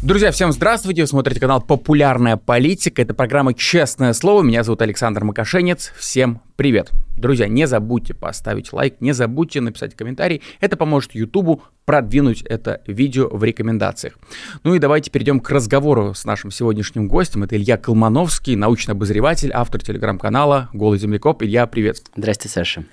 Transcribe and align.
Друзья, 0.00 0.30
всем 0.30 0.52
здравствуйте! 0.52 1.02
Вы 1.02 1.08
смотрите 1.08 1.40
канал 1.40 1.60
«Популярная 1.60 2.36
политика». 2.36 3.02
Это 3.02 3.14
программа 3.14 3.52
«Честное 3.52 4.12
слово». 4.12 4.44
Меня 4.44 4.62
зовут 4.62 4.80
Александр 4.80 5.24
Макашенец. 5.24 5.92
Всем 5.96 6.40
привет! 6.54 6.92
Друзья, 7.16 7.48
не 7.48 7.66
забудьте 7.66 8.14
поставить 8.14 8.72
лайк, 8.72 9.00
не 9.00 9.10
забудьте 9.10 9.60
написать 9.60 9.96
комментарий. 9.96 10.40
Это 10.60 10.76
поможет 10.76 11.16
Ютубу 11.16 11.64
продвинуть 11.84 12.42
это 12.42 12.80
видео 12.86 13.28
в 13.28 13.42
рекомендациях. 13.42 14.14
Ну 14.62 14.76
и 14.76 14.78
давайте 14.78 15.10
перейдем 15.10 15.40
к 15.40 15.50
разговору 15.50 16.14
с 16.14 16.24
нашим 16.24 16.52
сегодняшним 16.52 17.08
гостем. 17.08 17.42
Это 17.42 17.56
Илья 17.56 17.76
Колмановский, 17.76 18.54
научный 18.54 18.92
обозреватель, 18.92 19.50
автор 19.52 19.82
телеграм-канала 19.82 20.68
«Голый 20.72 21.00
землекоп». 21.00 21.42
Илья, 21.42 21.66
привет! 21.66 22.04
Здрасте, 22.14 22.48
Саша. 22.48 22.84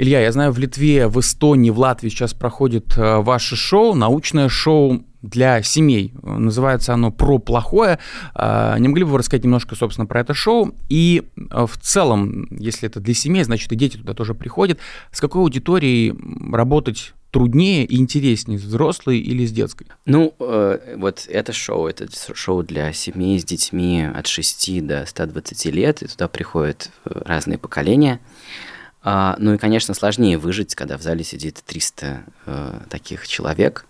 Илья, 0.00 0.22
я 0.22 0.32
знаю, 0.32 0.50
в 0.50 0.58
Литве, 0.58 1.08
в 1.08 1.20
Эстонии, 1.20 1.68
в 1.68 1.78
Латвии 1.78 2.08
сейчас 2.08 2.32
проходит 2.32 2.96
э, 2.96 3.18
ваше 3.18 3.54
шоу, 3.54 3.92
научное 3.92 4.48
шоу 4.48 5.04
для 5.20 5.62
семей. 5.62 6.14
Называется 6.22 6.94
оно 6.94 7.10
«Про 7.10 7.38
плохое». 7.38 7.98
А, 8.34 8.78
не 8.78 8.88
могли 8.88 9.04
бы 9.04 9.10
вы 9.10 9.18
рассказать 9.18 9.44
немножко, 9.44 9.74
собственно, 9.74 10.06
про 10.06 10.20
это 10.20 10.32
шоу? 10.32 10.74
И 10.88 11.24
э, 11.36 11.66
в 11.66 11.76
целом, 11.76 12.48
если 12.50 12.88
это 12.88 12.98
для 12.98 13.12
семей, 13.12 13.44
значит, 13.44 13.70
и 13.72 13.76
дети 13.76 13.98
туда 13.98 14.14
тоже 14.14 14.32
приходят. 14.32 14.78
С 15.12 15.20
какой 15.20 15.42
аудиторией 15.42 16.14
работать 16.50 17.12
труднее 17.30 17.84
и 17.84 17.98
интереснее, 17.98 18.58
с 18.58 18.62
взрослой 18.62 19.18
или 19.18 19.44
с 19.44 19.52
детской? 19.52 19.86
Ну, 20.06 20.34
э, 20.40 20.96
вот 20.96 21.26
это 21.28 21.52
шоу, 21.52 21.88
это 21.88 22.08
шоу 22.32 22.62
для 22.62 22.94
семей 22.94 23.38
с 23.38 23.44
детьми 23.44 24.02
от 24.02 24.26
6 24.26 24.86
до 24.86 25.04
120 25.04 25.66
лет, 25.66 26.02
и 26.02 26.06
туда 26.06 26.26
приходят 26.26 26.90
разные 27.04 27.58
поколения. 27.58 28.18
А, 29.02 29.36
ну 29.38 29.54
и, 29.54 29.58
конечно, 29.58 29.94
сложнее 29.94 30.38
выжить, 30.38 30.74
когда 30.74 30.98
в 30.98 31.02
зале 31.02 31.24
сидит 31.24 31.62
300 31.64 32.24
э, 32.46 32.80
таких 32.90 33.26
человек. 33.26 33.86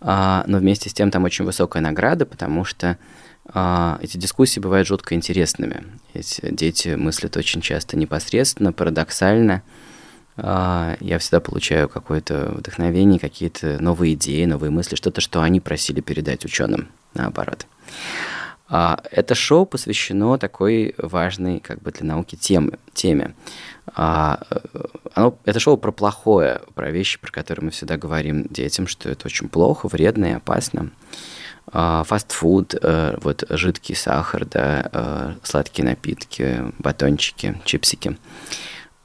А, 0.00 0.44
но 0.46 0.58
вместе 0.58 0.90
с 0.90 0.94
тем 0.94 1.10
там 1.10 1.24
очень 1.24 1.44
высокая 1.44 1.82
награда, 1.82 2.26
потому 2.26 2.64
что 2.64 2.98
а, 3.46 3.98
эти 4.02 4.16
дискуссии 4.16 4.60
бывают 4.60 4.86
жутко 4.86 5.14
интересными. 5.14 5.84
Эти 6.12 6.50
дети 6.50 6.90
мыслят 6.90 7.36
очень 7.36 7.60
часто 7.60 7.96
непосредственно, 7.96 8.72
парадоксально. 8.72 9.62
А, 10.36 10.96
я 11.00 11.18
всегда 11.18 11.40
получаю 11.40 11.88
какое-то 11.88 12.52
вдохновение, 12.56 13.18
какие-то 13.18 13.82
новые 13.82 14.14
идеи, 14.14 14.44
новые 14.44 14.70
мысли, 14.70 14.96
что-то, 14.96 15.20
что 15.20 15.42
они 15.42 15.60
просили 15.60 16.00
передать 16.00 16.44
ученым, 16.44 16.88
наоборот. 17.14 17.66
А, 18.68 19.00
это 19.10 19.34
шоу 19.34 19.66
посвящено 19.66 20.38
такой 20.38 20.94
важной 20.98 21.60
как 21.60 21.80
бы 21.82 21.92
для 21.92 22.06
науки 22.06 22.36
теме. 22.36 22.78
теме. 22.92 23.34
А, 23.92 24.40
э, 24.50 24.58
оно, 25.14 25.38
это 25.44 25.60
шоу 25.60 25.76
про 25.76 25.92
плохое, 25.92 26.62
про 26.74 26.90
вещи, 26.90 27.20
про 27.20 27.30
которые 27.30 27.66
мы 27.66 27.70
всегда 27.70 27.96
говорим 27.96 28.44
детям, 28.44 28.86
что 28.86 29.10
это 29.10 29.26
очень 29.26 29.48
плохо, 29.48 29.88
вредно 29.88 30.26
и 30.26 30.32
опасно. 30.32 30.90
А, 31.66 32.04
фастфуд, 32.04 32.74
а, 32.82 33.18
вот 33.22 33.44
жидкий 33.50 33.94
сахар, 33.94 34.46
да, 34.46 34.90
а, 34.92 35.34
сладкие 35.42 35.86
напитки, 35.86 36.72
батончики, 36.78 37.60
чипсики. 37.64 38.16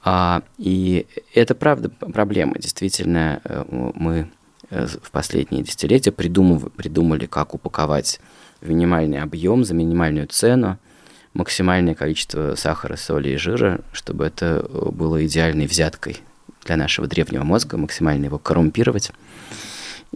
А, 0.04 0.44
и 0.58 1.08
это 1.34 1.56
правда 1.56 1.90
проблема. 1.90 2.58
Действительно, 2.58 3.42
мы 3.70 4.30
в 4.70 5.12
последние 5.12 5.64
десятилетия 5.64 6.12
придумывали, 6.12 6.70
придумали, 6.70 7.26
как 7.26 7.56
упаковать 7.56 8.20
в 8.62 8.70
минимальный 8.70 9.20
объем 9.20 9.64
за 9.64 9.74
минимальную 9.74 10.28
цену 10.28 10.78
максимальное 11.40 11.96
количество 11.96 12.56
сахара, 12.56 12.96
соли 12.96 13.30
и 13.30 13.38
жира, 13.38 13.80
чтобы 13.94 14.26
это 14.26 14.66
э, 14.68 14.90
было 14.92 15.26
идеальной 15.26 15.66
взяткой 15.66 16.18
для 16.66 16.78
нашего 16.78 17.08
древнего 17.08 17.44
мозга, 17.44 17.78
максимально 17.78 18.26
его 18.26 18.38
коррумпировать. 18.38 19.12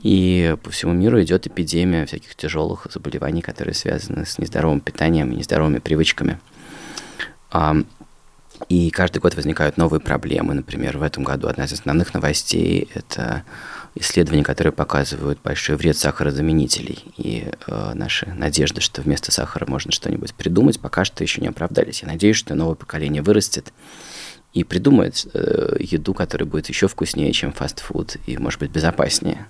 И 0.01 0.55
по 0.63 0.69
всему 0.69 0.93
миру 0.93 1.21
идет 1.21 1.47
эпидемия 1.47 2.05
всяких 2.05 2.35
тяжелых 2.35 2.87
заболеваний, 2.91 3.41
которые 3.41 3.73
связаны 3.73 4.25
с 4.25 4.37
нездоровым 4.37 4.79
питанием 4.79 5.31
и 5.31 5.35
нездоровыми 5.35 5.79
привычками. 5.79 6.39
И 8.69 8.89
каждый 8.89 9.19
год 9.19 9.35
возникают 9.35 9.77
новые 9.77 9.99
проблемы. 9.99 10.55
Например, 10.55 10.97
в 10.97 11.03
этом 11.03 11.23
году 11.23 11.47
одна 11.47 11.65
из 11.65 11.73
основных 11.73 12.13
новостей– 12.13 12.89
это 12.95 13.43
исследования, 13.95 14.43
которые 14.43 14.73
показывают 14.73 15.39
большой 15.43 15.75
вред 15.75 15.97
сахарозаменителей. 15.97 17.03
И 17.17 17.47
э, 17.67 17.91
наши 17.93 18.27
надежды, 18.27 18.81
что 18.81 19.01
вместо 19.01 19.31
сахара 19.31 19.65
можно 19.67 19.91
что-нибудь 19.91 20.33
придумать, 20.33 20.79
пока 20.79 21.05
что 21.05 21.23
еще 21.23 21.41
не 21.41 21.47
оправдались. 21.47 22.01
Я 22.01 22.07
надеюсь, 22.07 22.37
что 22.37 22.55
новое 22.55 22.75
поколение 22.75 23.21
вырастет 23.21 23.71
и 24.53 24.63
придумает 24.63 25.25
э, 25.33 25.77
еду, 25.79 26.13
которая 26.13 26.47
будет 26.47 26.69
еще 26.69 26.87
вкуснее, 26.87 27.31
чем 27.33 27.53
фастфуд, 27.53 28.17
и, 28.25 28.37
может 28.37 28.59
быть, 28.59 28.71
безопаснее. 28.71 29.47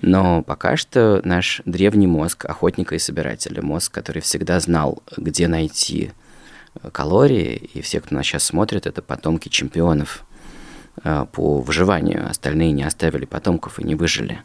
Но 0.00 0.42
пока 0.42 0.76
что 0.76 1.20
наш 1.24 1.62
древний 1.64 2.06
мозг, 2.06 2.46
охотника 2.46 2.94
и 2.94 2.98
собирателя, 2.98 3.62
мозг, 3.62 3.92
который 3.92 4.22
всегда 4.22 4.58
знал, 4.58 5.02
где 5.16 5.48
найти 5.48 6.12
э, 6.82 6.90
калории, 6.90 7.56
и 7.74 7.82
все, 7.82 8.00
кто 8.00 8.14
нас 8.14 8.24
сейчас 8.24 8.44
смотрит, 8.44 8.86
это 8.86 9.02
потомки 9.02 9.50
чемпионов– 9.50 10.23
по 11.02 11.60
выживанию, 11.60 12.28
остальные 12.28 12.72
не 12.72 12.84
оставили 12.84 13.24
потомков 13.24 13.80
и 13.80 13.84
не 13.84 13.94
выжили. 13.94 14.42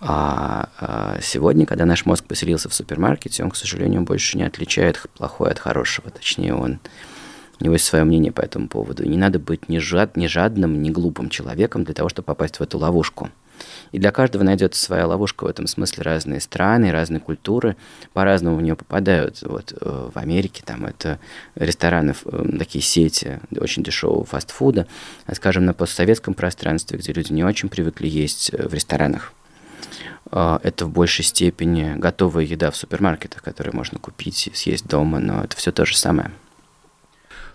А, 0.00 0.68
а 0.78 1.18
сегодня, 1.22 1.66
когда 1.66 1.86
наш 1.86 2.04
мозг 2.04 2.24
поселился 2.26 2.68
в 2.68 2.74
супермаркете, 2.74 3.42
он, 3.42 3.50
к 3.50 3.56
сожалению, 3.56 4.02
больше 4.02 4.36
не 4.36 4.44
отличает 4.44 5.00
плохое 5.16 5.50
от 5.50 5.58
хорошего. 5.58 6.10
Точнее, 6.10 6.54
он 6.54 6.80
у 7.60 7.64
него 7.64 7.74
есть 7.74 7.86
свое 7.86 8.04
мнение 8.04 8.32
по 8.32 8.40
этому 8.40 8.68
поводу. 8.68 9.08
не 9.08 9.16
надо 9.16 9.38
быть 9.38 9.68
ни, 9.68 9.78
жад, 9.78 10.16
ни 10.16 10.26
жадным, 10.26 10.82
ни 10.82 10.90
глупым 10.90 11.30
человеком 11.30 11.84
для 11.84 11.94
того, 11.94 12.08
чтобы 12.08 12.26
попасть 12.26 12.58
в 12.58 12.62
эту 12.62 12.78
ловушку. 12.78 13.30
И 13.94 13.98
для 14.00 14.10
каждого 14.10 14.42
найдется 14.42 14.82
своя 14.82 15.06
ловушка 15.06 15.44
в 15.44 15.46
этом 15.46 15.68
смысле. 15.68 16.02
Разные 16.02 16.40
страны, 16.40 16.90
разные 16.90 17.20
культуры 17.20 17.76
по-разному 18.12 18.56
в 18.56 18.60
нее 18.60 18.74
попадают. 18.74 19.40
Вот 19.42 19.72
э, 19.72 20.10
в 20.12 20.18
Америке 20.18 20.64
там 20.66 20.84
это 20.84 21.20
рестораны, 21.54 22.12
э, 22.24 22.44
такие 22.58 22.82
сети 22.82 23.38
очень 23.56 23.84
дешевого 23.84 24.24
фастфуда. 24.24 24.88
А, 25.26 25.34
скажем, 25.36 25.64
на 25.64 25.74
постсоветском 25.74 26.34
пространстве, 26.34 26.98
где 26.98 27.12
люди 27.12 27.32
не 27.32 27.44
очень 27.44 27.68
привыкли 27.68 28.08
есть 28.08 28.50
э, 28.52 28.66
в 28.66 28.74
ресторанах, 28.74 29.32
это 30.32 30.86
в 30.86 30.90
большей 30.90 31.24
степени 31.24 31.94
готовая 31.96 32.44
еда 32.44 32.72
в 32.72 32.76
супермаркетах, 32.76 33.42
которую 33.42 33.76
можно 33.76 34.00
купить 34.00 34.48
и 34.48 34.54
съесть 34.54 34.88
дома, 34.88 35.20
но 35.20 35.44
это 35.44 35.56
все 35.56 35.70
то 35.70 35.84
же 35.84 35.96
самое. 35.96 36.32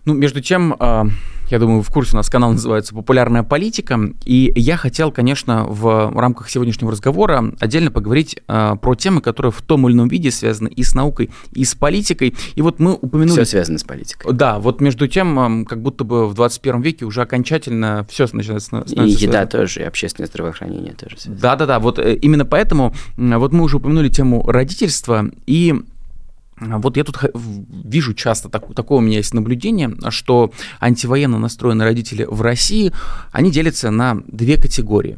Ну, 0.05 0.13
между 0.13 0.41
тем, 0.41 0.75
а, 0.79 1.07
я 1.49 1.59
думаю, 1.59 1.81
в 1.81 1.89
курсе 1.89 2.13
у 2.13 2.17
нас 2.17 2.29
канал 2.29 2.51
называется 2.51 2.93
«Популярная 2.93 3.43
политика», 3.43 3.99
и 4.25 4.51
я 4.55 4.77
хотел, 4.77 5.11
конечно, 5.11 5.65
в 5.65 6.11
рамках 6.15 6.49
сегодняшнего 6.49 6.91
разговора 6.91 7.53
отдельно 7.59 7.91
поговорить 7.91 8.37
а, 8.47 8.75
про 8.75 8.95
темы, 8.95 9.21
которые 9.21 9.51
в 9.51 9.61
том 9.61 9.87
или 9.87 9.95
ином 9.95 10.07
виде 10.07 10.31
связаны 10.31 10.69
и 10.69 10.83
с 10.83 10.93
наукой, 10.93 11.29
и 11.53 11.65
с 11.65 11.75
политикой. 11.75 12.35
И 12.55 12.61
вот 12.61 12.79
мы 12.79 12.93
упомянули... 12.93 13.31
Все 13.31 13.45
связано 13.45 13.79
с 13.79 13.83
политикой. 13.83 14.31
Да, 14.33 14.59
вот 14.59 14.79
между 14.81 15.07
тем, 15.07 15.65
как 15.65 15.81
будто 15.81 16.03
бы 16.03 16.27
в 16.27 16.33
21 16.33 16.81
веке 16.81 17.05
уже 17.05 17.21
окончательно 17.21 18.05
все 18.09 18.27
начинается... 18.31 18.83
И 18.87 19.09
еда 19.09 19.45
тоже, 19.45 19.81
и 19.81 19.83
общественное 19.83 20.27
здравоохранение 20.27 20.93
тоже 20.93 21.17
Да-да-да, 21.25 21.79
вот 21.79 21.99
э, 21.99 22.15
именно 22.15 22.45
поэтому 22.45 22.93
вот 23.17 23.51
мы 23.53 23.63
уже 23.63 23.77
упомянули 23.77 24.09
тему 24.09 24.45
родительства, 24.47 25.25
и 25.45 25.75
вот 26.59 26.97
я 26.97 27.03
тут 27.03 27.17
вижу 27.83 28.13
часто, 28.13 28.49
так, 28.49 28.73
такое 28.73 28.97
у 28.97 29.01
меня 29.01 29.17
есть 29.17 29.33
наблюдение, 29.33 29.95
что 30.09 30.51
антивоенно 30.79 31.39
настроенные 31.39 31.85
родители 31.85 32.25
в 32.29 32.41
России, 32.41 32.91
они 33.31 33.51
делятся 33.51 33.91
на 33.91 34.21
две 34.27 34.57
категории. 34.57 35.17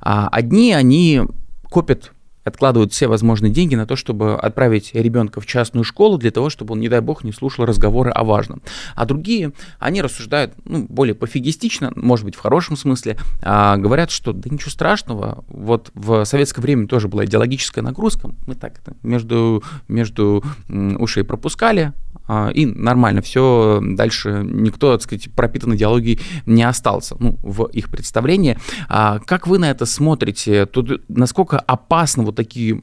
А, 0.00 0.28
одни, 0.28 0.72
они 0.72 1.22
копят 1.70 2.12
откладывают 2.44 2.92
все 2.92 3.06
возможные 3.06 3.52
деньги 3.52 3.74
на 3.74 3.86
то, 3.86 3.96
чтобы 3.96 4.34
отправить 4.34 4.94
ребенка 4.94 5.40
в 5.40 5.46
частную 5.46 5.84
школу 5.84 6.18
для 6.18 6.30
того, 6.30 6.50
чтобы 6.50 6.72
он, 6.74 6.80
не 6.80 6.88
дай 6.88 7.00
бог, 7.00 7.24
не 7.24 7.32
слушал 7.32 7.64
разговоры 7.64 8.10
о 8.10 8.24
важном. 8.24 8.62
А 8.94 9.04
другие, 9.06 9.52
они 9.78 10.02
рассуждают 10.02 10.54
ну, 10.64 10.86
более 10.88 11.14
пофигистично, 11.14 11.92
может 11.96 12.24
быть, 12.24 12.34
в 12.34 12.40
хорошем 12.40 12.76
смысле, 12.76 13.18
а, 13.42 13.76
говорят, 13.76 14.10
что 14.10 14.32
да 14.32 14.50
ничего 14.50 14.70
страшного, 14.70 15.44
вот 15.48 15.90
в 15.94 16.24
советское 16.24 16.60
время 16.60 16.86
тоже 16.86 17.08
была 17.08 17.24
идеологическая 17.24 17.82
нагрузка, 17.82 18.30
мы 18.46 18.54
так 18.54 18.78
это 18.78 18.96
между, 19.02 19.62
между 19.88 20.44
ушей 20.68 21.24
пропускали, 21.24 21.92
а, 22.26 22.50
и 22.50 22.66
нормально 22.66 23.20
все, 23.20 23.80
дальше 23.82 24.42
никто, 24.44 24.92
так 24.92 25.02
сказать, 25.02 25.30
пропитан 25.34 25.74
идеологией 25.74 26.20
не 26.46 26.62
остался, 26.62 27.16
ну, 27.18 27.38
в 27.42 27.66
их 27.66 27.90
представлении. 27.90 28.58
А 28.88 29.18
как 29.20 29.46
вы 29.46 29.58
на 29.58 29.70
это 29.70 29.86
смотрите? 29.86 30.66
Тут 30.66 31.02
насколько 31.08 31.58
опасно 31.58 32.22
вот 32.32 32.36
такие 32.36 32.80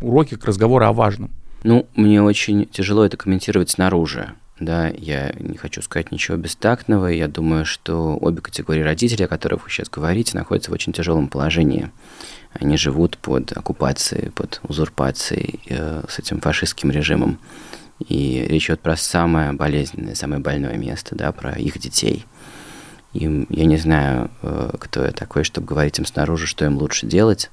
уроки 0.00 0.36
к 0.36 0.44
разговору 0.44 0.86
о 0.86 0.92
важном? 0.92 1.30
Ну, 1.64 1.86
мне 1.94 2.22
очень 2.22 2.66
тяжело 2.66 3.04
это 3.04 3.16
комментировать 3.16 3.70
снаружи. 3.70 4.32
Да, 4.58 4.88
я 4.88 5.32
не 5.38 5.56
хочу 5.56 5.82
сказать 5.82 6.12
ничего 6.12 6.36
бестактного. 6.36 7.06
Я 7.06 7.26
думаю, 7.26 7.64
что 7.64 8.16
обе 8.20 8.40
категории 8.40 8.82
родителей, 8.82 9.24
о 9.24 9.28
которых 9.28 9.64
вы 9.64 9.70
сейчас 9.70 9.88
говорите, 9.88 10.36
находятся 10.36 10.70
в 10.70 10.74
очень 10.74 10.92
тяжелом 10.92 11.28
положении. 11.28 11.90
Они 12.52 12.76
живут 12.76 13.18
под 13.18 13.52
оккупацией, 13.56 14.30
под 14.30 14.60
узурпацией 14.62 15.60
э, 15.68 16.04
с 16.08 16.18
этим 16.18 16.40
фашистским 16.40 16.90
режимом. 16.90 17.38
И 18.08 18.44
речь 18.48 18.66
идет 18.66 18.80
про 18.80 18.96
самое 18.96 19.52
болезненное, 19.52 20.14
самое 20.14 20.40
больное 20.40 20.76
место, 20.76 21.16
да, 21.16 21.32
про 21.32 21.52
их 21.52 21.78
детей. 21.78 22.24
И 23.14 23.46
я 23.48 23.64
не 23.64 23.78
знаю, 23.78 24.30
э, 24.42 24.70
кто 24.78 25.04
я 25.04 25.10
такой, 25.10 25.44
чтобы 25.44 25.66
говорить 25.66 25.98
им 25.98 26.06
снаружи, 26.06 26.46
что 26.46 26.64
им 26.64 26.78
лучше 26.78 27.06
делать 27.06 27.50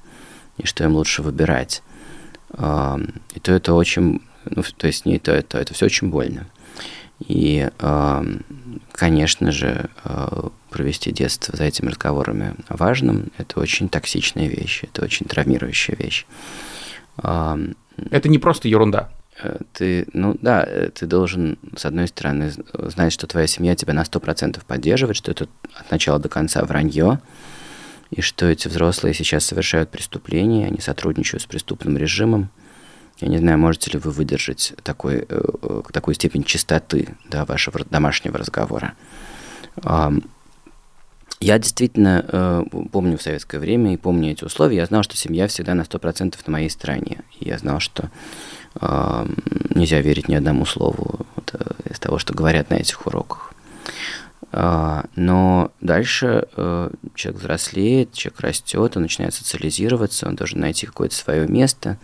и 0.62 0.66
что 0.66 0.84
им 0.84 0.94
лучше 0.94 1.22
выбирать. 1.22 1.82
И 2.52 3.40
то 3.42 3.52
это 3.52 3.74
очень, 3.74 4.22
ну, 4.44 4.62
то 4.76 4.86
есть 4.86 5.06
не 5.06 5.18
то, 5.18 5.32
это, 5.32 5.58
это 5.58 5.72
все 5.74 5.86
очень 5.86 6.10
больно. 6.10 6.46
И, 7.20 7.68
конечно 8.92 9.52
же, 9.52 9.90
э, 10.04 10.48
провести 10.70 11.12
детство 11.12 11.56
за 11.56 11.64
этими 11.64 11.90
разговорами 11.90 12.54
о 12.68 12.76
важном– 12.76 13.30
это 13.38 13.60
очень 13.60 13.88
токсичная 13.88 14.46
вещь, 14.46 14.84
это 14.84 15.02
очень 15.02 15.26
травмирующая 15.26 15.96
вещь. 15.96 16.26
Это 17.16 18.28
не 18.28 18.38
просто 18.38 18.68
ерунда. 18.68 19.10
Э, 19.42 19.58
ты, 19.72 20.06
ну 20.12 20.36
да, 20.40 20.64
э, 20.66 20.90
ты 20.90 21.06
должен, 21.06 21.58
с 21.76 21.84
одной 21.84 22.08
стороны, 22.08 22.52
знать, 22.74 23.12
что 23.12 23.26
твоя 23.26 23.46
семья 23.46 23.74
тебя 23.74 23.92
на 23.92 24.02
100% 24.02 24.60
поддерживает, 24.66 25.16
что 25.16 25.30
это 25.30 25.48
от 25.74 25.90
начала 25.90 26.18
до 26.18 26.28
конца 26.28 26.64
вранье, 26.64 27.20
и 28.10 28.20
что 28.20 28.46
эти 28.46 28.68
взрослые 28.68 29.14
сейчас 29.14 29.44
совершают 29.44 29.90
преступления, 29.90 30.66
они 30.66 30.80
сотрудничают 30.80 31.42
с 31.42 31.46
преступным 31.46 31.96
режимом. 31.96 32.50
Я 33.20 33.28
не 33.28 33.38
знаю, 33.38 33.58
можете 33.58 33.90
ли 33.92 33.98
вы 33.98 34.10
выдержать 34.10 34.72
такой, 34.82 35.26
э, 35.28 35.82
такую 35.92 36.14
степень 36.14 36.42
чистоты 36.42 37.14
да, 37.28 37.44
вашего 37.44 37.84
домашнего 37.84 38.38
разговора. 38.38 38.94
Я 41.40 41.58
действительно 41.58 42.22
э, 42.28 42.64
помню 42.92 43.16
в 43.16 43.22
советское 43.22 43.58
время 43.58 43.94
и 43.94 43.96
помню 43.96 44.32
эти 44.32 44.44
условия. 44.44 44.76
Я 44.76 44.86
знал, 44.86 45.02
что 45.02 45.16
семья 45.16 45.46
всегда 45.46 45.74
на 45.74 45.82
100% 45.82 46.36
на 46.44 46.52
моей 46.52 46.68
стороне. 46.68 47.20
Я 47.38 47.56
знал, 47.56 47.80
что 47.80 48.10
э, 48.78 49.26
нельзя 49.74 50.02
верить 50.02 50.28
ни 50.28 50.34
одному 50.34 50.66
слову 50.66 51.26
вот, 51.36 51.54
э, 51.54 51.90
из 51.90 51.98
того, 51.98 52.18
что 52.18 52.34
говорят 52.34 52.68
на 52.68 52.74
этих 52.74 53.06
уроках. 53.06 53.54
Э, 54.52 55.02
но 55.16 55.72
дальше 55.80 56.46
э, 56.56 56.90
человек 57.14 57.40
взрослеет, 57.40 58.12
человек 58.12 58.40
растет, 58.40 58.96
он 58.96 59.02
начинает 59.02 59.34
социализироваться, 59.34 60.26
он 60.26 60.36
должен 60.36 60.60
найти 60.60 60.86
какое-то 60.86 61.14
свое 61.14 61.46
место 61.46 61.98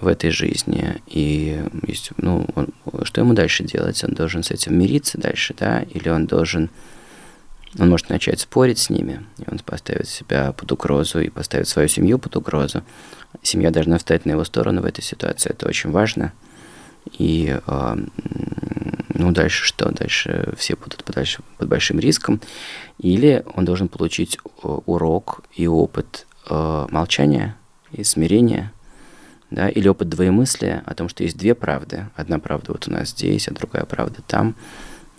в 0.00 0.06
этой 0.06 0.30
жизни. 0.30 0.96
И 1.06 1.62
есть, 1.86 2.10
ну, 2.16 2.46
он, 2.54 2.68
что 3.04 3.20
ему 3.20 3.32
дальше 3.34 3.64
делать? 3.64 4.02
Он 4.04 4.12
должен 4.12 4.42
с 4.42 4.50
этим 4.50 4.78
мириться 4.78 5.18
дальше, 5.18 5.54
да? 5.58 5.82
Или 5.82 6.08
он 6.08 6.26
должен 6.26 6.70
он 7.78 7.90
может 7.90 8.08
начать 8.08 8.40
спорить 8.40 8.78
с 8.78 8.88
ними, 8.88 9.26
и 9.38 9.44
он 9.50 9.58
поставит 9.58 10.08
себя 10.08 10.52
под 10.52 10.72
угрозу 10.72 11.20
и 11.20 11.28
поставит 11.28 11.68
свою 11.68 11.86
семью 11.86 12.18
под 12.18 12.34
угрозу. 12.36 12.82
Семья 13.42 13.70
должна 13.70 13.98
встать 13.98 14.24
на 14.24 14.32
его 14.32 14.44
сторону 14.44 14.80
в 14.80 14.86
этой 14.86 15.02
ситуации, 15.02 15.50
это 15.50 15.68
очень 15.68 15.90
важно. 15.90 16.32
И 17.18 17.58
э, 17.66 17.96
ну 19.14 19.32
дальше 19.32 19.64
что? 19.64 19.90
Дальше 19.90 20.54
все 20.56 20.76
будут 20.76 21.04
под, 21.04 21.16
под 21.58 21.68
большим 21.68 21.98
риском. 21.98 22.40
Или 22.98 23.44
он 23.54 23.64
должен 23.64 23.88
получить 23.88 24.38
э, 24.62 24.68
урок 24.86 25.42
и 25.54 25.66
опыт 25.66 26.26
э, 26.48 26.86
молчания 26.90 27.56
и 27.92 28.04
смирения, 28.04 28.72
да, 29.50 29.68
или 29.68 29.88
опыт 29.88 30.08
двоемыслия 30.08 30.82
о 30.86 30.94
том, 30.94 31.08
что 31.08 31.24
есть 31.24 31.36
две 31.36 31.54
правды. 31.54 32.06
Одна 32.14 32.38
правда 32.38 32.72
вот 32.72 32.86
у 32.86 32.92
нас 32.92 33.10
здесь, 33.10 33.48
а 33.48 33.54
другая 33.54 33.84
правда 33.84 34.22
там. 34.26 34.54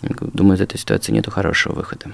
Думаю, 0.02 0.58
из 0.58 0.62
этой 0.62 0.78
ситуации 0.78 1.12
нет 1.12 1.28
хорошего 1.28 1.74
выхода. 1.74 2.12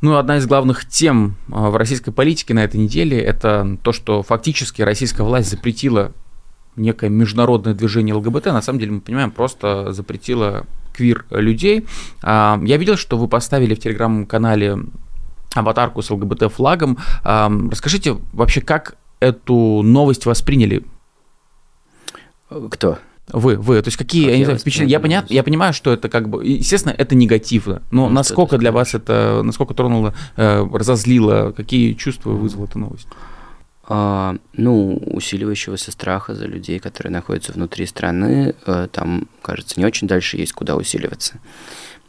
Ну, 0.00 0.16
одна 0.16 0.38
из 0.38 0.46
главных 0.46 0.88
тем 0.88 1.36
а, 1.52 1.70
в 1.70 1.76
российской 1.76 2.12
политике 2.12 2.54
на 2.54 2.64
этой 2.64 2.76
неделе– 2.76 3.20
это 3.20 3.78
то, 3.82 3.92
что 3.92 4.22
фактически 4.22 4.82
российская 4.82 5.24
власть 5.24 5.50
запретила 5.50 6.12
некое 6.78 7.10
международное 7.10 7.74
движение 7.74 8.14
ЛГБТ. 8.14 8.46
На 8.46 8.62
самом 8.62 8.78
деле, 8.78 8.92
мы 8.92 9.00
понимаем, 9.00 9.30
просто 9.30 9.92
запретила 9.92 10.66
квир 10.94 11.24
людей. 11.30 11.86
А, 12.22 12.60
я 12.64 12.76
видел, 12.76 12.96
что 12.96 13.16
вы 13.16 13.28
поставили 13.28 13.74
в 13.74 13.80
телеграм-канале 13.80 14.78
аватарку 15.54 16.02
с 16.02 16.10
ЛГБТ-флагом. 16.10 16.98
А, 17.22 17.50
расскажите 17.70 18.16
вообще, 18.32 18.60
как 18.60 18.96
эту 19.20 19.82
новость 19.82 20.26
восприняли? 20.26 20.84
Кто? 22.70 22.98
Вы, 23.30 23.56
вы, 23.56 23.82
то 23.82 23.88
есть 23.88 23.98
какие, 23.98 24.30
я, 24.30 24.38
не 24.38 24.44
знаю, 24.44 24.58
впечатления, 24.58 24.92
я, 24.92 25.00
понят, 25.00 25.30
я 25.30 25.42
понимаю, 25.42 25.74
что 25.74 25.92
это 25.92 26.08
как 26.08 26.30
бы, 26.30 26.46
естественно, 26.46 26.94
это 26.96 27.14
негативно, 27.14 27.82
но 27.90 28.08
ну, 28.08 28.14
насколько 28.14 28.56
для 28.56 28.72
вас 28.72 28.94
это, 28.94 29.42
насколько 29.44 29.74
тронуло, 29.74 30.14
э, 30.36 30.66
разозлило, 30.72 31.52
какие 31.54 31.92
чувства 31.92 32.30
вызвала 32.30 32.64
эта 32.64 32.78
новость? 32.78 33.06
А, 33.90 34.36
ну, 34.52 34.96
усиливающегося 35.06 35.90
страха 35.92 36.34
за 36.34 36.44
людей, 36.44 36.78
которые 36.78 37.10
находятся 37.10 37.52
внутри 37.52 37.86
страны, 37.86 38.54
э, 38.66 38.86
там, 38.92 39.28
кажется, 39.40 39.80
не 39.80 39.86
очень 39.86 40.06
дальше 40.06 40.36
есть 40.36 40.52
куда 40.52 40.76
усиливаться. 40.76 41.36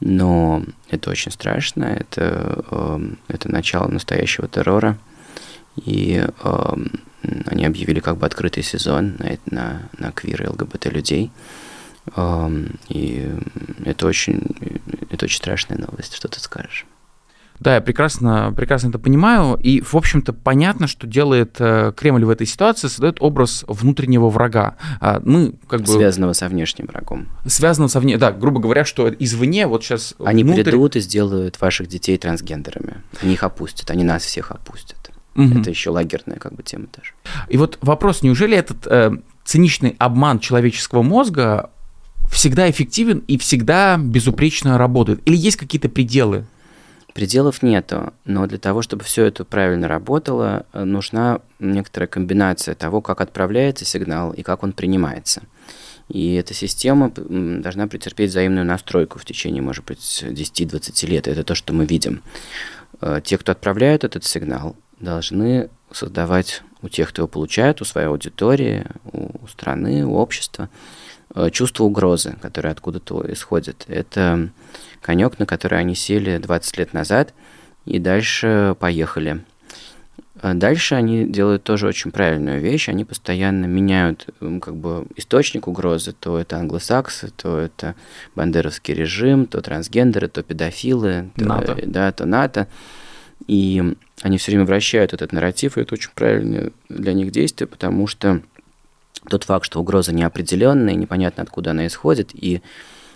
Но 0.02 0.62
это 0.90 1.10
очень 1.10 1.31
страшно, 1.31 1.86
это, 1.86 2.66
э, 2.70 3.00
это 3.30 3.50
начало 3.50 3.88
настоящего 3.88 4.50
террора, 4.50 4.98
и 5.78 6.22
они 7.46 7.66
объявили 7.66 8.02
как 8.02 8.18
бы 8.18 8.26
открытый 8.26 8.64
сезон 8.64 9.16
на, 9.18 9.38
на, 9.46 9.90
на 9.98 10.12
квир 10.12 10.44
и 10.44 10.48
ЛГБТ 10.48 10.88
людей. 10.88 11.31
И 12.90 13.31
это 13.86 14.08
очень, 14.08 14.42
это 15.10 15.26
очень 15.26 15.38
страшная 15.38 15.78
новость, 15.78 16.16
что 16.16 16.28
ты 16.28 16.42
скажешь. 16.42 16.86
Да, 17.60 17.76
я 17.76 17.82
прекрасно, 17.82 18.54
прекрасно 18.56 18.90
это 18.90 19.00
понимаю. 19.00 19.60
И, 19.62 19.82
в 19.82 19.96
общем-то, 19.96 20.32
понятно, 20.32 20.88
что 20.88 21.08
делает 21.08 21.58
э, 21.60 21.92
Кремль 21.96 22.24
в 22.24 22.30
этой 22.30 22.48
ситуации, 22.48 22.88
создает 22.88 23.18
образ 23.20 23.66
внутреннего 23.68 24.30
врага. 24.30 24.78
А, 25.02 25.22
мы 25.24 25.54
как 25.68 25.82
бы... 25.82 25.88
Связанного 25.88 26.34
со 26.34 26.48
внешним 26.48 26.88
врагом. 26.88 27.28
Связанного 27.46 27.90
со 27.90 28.00
внешним, 28.00 28.20
да, 28.20 28.32
грубо 28.32 28.62
говоря, 28.62 28.86
что 28.86 29.14
извне 29.20 29.68
вот 29.68 29.84
сейчас... 29.84 30.16
Они 30.24 30.44
внутрь... 30.44 30.64
придут 30.64 30.96
и 30.96 31.02
сделают 31.02 31.60
ваших 31.60 31.88
детей 31.88 32.18
трансгендерами. 32.18 32.98
Они 33.22 33.34
их 33.34 33.44
опустят, 33.44 33.92
они 33.92 34.04
нас 34.04 34.24
всех 34.24 34.52
опустят. 34.52 35.12
Угу. 35.36 35.60
Это 35.60 35.70
еще 35.70 35.90
лагерная 35.90 36.38
как 36.38 36.54
бы 36.54 36.64
тема 36.64 36.88
тоже. 36.88 37.12
И 37.50 37.58
вот 37.58 37.78
вопрос, 37.82 38.24
неужели 38.24 38.58
этот 38.58 38.88
э, 38.88 39.12
циничный 39.44 39.96
обман 40.00 40.40
человеческого 40.40 41.02
мозга 41.02 41.72
всегда 42.32 42.70
эффективен 42.70 43.24
и 43.28 43.38
всегда 43.38 43.98
безупречно 43.98 44.78
работает? 44.78 45.22
Или 45.26 45.36
есть 45.36 45.58
какие-то 45.58 45.90
пределы? 45.90 46.46
Пределов 47.19 47.62
нету, 47.63 48.13
но 48.24 48.48
для 48.48 48.60
того, 48.60 48.81
чтобы 48.81 49.04
все 49.04 49.25
это 49.25 49.44
правильно 49.44 49.89
работало, 49.89 50.66
э, 50.71 50.86
нужна 50.86 51.42
некоторая 51.60 52.07
комбинация 52.07 52.75
того, 52.75 53.01
как 53.01 53.19
отправляется 53.19 53.83
сигнал 53.83 54.31
и 54.31 54.42
как 54.42 54.63
он 54.63 54.71
принимается. 54.71 55.42
И 56.07 56.36
эта 56.36 56.54
система 56.54 57.12
должна 57.13 57.88
претерпеть 57.88 58.30
взаимную 58.30 58.66
настройку 58.66 59.19
в 59.19 59.25
течение, 59.25 59.62
может 59.62 59.83
быть, 59.83 60.00
10-20 60.00 61.07
лет. 61.07 61.28
Это 61.28 61.44
то, 61.44 61.56
что 61.56 61.73
мы 61.73 61.85
видим. 61.85 62.23
Э, 63.02 63.19
те, 63.21 63.38
кто 63.38 63.52
отправляют 63.52 64.06
этот 64.06 64.23
сигнал, 64.23 64.78
должны 65.02 65.69
создавать 65.92 66.64
у 66.81 66.88
тех, 66.88 67.09
кто 67.09 67.23
его 67.23 67.28
получает, 67.28 67.81
у 67.81 67.83
своей 67.83 68.07
аудитории, 68.07 68.85
у 69.11 69.45
страны, 69.47 70.06
у 70.06 70.16
общества, 70.16 70.69
э, 71.35 71.49
чувство 71.49 71.83
угрозы, 71.83 72.38
которое 72.42 72.69
откуда-то 72.69 73.26
исходит. 73.30 73.83
Это 73.90 74.52
конек, 75.02 75.40
на 75.40 75.46
который 75.46 75.80
они 75.80 75.96
сели 75.96 76.38
20 76.38 76.78
лет 76.78 76.94
назад, 76.94 77.34
и 77.86 78.00
дальше 78.00 78.76
поехали. 78.80 79.44
А 80.42 80.54
дальше 80.54 80.96
они 80.96 81.26
делают 81.26 81.64
тоже 81.64 81.88
очень 81.88 82.12
правильную 82.12 82.62
вещь. 82.62 82.88
Они 82.88 83.04
постоянно 83.04 83.66
меняют 83.66 84.28
как 84.40 84.76
бы 84.76 85.06
источник 85.18 85.68
угрозы. 85.68 86.14
То 86.14 86.40
это 86.40 86.58
англосаксы, 86.58 87.30
то 87.36 87.58
это 87.58 87.96
бандеровский 88.36 88.94
режим, 88.94 89.46
то 89.48 89.60
трансгендеры, 89.62 90.30
то 90.30 90.42
педофилы, 90.42 91.30
НАТО. 91.36 91.76
То, 91.76 91.86
да, 91.86 92.12
то 92.14 92.26
НАТО. 92.26 92.68
И 93.48 93.84
они 94.22 94.38
все 94.38 94.52
время 94.52 94.66
вращают 94.66 95.14
этот 95.14 95.34
нарратив, 95.34 95.78
и 95.78 95.82
это 95.82 95.96
очень 95.96 96.12
правильное 96.14 96.72
для 96.88 97.14
них 97.14 97.32
действие, 97.32 97.68
потому 97.68 98.08
что 98.08 98.42
тот 99.30 99.44
факт, 99.44 99.66
что 99.66 99.80
угроза 99.80 100.14
неопределенная, 100.14 100.96
непонятно 100.96 101.44
откуда 101.44 101.72
она 101.72 101.88
исходит, 101.88 102.30
и 102.34 102.62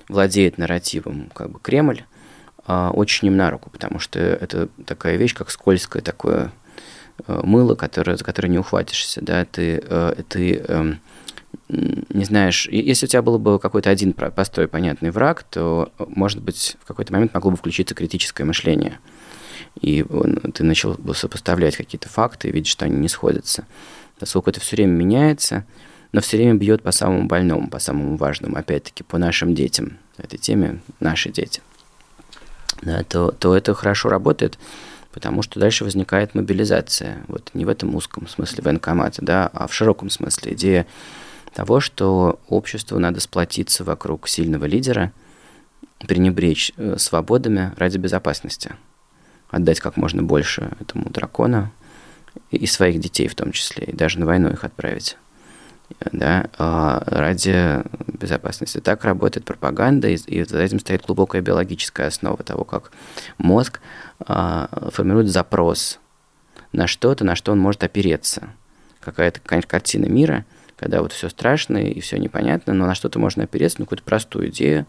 владеет 0.08 0.58
нарративом 0.58 1.30
как 1.34 1.50
бы 1.50 1.60
Кремль, 1.60 2.04
а, 2.66 2.92
очень 2.92 3.28
им 3.28 3.38
на 3.38 3.52
руку, 3.52 3.70
потому 3.70 4.00
что 4.00 4.20
это 4.20 4.70
такая 4.86 5.18
вещь, 5.18 5.34
как 5.34 5.52
скользкое 5.52 6.02
такое 6.02 6.52
э, 7.28 7.42
мыло, 7.44 7.76
которое, 7.76 8.16
за 8.16 8.24
которое 8.24 8.50
не 8.50 8.60
ухватишься, 8.60 9.22
да, 9.22 9.44
ты, 9.44 9.84
э, 9.86 10.16
ты 10.30 10.56
эм, 10.56 11.00
не 11.68 12.24
знаешь, 12.24 12.68
если 12.68 13.06
у 13.06 13.10
тебя 13.10 13.22
был 13.22 13.38
бы 13.38 13.60
какой-то 13.60 13.90
один 13.90 14.14
простой 14.14 14.68
понятный 14.68 15.12
враг, 15.12 15.44
то, 15.44 15.92
может 15.98 16.42
быть, 16.42 16.78
в 16.82 16.88
какой-то 16.88 17.12
момент 17.12 17.34
могло 17.34 17.52
бы 17.52 17.58
включиться 17.58 17.96
критическое 17.96 18.46
мышление– 18.46 19.00
и 19.82 20.06
ты 20.54 20.64
начал 20.64 20.98
сопоставлять 21.14 21.76
какие-то 21.76 22.08
факты 22.10 22.52
видишь, 22.52 22.72
что 22.72 22.86
они 22.86 22.98
не 22.98 23.08
сходятся. 23.08 23.66
Поскольку 24.20 24.50
это 24.50 24.60
все 24.60 24.76
время 24.76 24.92
меняется, 24.92 25.66
но 26.14 26.22
все 26.22 26.38
время 26.38 26.54
бьет 26.54 26.82
по 26.84 26.92
самому 26.92 27.26
больному, 27.26 27.70
по 27.70 27.80
самому 27.80 28.16
важному, 28.16 28.56
опять-таки, 28.56 29.04
по 29.04 29.18
нашим 29.18 29.54
детям, 29.54 29.98
этой 30.18 30.38
теме 30.38 30.80
«наши 31.00 31.32
дети», 31.32 31.62
да, 32.82 33.04
то, 33.04 33.32
то 33.32 33.58
это 33.58 33.74
хорошо 33.74 34.10
работает, 34.10 34.60
потому 35.12 35.42
что 35.42 35.60
дальше 35.60 35.84
возникает 35.84 36.36
мобилизация. 36.36 37.24
Вот 37.28 37.50
не 37.54 37.66
в 37.66 37.70
этом 37.70 37.96
узком 37.96 38.28
смысле 38.28 38.64
военкомата, 38.64 39.24
да, 39.24 39.48
а 39.54 39.68
в 39.68 39.74
широком 39.74 40.10
смысле. 40.10 40.54
Идея 40.54 40.86
того, 41.54 41.80
что 41.80 42.40
обществу 42.48 43.00
надо 43.00 43.20
сплотиться 43.20 43.84
вокруг 43.84 44.28
сильного 44.28 44.66
лидера, 44.66 45.12
пренебречь 46.00 46.74
э, 46.78 46.98
свободами 46.98 47.74
ради 47.78 47.98
безопасности, 47.98 48.76
отдать 49.50 49.80
как 49.80 49.98
можно 49.98 50.22
больше 50.22 50.72
этому 50.80 51.10
дракону 51.10 51.72
и 52.52 52.66
своих 52.68 53.00
детей 53.00 53.28
в 53.28 53.36
том 53.36 53.52
числе, 53.52 53.86
и 53.86 53.96
даже 53.96 54.20
на 54.20 54.26
войну 54.26 54.50
их 54.50 54.64
отправить 54.64 55.18
да, 56.12 56.50
а, 56.58 57.04
ради 57.06 57.84
безопасности. 58.08 58.80
Так 58.80 59.04
работает 59.04 59.46
пропаганда, 59.46 60.10
и, 60.10 60.44
за 60.44 60.62
этим 60.62 60.80
стоит 60.80 61.06
глубокая 61.06 61.42
биологическая 61.42 62.08
основа 62.08 62.38
того, 62.38 62.64
как 62.64 62.92
мозг 63.38 63.80
а, 64.20 64.90
формирует 64.92 65.30
запрос 65.30 66.00
на 66.72 66.88
что-то, 66.88 67.24
на 67.24 67.36
что 67.36 67.52
он 67.52 67.60
может 67.60 67.84
опереться. 67.84 68.50
Какая-то 69.00 69.40
картина 69.42 70.06
мира, 70.06 70.46
когда 70.78 71.02
вот 71.02 71.12
все 71.12 71.30
страшно 71.30 71.78
и 71.78 72.00
все 72.00 72.18
непонятно, 72.18 72.74
но 72.74 72.86
на 72.86 72.96
что-то 72.96 73.20
можно 73.20 73.44
опереться, 73.44 73.80
на 73.80 73.86
какую-то 73.86 74.04
простую 74.04 74.50
идею, 74.50 74.86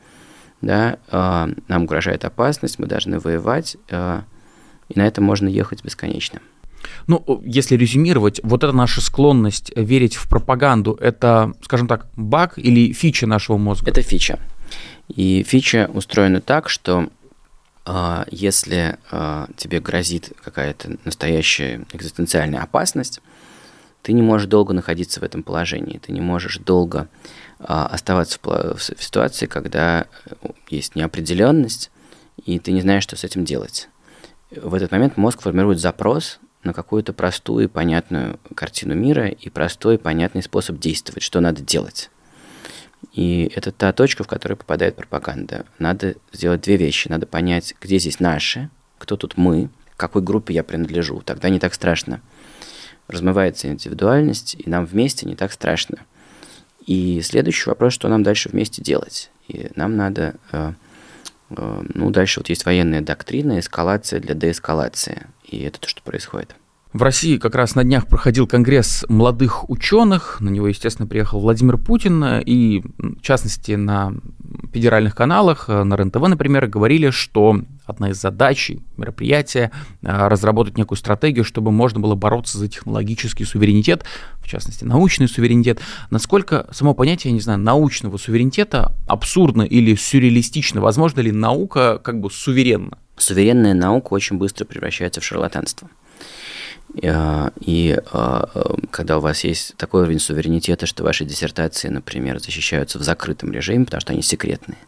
да, 0.60 0.98
а, 1.10 1.48
нам 1.68 1.84
угрожает 1.84 2.24
опасность, 2.24 2.78
мы 2.78 2.86
должны 2.86 3.18
воевать, 3.18 3.76
и 3.90 4.98
на 4.98 5.06
это 5.06 5.20
можно 5.20 5.48
ехать 5.48 5.82
бесконечно. 5.84 6.40
Ну, 7.06 7.42
если 7.44 7.76
резюмировать, 7.76 8.40
вот 8.42 8.64
эта 8.64 8.72
наша 8.72 9.00
склонность 9.00 9.72
верить 9.76 10.16
в 10.16 10.28
пропаганду, 10.28 10.96
это, 11.00 11.52
скажем 11.62 11.88
так, 11.88 12.06
баг 12.16 12.58
или 12.58 12.92
фича 12.92 13.26
нашего 13.26 13.56
мозга? 13.56 13.90
Это 13.90 14.02
фича. 14.02 14.38
И 15.08 15.42
фича 15.42 15.90
устроена 15.92 16.40
так, 16.40 16.68
что 16.68 17.08
э, 17.86 18.24
если 18.30 18.96
э, 19.10 19.46
тебе 19.56 19.80
грозит 19.80 20.32
какая-то 20.42 20.96
настоящая 21.04 21.84
экзистенциальная 21.92 22.62
опасность, 22.62 23.20
ты 24.02 24.12
не 24.12 24.22
можешь 24.22 24.48
долго 24.48 24.74
находиться 24.74 25.20
в 25.20 25.22
этом 25.22 25.42
положении, 25.42 25.98
ты 25.98 26.12
не 26.12 26.20
можешь 26.20 26.58
долго 26.58 27.08
э, 27.58 27.64
оставаться 27.64 28.38
в, 28.42 28.76
в 28.76 28.82
ситуации, 28.82 29.46
когда 29.46 30.06
есть 30.68 30.94
неопределенность, 30.94 31.90
и 32.44 32.58
ты 32.58 32.72
не 32.72 32.80
знаешь, 32.80 33.02
что 33.02 33.16
с 33.16 33.24
этим 33.24 33.44
делать. 33.44 33.88
В 34.50 34.74
этот 34.74 34.90
момент 34.90 35.16
мозг 35.16 35.42
формирует 35.42 35.80
запрос 35.80 36.38
на 36.64 36.72
какую-то 36.72 37.12
простую 37.12 37.64
и 37.64 37.68
понятную 37.68 38.38
картину 38.54 38.94
мира 38.94 39.28
и 39.28 39.48
простой 39.50 39.96
и 39.96 39.98
понятный 39.98 40.42
способ 40.42 40.78
действовать, 40.78 41.22
что 41.22 41.40
надо 41.40 41.62
делать. 41.62 42.10
И 43.12 43.50
это 43.54 43.70
та 43.70 43.92
точка, 43.92 44.24
в 44.24 44.28
которой 44.28 44.54
попадает 44.54 44.96
пропаганда. 44.96 45.66
Надо 45.78 46.14
сделать 46.32 46.62
две 46.62 46.76
вещи. 46.76 47.08
Надо 47.08 47.26
понять, 47.26 47.74
где 47.80 47.98
здесь 47.98 48.18
наши, 48.18 48.70
кто 48.98 49.16
тут 49.16 49.36
мы, 49.36 49.68
какой 49.96 50.22
группе 50.22 50.54
я 50.54 50.64
принадлежу. 50.64 51.20
Тогда 51.20 51.50
не 51.50 51.60
так 51.60 51.74
страшно. 51.74 52.20
Размывается 53.06 53.68
индивидуальность, 53.68 54.56
и 54.58 54.68
нам 54.68 54.86
вместе 54.86 55.26
не 55.26 55.36
так 55.36 55.52
страшно. 55.52 55.98
И 56.86 57.20
следующий 57.22 57.68
вопрос, 57.68 57.92
что 57.92 58.08
нам 58.08 58.22
дальше 58.22 58.48
вместе 58.48 58.82
делать. 58.82 59.30
И 59.48 59.70
нам 59.76 59.96
надо 59.96 60.36
Э, 60.52 60.72
ну, 61.94 62.10
дальше 62.10 62.40
вот 62.40 62.48
есть 62.48 62.64
военная 62.64 63.00
доктрина, 63.00 63.58
эскалация 63.58 64.20
для 64.20 64.34
деэскалации. 64.34 65.26
И 65.44 65.62
это 65.62 65.80
то, 65.80 65.88
что 65.88 66.02
происходит. 66.02 66.54
В 66.94 67.02
России 67.02 67.38
как 67.38 67.56
раз 67.56 67.74
на 67.74 67.82
днях 67.82 68.06
проходил 68.06 68.46
конгресс 68.46 69.04
молодых 69.08 69.68
ученых. 69.68 70.40
На 70.40 70.48
него, 70.48 70.68
естественно, 70.68 71.08
приехал 71.08 71.40
Владимир 71.40 71.76
Путин. 71.76 72.24
И, 72.46 72.84
в 72.98 73.20
частности, 73.20 73.72
на 73.72 74.14
федеральных 74.72 75.16
каналах, 75.16 75.64
э, 75.68 75.82
на 75.82 75.96
РЕН-ТВ, 75.96 76.20
например, 76.28 76.68
говорили, 76.68 77.10
что 77.10 77.60
одна 77.84 78.10
из 78.10 78.20
задач 78.20 78.70
мероприятия 78.96 79.72
э, 80.02 80.28
разработать 80.28 80.78
некую 80.78 80.96
стратегию, 80.96 81.44
чтобы 81.44 81.72
можно 81.72 81.98
было 81.98 82.14
бороться 82.14 82.58
за 82.58 82.68
технологический 82.68 83.44
суверенитет, 83.44 84.04
в 84.38 84.48
частности, 84.48 84.84
научный 84.84 85.26
суверенитет. 85.26 85.80
Насколько 86.10 86.68
само 86.70 86.94
понятие, 86.94 87.32
я 87.32 87.34
не 87.34 87.40
знаю, 87.40 87.58
научного 87.58 88.18
суверенитета 88.18 88.96
абсурдно 89.08 89.62
или 89.62 89.96
сюрреалистично? 89.96 90.80
Возможно 90.80 91.22
ли 91.22 91.32
наука 91.32 91.98
как 92.00 92.20
бы 92.20 92.30
суверенна? 92.30 92.98
Суверенная 93.16 93.74
наука 93.74 94.12
очень 94.12 94.38
быстро 94.38 94.64
превращается 94.64 95.20
в 95.20 95.24
шарлатанство. 95.24 95.88
Э, 97.02 97.50
и 97.60 97.98
э, 97.98 98.44
когда 98.90 99.18
у 99.18 99.20
вас 99.20 99.44
есть 99.44 99.76
такой 99.76 100.02
уровень 100.02 100.20
суверенитета, 100.20 100.86
что 100.86 101.04
ваши 101.04 101.24
диссертации, 101.24 101.88
например, 101.88 102.38
защищаются 102.40 102.98
в 102.98 103.02
закрытом 103.02 103.52
режиме, 103.52 103.84
потому 103.84 104.00
что 104.00 104.12
они 104.12 104.22
секретные, 104.22 104.78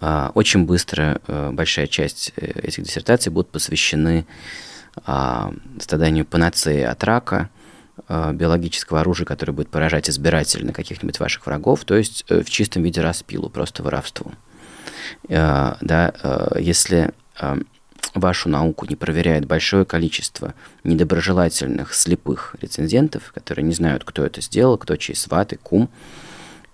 э, 0.00 0.30
очень 0.34 0.64
быстро 0.64 1.20
большая 1.52 1.86
часть 1.86 2.32
этих 2.36 2.84
диссертаций 2.84 3.32
будут 3.32 3.50
посвящены 3.50 4.26
страданию 5.78 6.24
панацеи 6.24 6.80
от 6.80 7.04
рака, 7.04 7.50
биологического 8.08 9.00
оружия, 9.00 9.26
которое 9.26 9.52
будет 9.52 9.68
поражать 9.68 10.08
избирательно 10.08 10.72
каких-нибудь 10.72 11.20
ваших 11.20 11.46
врагов, 11.46 11.84
то 11.84 11.94
есть 11.94 12.24
в 12.28 12.44
чистом 12.44 12.82
виде 12.82 13.02
распилу, 13.02 13.50
просто 13.50 13.82
воровству. 13.82 14.32
Да, 15.28 16.12
если 16.58 17.12
вашу 18.16 18.48
науку 18.48 18.86
не 18.86 18.96
проверяет 18.96 19.46
большое 19.46 19.84
количество 19.84 20.54
недоброжелательных 20.84 21.94
слепых 21.94 22.56
рецензентов, 22.60 23.32
которые 23.32 23.64
не 23.64 23.74
знают, 23.74 24.04
кто 24.04 24.24
это 24.24 24.40
сделал, 24.40 24.78
кто 24.78 24.96
чей 24.96 25.14
сват 25.14 25.52
и 25.52 25.56
кум, 25.56 25.88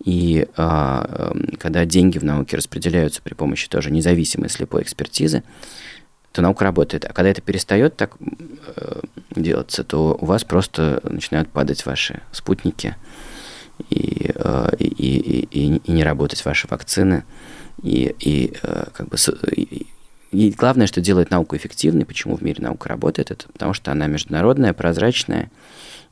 и 0.05 0.49
э, 0.57 1.33
когда 1.59 1.85
деньги 1.85 2.19
в 2.19 2.25
науке 2.25 2.57
распределяются 2.57 3.23
при 3.23 3.35
помощи 3.35 3.69
тоже 3.69 3.91
независимой 3.91 4.49
слепой 4.49 4.83
экспертизы, 4.83 5.45
то 6.33 6.43
наука 6.43 6.65
работает. 6.65 7.05
А 7.05 7.13
когда 7.13 7.31
это 7.31 7.41
перестает 7.41 7.97
так 7.97 8.17
э, 8.77 9.01
делаться, 9.37 9.85
то 9.85 10.17
у 10.21 10.25
вас 10.25 10.45
просто 10.45 11.01
начинают 11.05 11.51
падать 11.51 11.87
ваши 11.87 12.23
спутники 12.33 12.97
и, 13.91 14.33
э, 14.35 14.69
и, 14.79 14.87
и, 14.87 15.49
и, 15.51 15.77
и 15.77 15.93
не 15.93 16.03
работать 16.03 16.45
ваши 16.45 16.67
вакцины. 16.69 17.25
И, 17.83 18.15
и 18.19 18.55
э, 18.63 18.85
как 18.93 19.09
бы 19.09 19.17
и, 19.53 19.87
и 20.33 20.51
главное, 20.51 20.87
что 20.87 21.03
делает 21.03 21.31
науку 21.31 21.57
эффективной, 21.57 22.07
почему 22.07 22.37
в 22.37 22.43
мире 22.43 22.63
наука 22.63 22.89
работает, 22.89 23.31
это 23.31 23.47
потому 23.53 23.75
что 23.75 23.93
она 23.93 24.07
международная, 24.07 24.73
прозрачная 24.73 25.51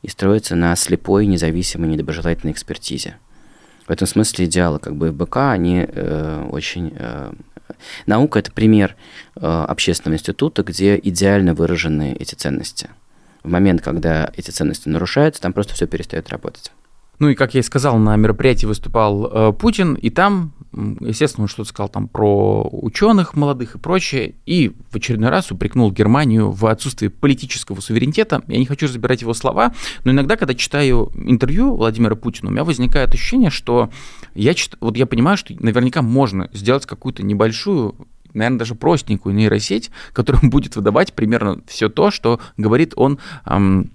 и 0.03 0.09
строится 0.09 0.55
на 0.55 0.75
слепой, 0.75 1.25
независимой, 1.25 1.89
недоброжелательной 1.89 2.53
экспертизе. 2.53 3.17
В 3.87 3.89
этом 3.89 4.07
смысле 4.07 4.45
идеалы 4.45 4.77
как 4.77 4.95
бы 4.95 5.11
БК, 5.11 5.51
они 5.51 5.85
э, 5.87 6.47
очень... 6.51 6.93
Э, 6.95 7.33
наука– 8.05 8.39
это 8.39 8.51
пример 8.51 8.95
э, 9.35 9.39
общественного 9.41 10.17
института, 10.17 10.61
где 10.61 10.99
идеально 11.01 11.55
выражены 11.55 12.15
эти 12.19 12.35
ценности. 12.35 12.89
В 13.43 13.49
момент, 13.49 13.81
когда 13.81 14.31
эти 14.37 14.51
ценности 14.51 14.87
нарушаются, 14.87 15.41
там 15.41 15.51
просто 15.51 15.73
все 15.73 15.87
перестает 15.87 16.29
работать. 16.29 16.71
Ну 17.21 17.29
и, 17.29 17.35
как 17.35 17.53
я 17.53 17.59
и 17.59 17.63
сказал, 17.63 17.99
на 17.99 18.15
мероприятии 18.15 18.65
выступал 18.65 19.29
э, 19.31 19.53
Путин, 19.53 19.93
и 19.93 20.09
там, 20.09 20.53
естественно, 21.01 21.43
он 21.43 21.49
что-то 21.49 21.69
сказал 21.69 21.87
там 21.87 22.07
про 22.07 22.67
ученых 22.71 23.35
молодых 23.35 23.75
и 23.75 23.77
прочее, 23.77 24.33
и 24.47 24.71
в 24.89 24.95
очередной 24.95 25.29
раз 25.29 25.51
упрекнул 25.51 25.91
Германию 25.91 26.49
в 26.49 26.65
отсутствии 26.65 27.09
политического 27.09 27.79
суверенитета. 27.79 28.41
Я 28.47 28.57
не 28.57 28.65
хочу 28.65 28.87
забирать 28.87 29.21
его 29.21 29.35
слова, 29.35 29.71
но 30.03 30.09
иногда, 30.09 30.35
когда 30.35 30.55
читаю 30.55 31.11
интервью 31.13 31.75
Владимира 31.75 32.15
Путина, 32.15 32.49
у 32.49 32.53
меня 32.53 32.63
возникает 32.63 33.13
ощущение, 33.13 33.51
что 33.51 33.91
я, 34.33 34.55
чит... 34.55 34.75
вот 34.81 34.97
я 34.97 35.05
понимаю, 35.05 35.37
что 35.37 35.53
наверняка 35.59 36.01
можно 36.01 36.49
сделать 36.53 36.87
какую-то 36.87 37.21
небольшую 37.21 37.93
наверное, 38.33 38.59
даже 38.59 38.73
простенькую 38.73 39.35
нейросеть, 39.35 39.91
которая 40.13 40.41
будет 40.49 40.75
выдавать 40.75 41.13
примерно 41.13 41.61
все 41.67 41.87
то, 41.87 42.09
что 42.09 42.39
говорит 42.57 42.93
он 42.95 43.19
эм, 43.45 43.91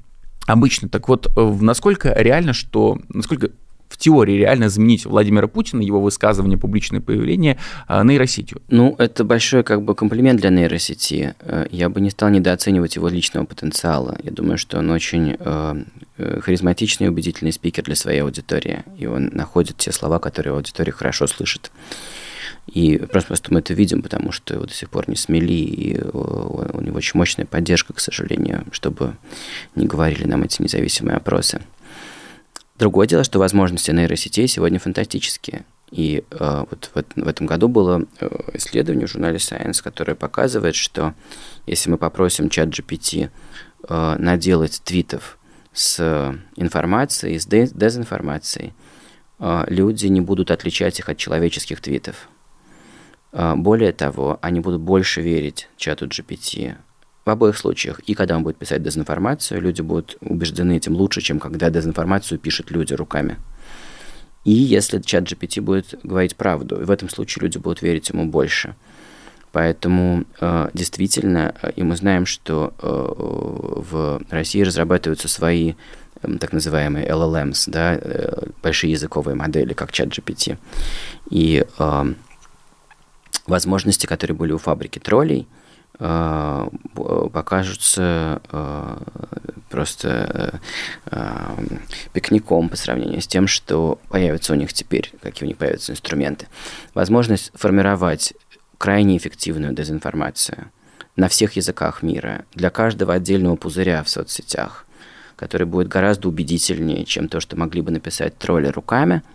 обычно. 0.46 0.88
Так 0.88 1.08
вот, 1.08 1.26
э, 1.36 1.56
насколько 1.60 2.12
реально, 2.16 2.52
что, 2.52 2.98
насколько 3.08 3.50
в 3.88 3.98
теории 3.98 4.34
реально 4.34 4.68
заменить 4.68 5.06
Владимира 5.06 5.46
Путина, 5.46 5.80
его 5.80 6.00
высказывание, 6.00 6.58
публичное 6.58 7.00
появление 7.00 7.58
э, 7.88 8.02
нейросетью? 8.02 8.60
Ну, 8.68 8.94
это 8.98 9.24
большой 9.24 9.62
как 9.62 9.82
бы 9.82 9.94
комплимент 9.94 10.40
для 10.40 10.50
нейросети. 10.50 11.34
Э, 11.40 11.66
я 11.70 11.88
бы 11.88 12.00
не 12.00 12.10
стал 12.10 12.30
недооценивать 12.30 12.96
его 12.96 13.08
личного 13.08 13.44
потенциала. 13.44 14.18
Я 14.22 14.30
думаю, 14.30 14.58
что 14.58 14.78
он 14.78 14.90
очень 14.90 15.36
харизматичный 16.16 17.08
и 17.08 17.10
убедительный 17.10 17.52
спикер 17.52 17.84
для 17.84 17.94
своей 17.94 18.20
аудитории. 18.20 18.84
И 18.96 19.06
он 19.06 19.30
находит 19.34 19.76
те 19.76 19.92
слова, 19.92 20.18
которые 20.18 20.54
аудитория 20.54 20.92
хорошо 20.92 21.26
слышит. 21.26 21.70
И 22.66 22.98
просто, 22.98 23.28
просто 23.28 23.52
мы 23.52 23.60
это 23.60 23.74
видим, 23.74 24.02
потому 24.02 24.32
что 24.32 24.54
его 24.54 24.66
до 24.66 24.72
сих 24.72 24.90
пор 24.90 25.08
не 25.08 25.16
смели, 25.16 25.52
и 25.52 26.00
у 26.00 26.80
него 26.80 26.96
очень 26.96 27.18
мощная 27.18 27.46
поддержка, 27.46 27.92
к 27.92 28.00
сожалению, 28.00 28.64
чтобы 28.72 29.16
не 29.74 29.86
говорили 29.86 30.24
нам 30.24 30.42
эти 30.42 30.62
независимые 30.62 31.16
опросы. 31.16 31.60
Другое 32.78 33.06
дело, 33.06 33.24
что 33.24 33.38
возможности 33.38 33.90
нейросетей 33.90 34.46
сегодня 34.48 34.78
фантастические. 34.78 35.64
И 35.90 36.24
э, 36.30 36.64
вот 36.68 36.90
в, 36.92 37.22
в 37.22 37.28
этом 37.28 37.46
году 37.46 37.68
было 37.68 38.04
э, 38.20 38.28
исследование 38.54 39.06
в 39.06 39.10
журнале 39.10 39.36
Science, 39.36 39.82
которое 39.82 40.14
показывает, 40.14 40.74
что 40.74 41.14
если 41.66 41.90
мы 41.90 41.96
попросим 41.96 42.50
чат 42.50 42.68
GPT 42.68 43.30
э, 43.88 44.16
наделать 44.18 44.82
твитов 44.84 45.38
с 45.72 46.34
информацией, 46.56 47.38
с 47.38 47.46
дезинформацией, 47.46 48.74
э, 49.38 49.64
люди 49.68 50.06
не 50.08 50.20
будут 50.20 50.50
отличать 50.50 50.98
их 50.98 51.08
от 51.08 51.18
человеческих 51.18 51.80
твитов. 51.80 52.28
А, 53.38 53.54
более 53.54 53.92
того, 53.92 54.38
они 54.40 54.60
будут 54.60 54.80
больше 54.80 55.20
верить 55.20 55.68
чату 55.76 56.06
GPT 56.06 56.74
в 57.26 57.30
обоих 57.30 57.58
случаях. 57.58 58.00
И 58.06 58.14
когда 58.14 58.34
он 58.34 58.42
будет 58.42 58.56
писать 58.56 58.82
дезинформацию, 58.82 59.60
люди 59.60 59.82
будут 59.82 60.16
убеждены 60.20 60.78
этим 60.78 60.94
лучше, 60.94 61.20
чем 61.20 61.38
когда 61.38 61.68
дезинформацию 61.68 62.38
пишут 62.38 62.70
люди 62.70 62.94
руками. 62.94 63.36
и 64.44 64.52
если 64.52 65.00
чат 65.00 65.24
GPT 65.24 65.60
будет 65.60 65.98
говорить 66.02 66.36
правду. 66.36 66.76
В 66.76 66.90
этом 66.90 67.10
случае 67.10 67.42
люди 67.42 67.58
будут 67.58 67.82
верить 67.82 68.08
ему 68.08 68.24
больше. 68.24 68.74
Поэтому 69.52 70.24
э, 70.40 70.70
действительно, 70.72 71.54
э, 71.60 71.72
и 71.76 71.82
мы 71.82 71.96
знаем, 71.96 72.26
что 72.26 72.72
э, 72.80 72.86
в 72.86 74.22
России 74.30 74.62
разрабатываются 74.62 75.28
свои 75.28 75.74
э, 76.22 76.36
так 76.38 76.52
называемые 76.52 77.08
LLMs, 77.08 77.64
да, 77.66 78.00
большие 78.62 78.92
языковые 78.92 79.34
модели, 79.34 79.72
как 79.72 79.92
чат 79.92 80.08
GPT. 80.08 80.58
И 81.30 81.66
э, 81.78 82.14
возможности, 83.46 84.06
которые 84.06 84.36
были 84.36 84.52
у 84.52 84.58
фабрики 84.58 84.98
троллей, 84.98 85.46
э, 85.98 86.68
покажутся 87.32 88.40
э, 88.50 88.98
просто 89.70 90.60
э, 91.06 91.66
пикником 92.12 92.68
по 92.68 92.76
сравнению 92.76 93.20
с 93.20 93.26
тем, 93.26 93.46
что 93.46 93.98
появится 94.08 94.52
у 94.52 94.56
них 94.56 94.72
теперь, 94.72 95.12
какие 95.22 95.44
у 95.44 95.48
них 95.48 95.56
появятся 95.56 95.92
инструменты. 95.92 96.46
Возможность 96.94 97.50
формировать 97.54 98.34
крайне 98.78 99.16
эффективную 99.16 99.74
дезинформацию 99.74 100.70
на 101.16 101.28
всех 101.28 101.54
языках 101.54 102.02
мира, 102.02 102.44
для 102.54 102.70
каждого 102.70 103.14
отдельного 103.14 103.56
пузыря 103.56 104.02
в 104.02 104.08
соцсетях, 104.08 104.86
который 105.34 105.66
будет 105.66 105.88
гораздо 105.88 106.28
убедительнее, 106.28 107.06
чем 107.06 107.28
то, 107.28 107.40
что 107.40 107.56
могли 107.56 107.80
бы 107.80 107.90
написать 107.90 108.36
тролли 108.38 108.68
руками– 108.68 109.22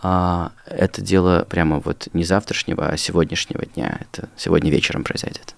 а 0.00 0.52
это 0.66 1.02
дело 1.02 1.46
прямо 1.48 1.80
вот 1.80 2.08
не 2.12 2.24
завтрашнего, 2.24 2.88
а 2.88 2.96
сегодняшнего 2.96 3.64
дня. 3.66 4.00
Это 4.00 4.28
сегодня 4.36 4.70
вечером 4.70 5.04
произойдет. 5.04 5.54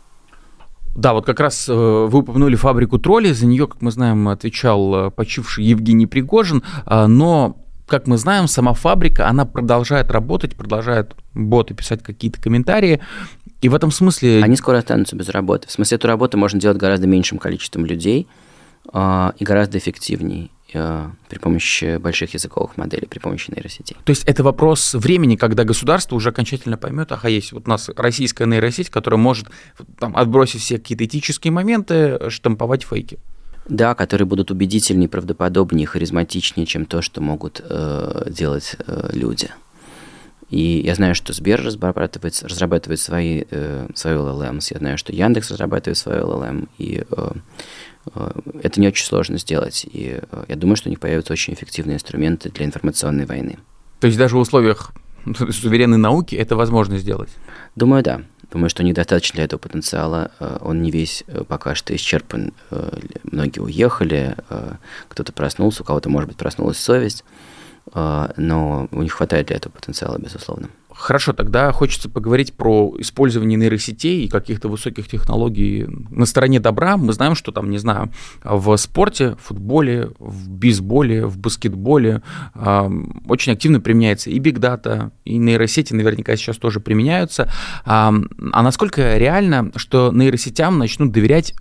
Да, 0.95 1.13
вот 1.13 1.25
как 1.25 1.39
раз 1.41 1.69
э, 1.69 1.73
вы 1.73 2.19
упомянули 2.19 2.57
фабрику 2.57 2.99
троллей, 2.99 3.33
за 3.33 3.47
нее, 3.47 3.69
как 3.69 3.81
мы 3.81 3.91
знаем, 3.91 4.29
отвечал 4.29 4.95
э, 5.07 5.11
почивший 5.11 5.65
Евгений 5.65 6.07
Пригожин, 6.07 6.65
а, 6.85 7.07
но 7.07 7.57
как 7.87 8.07
мы 8.07 8.17
знаем, 8.19 8.49
сама 8.49 8.73
фабрика, 8.73 9.29
она 9.29 9.45
продолжает 9.45 10.11
работать, 10.11 10.57
продолжает 10.57 11.15
боты 11.35 11.75
писать 11.75 12.03
какие-то 12.03 12.41
комментарии. 12.41 13.01
И 13.61 13.69
в 13.69 13.75
этом 13.75 13.91
смысле... 13.91 14.43
Они 14.43 14.57
скоро 14.57 14.79
останутся 14.79 15.17
без 15.17 15.29
работы. 15.29 15.69
В 15.69 15.73
смысле, 15.73 15.97
эту 15.97 16.07
работу 16.07 16.39
можно 16.39 16.59
делать 16.61 16.79
гораздо 16.79 17.07
меньшим 17.07 17.39
количеством 17.39 17.85
людей 17.85 18.29
э, 18.93 19.33
и 19.39 19.45
гораздо 19.45 19.79
эффективнее. 19.79 20.51
Э, 20.73 21.11
при 21.29 21.39
помощи 21.39 21.97
больших 21.99 22.35
языковых 22.35 22.77
моделей, 22.77 23.07
при 23.07 23.19
помощи 23.19 23.51
нейросетей. 23.51 23.97
То 24.05 24.11
есть 24.11 24.25
это 24.25 24.43
вопрос 24.43 24.95
времени, 24.95 25.37
когда 25.37 25.65
государство 25.65 26.17
уже 26.17 26.31
окончательно 26.31 26.77
поймет, 26.77 27.13
ага, 27.13 27.29
есть 27.29 27.53
вот 27.53 27.67
у 27.67 27.71
нас 27.71 27.89
российская 27.97 28.47
нейросеть, 28.47 28.91
которая 28.91 29.19
может 29.19 29.49
там, 29.99 30.17
отбросить 30.17 30.61
все 30.61 30.79
какие-то 30.79 31.05
этические 31.05 31.53
моменты, 31.53 32.31
штамповать 32.31 32.85
фейки. 32.85 33.19
Да, 33.69 33.95
которые 33.95 34.27
будут 34.27 34.51
убедительнее, 34.51 35.09
правдоподобнее, 35.09 35.87
харизматичнее, 35.87 36.67
чем 36.67 36.87
то, 36.87 37.03
что 37.03 37.21
могут 37.21 37.61
э, 37.63 38.27
делать 38.29 38.77
э, 38.87 39.11
люди. 39.13 39.51
И 40.51 40.83
я 40.85 40.95
знаю, 40.95 41.15
что 41.15 41.33
Сбер 41.33 41.63
разрабатывает, 41.63 42.43
разрабатывает 42.43 43.01
свои, 43.01 43.45
э, 43.51 43.89
свои 43.95 44.15
LLMs, 44.15 44.69
я 44.71 44.79
знаю, 44.79 44.99
что 44.99 45.13
Яндекс 45.13 45.51
разрабатывает 45.51 45.97
свой 45.97 46.17
LLM, 46.17 46.69
и 46.79 47.05
э, 47.09 47.31
Э, 48.15 48.31
это 48.63 48.81
не 48.81 48.89
очень 48.89 49.07
сложно 49.07 49.39
сделать. 49.39 49.87
И 49.91 50.21
э, 50.21 50.45
я 50.49 50.57
думаю, 50.57 50.77
что 50.77 50.89
у 50.89 50.91
них 50.91 51.01
появятся 51.01 51.33
очень 51.33 51.55
эффективные 51.55 51.97
инструменты 51.97 52.51
для 52.51 52.67
информационной 52.67 53.27
войны. 53.27 53.59
То 54.01 54.07
есть 54.07 54.19
даже 54.19 54.37
в 54.37 54.41
условиях 54.41 54.93
суверенной 55.51 55.99
науки 55.99 56.35
это 56.35 56.57
возможно 56.57 56.99
сделать? 56.99 57.31
Думаю, 57.77 58.03
да. 58.03 58.23
Думаю, 58.51 58.69
что 58.69 58.83
недостаточно 58.83 59.37
для 59.37 59.45
этого 59.45 59.61
потенциала. 59.61 60.33
Э, 60.41 60.59
он 60.61 60.83
не 60.83 60.91
весь 60.91 61.25
пока 61.49 61.75
что 61.75 61.95
исчерпан. 61.95 62.53
Многие 63.23 63.61
уехали, 63.61 64.37
кто-то 65.09 65.33
проснулся, 65.33 65.83
у 65.83 65.85
кого-то, 65.87 66.09
может 66.09 66.29
быть, 66.29 66.39
проснулась 66.39 66.79
совесть. 66.79 67.25
Но 67.93 68.89
у 68.93 69.03
них 69.03 69.13
хватает 69.13 69.49
для 69.49 69.57
этого 69.57 69.73
потенциала, 69.73 70.19
безусловно. 70.19 70.69
Хорошо, 71.01 71.33
тогда 71.33 71.73
хочется 71.73 72.11
поговорить 72.11 72.53
про 72.53 72.95
использование 72.99 73.57
нейросетей 73.57 74.25
и 74.25 74.29
каких-то 74.29 74.69
высоких 74.69 75.09
технологий 75.09 75.87
на 76.11 76.27
стороне 76.27 76.61
добра. 76.61 76.99
Мы 76.99 77.13
знаем, 77.15 77.35
что 77.35 77.53
там, 77.53 77.71
не 77.71 77.79
знаю, 77.79 78.13
в 78.45 78.77
спорте, 78.77 79.37
в 79.37 79.47
футболе, 79.49 80.11
в 80.19 80.51
бейсболе, 80.51 81.25
в 81.25 81.39
баскетболе 81.39 82.23
э, 82.55 82.91
очень 83.29 83.53
активно 83.53 83.81
применяется 83.81 84.29
и 84.29 84.39
бигдата, 84.39 85.11
и 85.25 85.39
нейросети 85.39 85.95
наверняка 85.95 86.37
сейчас 86.37 86.59
тоже 86.59 86.81
применяются. 86.81 87.51
А, 87.87 88.13
а 88.53 88.63
насколько 88.63 89.17
реально, 89.17 89.73
что 89.77 90.11
нейросетям 90.13 90.79
начнут 90.79 91.13
доверять 91.13 91.55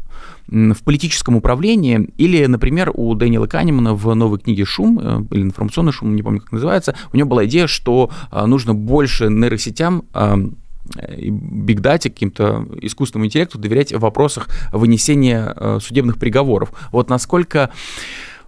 в 0.50 0.84
политическом 0.84 1.36
управлении, 1.36 2.10
или, 2.18 2.46
например, 2.46 2.92
у 2.94 3.14
Дэниела 3.14 3.48
Канемана 3.48 3.94
в 3.94 4.14
новой 4.16 4.40
книге 4.40 4.66
«Шум», 4.66 5.00
э, 5.00 5.22
или 5.32 5.44
«Информационный 5.44 5.92
шум», 5.92 6.16
не 6.16 6.24
помню, 6.24 6.42
как 6.42 6.52
называется, 6.52 6.96
у 7.14 7.18
него 7.18 7.30
была 7.30 7.46
идея, 7.46 7.68
что 7.68 8.10
э, 8.32 8.46
нужно 8.46 8.74
больше 8.74 9.30
нейросетям 9.30 10.06
э, 10.14 10.36
бигдате, 11.06 12.10
каким-то 12.10 12.68
искусственному 12.82 13.28
интеллекту 13.28 13.60
доверять 13.60 13.94
в 13.94 14.00
вопросах 14.00 14.48
вынесения 14.72 15.80
судебных 15.80 16.18
приговоров. 16.18 16.72
Вот 16.92 17.12
насколько 17.12 17.70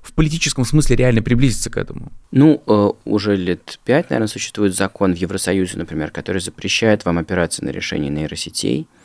в 0.02 0.12
политическом 0.14 0.66
смысле 0.66 0.96
реально 0.96 1.22
приблизиться 1.22 1.70
к 1.70 1.78
этому? 1.78 2.12
Ну, 2.32 2.96
уже 3.06 3.36
лет 3.36 3.80
пять, 3.86 4.10
наверное, 4.10 4.28
существует 4.28 4.76
закон 4.76 5.14
в 5.14 5.18
Евросоюзе, 5.18 5.78
например, 5.78 6.10
который 6.10 6.42
запрещает 6.42 7.06
вам 7.06 7.20
опираться 7.20 7.64
на 7.64 7.70
решение 7.70 8.10
нейросетей– 8.10 8.88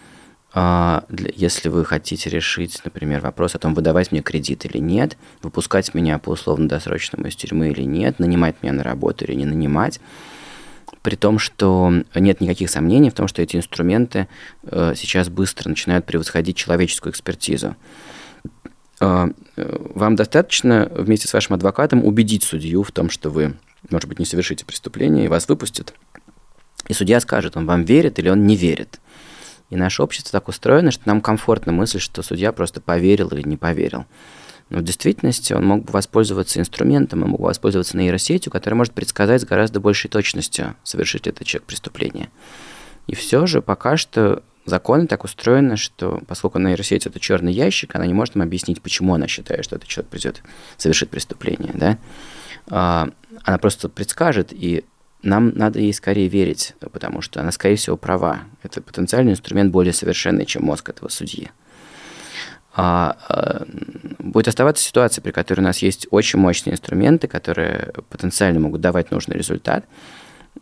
если 1.34 1.68
вы 1.68 1.84
хотите 1.84 2.30
решить, 2.30 2.80
например, 2.82 3.20
вопрос 3.20 3.54
о 3.54 3.58
том, 3.58 3.74
выдавать 3.74 4.10
мне 4.10 4.22
кредит 4.22 4.64
или 4.64 4.78
нет, 4.78 5.18
выпускать 5.42 5.92
меня 5.92 6.18
по 6.18 6.30
условно-досрочному 6.30 7.26
из 7.26 7.36
тюрьмы 7.36 7.68
или 7.68 7.82
нет, 7.82 8.18
нанимать 8.18 8.62
меня 8.62 8.72
на 8.72 8.82
работу 8.82 9.26
или 9.26 9.34
не 9.34 9.44
нанимать, 9.44 10.00
при 11.02 11.14
том, 11.16 11.38
что 11.38 11.92
нет 12.14 12.40
никаких 12.40 12.70
сомнений 12.70 13.10
в 13.10 13.14
том, 13.14 13.28
что 13.28 13.42
эти 13.42 13.56
инструменты 13.56 14.28
э, 14.62 14.94
сейчас 14.96 15.28
быстро 15.28 15.68
начинают 15.68 16.06
превосходить 16.06 16.56
человеческую 16.56 17.12
экспертизу. 17.12 17.76
А, 18.98 19.28
э, 19.56 19.90
вам 19.94 20.16
достаточно 20.16 20.90
вместе 20.90 21.28
с 21.28 21.34
вашим 21.34 21.54
адвокатом 21.54 22.02
убедить 22.02 22.44
судью 22.44 22.82
в 22.82 22.92
том, 22.92 23.10
что 23.10 23.28
вы, 23.28 23.56
может 23.90 24.08
быть, 24.08 24.18
не 24.18 24.24
совершите 24.24 24.64
преступление, 24.64 25.26
и 25.26 25.28
вас 25.28 25.48
выпустят. 25.48 25.92
И 26.88 26.94
судья 26.94 27.20
скажет, 27.20 27.58
он 27.58 27.66
вам 27.66 27.84
верит 27.84 28.18
или 28.18 28.30
он 28.30 28.46
не 28.46 28.56
верит. 28.56 29.00
И 29.70 29.76
наше 29.76 30.02
общество 30.02 30.32
так 30.32 30.48
устроено, 30.48 30.90
что 30.90 31.02
нам 31.06 31.20
комфортно 31.20 31.72
мысль, 31.72 31.98
что 31.98 32.22
судья 32.22 32.52
просто 32.52 32.80
поверил 32.80 33.28
или 33.28 33.46
не 33.46 33.56
поверил. 33.56 34.06
Но 34.68 34.78
в 34.78 34.82
действительности 34.82 35.52
он 35.52 35.64
мог 35.64 35.84
бы 35.84 35.92
воспользоваться 35.92 36.58
инструментом, 36.58 37.22
он 37.22 37.30
мог 37.30 37.40
бы 37.40 37.46
воспользоваться 37.46 37.96
нейросетью, 37.96 38.50
которая 38.50 38.76
может 38.76 38.94
предсказать 38.94 39.42
с 39.42 39.44
гораздо 39.44 39.80
большей 39.80 40.08
точностью, 40.10 40.74
совершить 40.82 41.26
этот 41.26 41.46
человек 41.46 41.66
преступление. 41.66 42.30
И 43.06 43.14
все 43.14 43.46
же 43.46 43.62
пока 43.62 43.96
что 43.96 44.42
законы 44.64 45.06
так 45.06 45.24
устроены, 45.24 45.76
что 45.76 46.20
поскольку 46.26 46.58
нейросеть 46.58 47.06
это 47.06 47.20
черный 47.20 47.52
ящик, 47.52 47.94
она 47.94 48.06
не 48.06 48.14
может 48.14 48.34
нам 48.34 48.46
объяснить, 48.46 48.82
почему 48.82 49.14
она 49.14 49.28
считает, 49.28 49.64
что 49.64 49.76
этот 49.76 49.88
человек 49.88 50.10
придет 50.10 50.42
совершить 50.76 51.10
преступление. 51.10 51.72
Да? 51.74 51.98
А, 52.68 53.08
она 53.44 53.58
просто 53.58 53.88
предскажет, 53.88 54.52
и 54.52 54.84
нам 55.22 55.52
надо 55.54 55.80
ей 55.80 55.92
скорее 55.92 56.28
верить, 56.28 56.74
потому 56.92 57.20
что 57.20 57.40
она, 57.40 57.52
скорее 57.52 57.76
всего, 57.76 57.96
права. 57.96 58.40
Это 58.62 58.80
потенциальный 58.80 59.32
инструмент 59.32 59.72
более 59.72 59.92
совершенный, 59.92 60.46
чем 60.46 60.64
мозг 60.64 60.88
этого 60.88 61.08
судьи. 61.08 61.50
А, 62.78 63.16
а, 63.28 63.64
будет 64.18 64.48
оставаться 64.48 64.84
ситуация, 64.84 65.22
при 65.22 65.30
которой 65.30 65.60
у 65.60 65.64
нас 65.64 65.78
есть 65.78 66.06
очень 66.10 66.38
мощные 66.38 66.74
инструменты, 66.74 67.26
которые 67.26 67.92
потенциально 68.10 68.60
могут 68.60 68.82
давать 68.82 69.10
нужный 69.10 69.36
результат, 69.36 69.86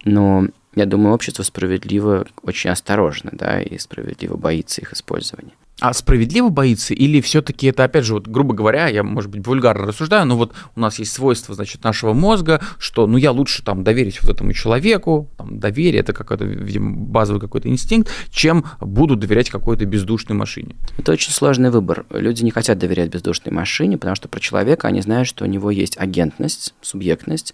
но 0.04 0.46
я 0.74 0.86
думаю, 0.86 1.14
общество 1.14 1.42
справедливо 1.42 2.26
очень 2.42 2.70
осторожно, 2.70 3.30
да, 3.32 3.60
и 3.60 3.78
справедливо 3.78 4.36
боится 4.36 4.80
их 4.80 4.92
использования. 4.92 5.52
А 5.84 5.92
справедливо 5.92 6.48
боится 6.48 6.94
или 6.94 7.20
все-таки 7.20 7.66
это, 7.66 7.84
опять 7.84 8.06
же, 8.06 8.14
вот, 8.14 8.26
грубо 8.26 8.54
говоря, 8.54 8.88
я, 8.88 9.02
может 9.02 9.30
быть, 9.30 9.46
вульгарно 9.46 9.88
рассуждаю, 9.88 10.24
но 10.24 10.34
вот 10.34 10.54
у 10.74 10.80
нас 10.80 10.98
есть 10.98 11.12
свойство, 11.12 11.54
значит, 11.54 11.84
нашего 11.84 12.14
мозга, 12.14 12.62
что, 12.78 13.06
ну, 13.06 13.18
я 13.18 13.32
лучше 13.32 13.62
там 13.62 13.84
доверить 13.84 14.22
вот 14.22 14.30
этому 14.30 14.54
человеку, 14.54 15.28
там, 15.36 15.58
доверие, 15.58 16.00
это 16.00 16.14
какой-то, 16.14 16.46
видимо, 16.46 16.96
базовый 16.96 17.38
какой-то 17.38 17.68
инстинкт, 17.68 18.10
чем 18.30 18.64
буду 18.80 19.14
доверять 19.14 19.50
какой-то 19.50 19.84
бездушной 19.84 20.34
машине. 20.34 20.74
Это 20.96 21.12
очень 21.12 21.32
сложный 21.32 21.68
выбор. 21.68 22.06
Люди 22.08 22.42
не 22.44 22.50
хотят 22.50 22.78
доверять 22.78 23.10
бездушной 23.10 23.52
машине, 23.52 23.98
потому 23.98 24.16
что 24.16 24.26
про 24.26 24.40
человека 24.40 24.88
они 24.88 25.02
знают, 25.02 25.28
что 25.28 25.44
у 25.44 25.46
него 25.46 25.70
есть 25.70 25.98
агентность, 25.98 26.72
субъектность, 26.80 27.52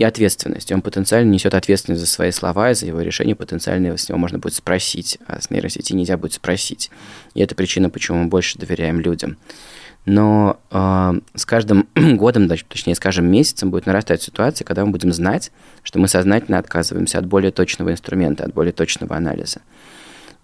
и 0.00 0.02
ответственность. 0.02 0.72
Он 0.72 0.80
потенциально 0.80 1.30
несет 1.30 1.52
ответственность 1.52 2.00
за 2.00 2.06
свои 2.06 2.30
слова 2.30 2.70
и 2.70 2.74
за 2.74 2.86
его 2.86 3.02
решение. 3.02 3.36
Потенциально 3.36 3.94
с 3.98 4.08
него 4.08 4.18
можно 4.18 4.38
будет 4.38 4.54
спросить, 4.54 5.18
а 5.26 5.42
с 5.42 5.50
нейросети 5.50 5.92
нельзя 5.92 6.16
будет 6.16 6.32
спросить. 6.32 6.90
И 7.34 7.42
это 7.42 7.54
причина, 7.54 7.90
почему 7.90 8.22
мы 8.22 8.30
больше 8.30 8.58
доверяем 8.58 8.98
людям. 8.98 9.36
Но 10.06 10.58
э, 10.70 11.20
с 11.34 11.44
каждым 11.44 11.86
годом, 11.94 12.48
точнее, 12.48 12.94
с 12.94 12.98
каждым 12.98 13.26
месяцем 13.30 13.70
будет 13.70 13.84
нарастать 13.84 14.22
ситуация, 14.22 14.64
когда 14.64 14.86
мы 14.86 14.92
будем 14.92 15.12
знать, 15.12 15.52
что 15.82 15.98
мы 15.98 16.08
сознательно 16.08 16.56
отказываемся 16.56 17.18
от 17.18 17.26
более 17.26 17.50
точного 17.50 17.92
инструмента, 17.92 18.44
от 18.44 18.54
более 18.54 18.72
точного 18.72 19.16
анализа. 19.16 19.60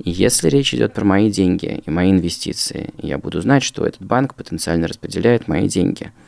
И 0.05 0.11
если 0.11 0.51
речь 0.51 0.75
идет 0.75 0.93
про 0.93 1.07
мои 1.07 1.31
деньги 1.31 1.83
и 1.87 1.91
мои 1.91 2.11
инвестиции, 2.11 2.91
я 2.99 3.17
буду 3.17 3.41
знать, 3.41 3.63
что 3.63 3.87
этот 3.87 4.03
банк 4.03 4.35
потенциально 4.35 4.87
распределяет 4.87 5.49
мои 5.49 5.67
деньги– 5.67 6.13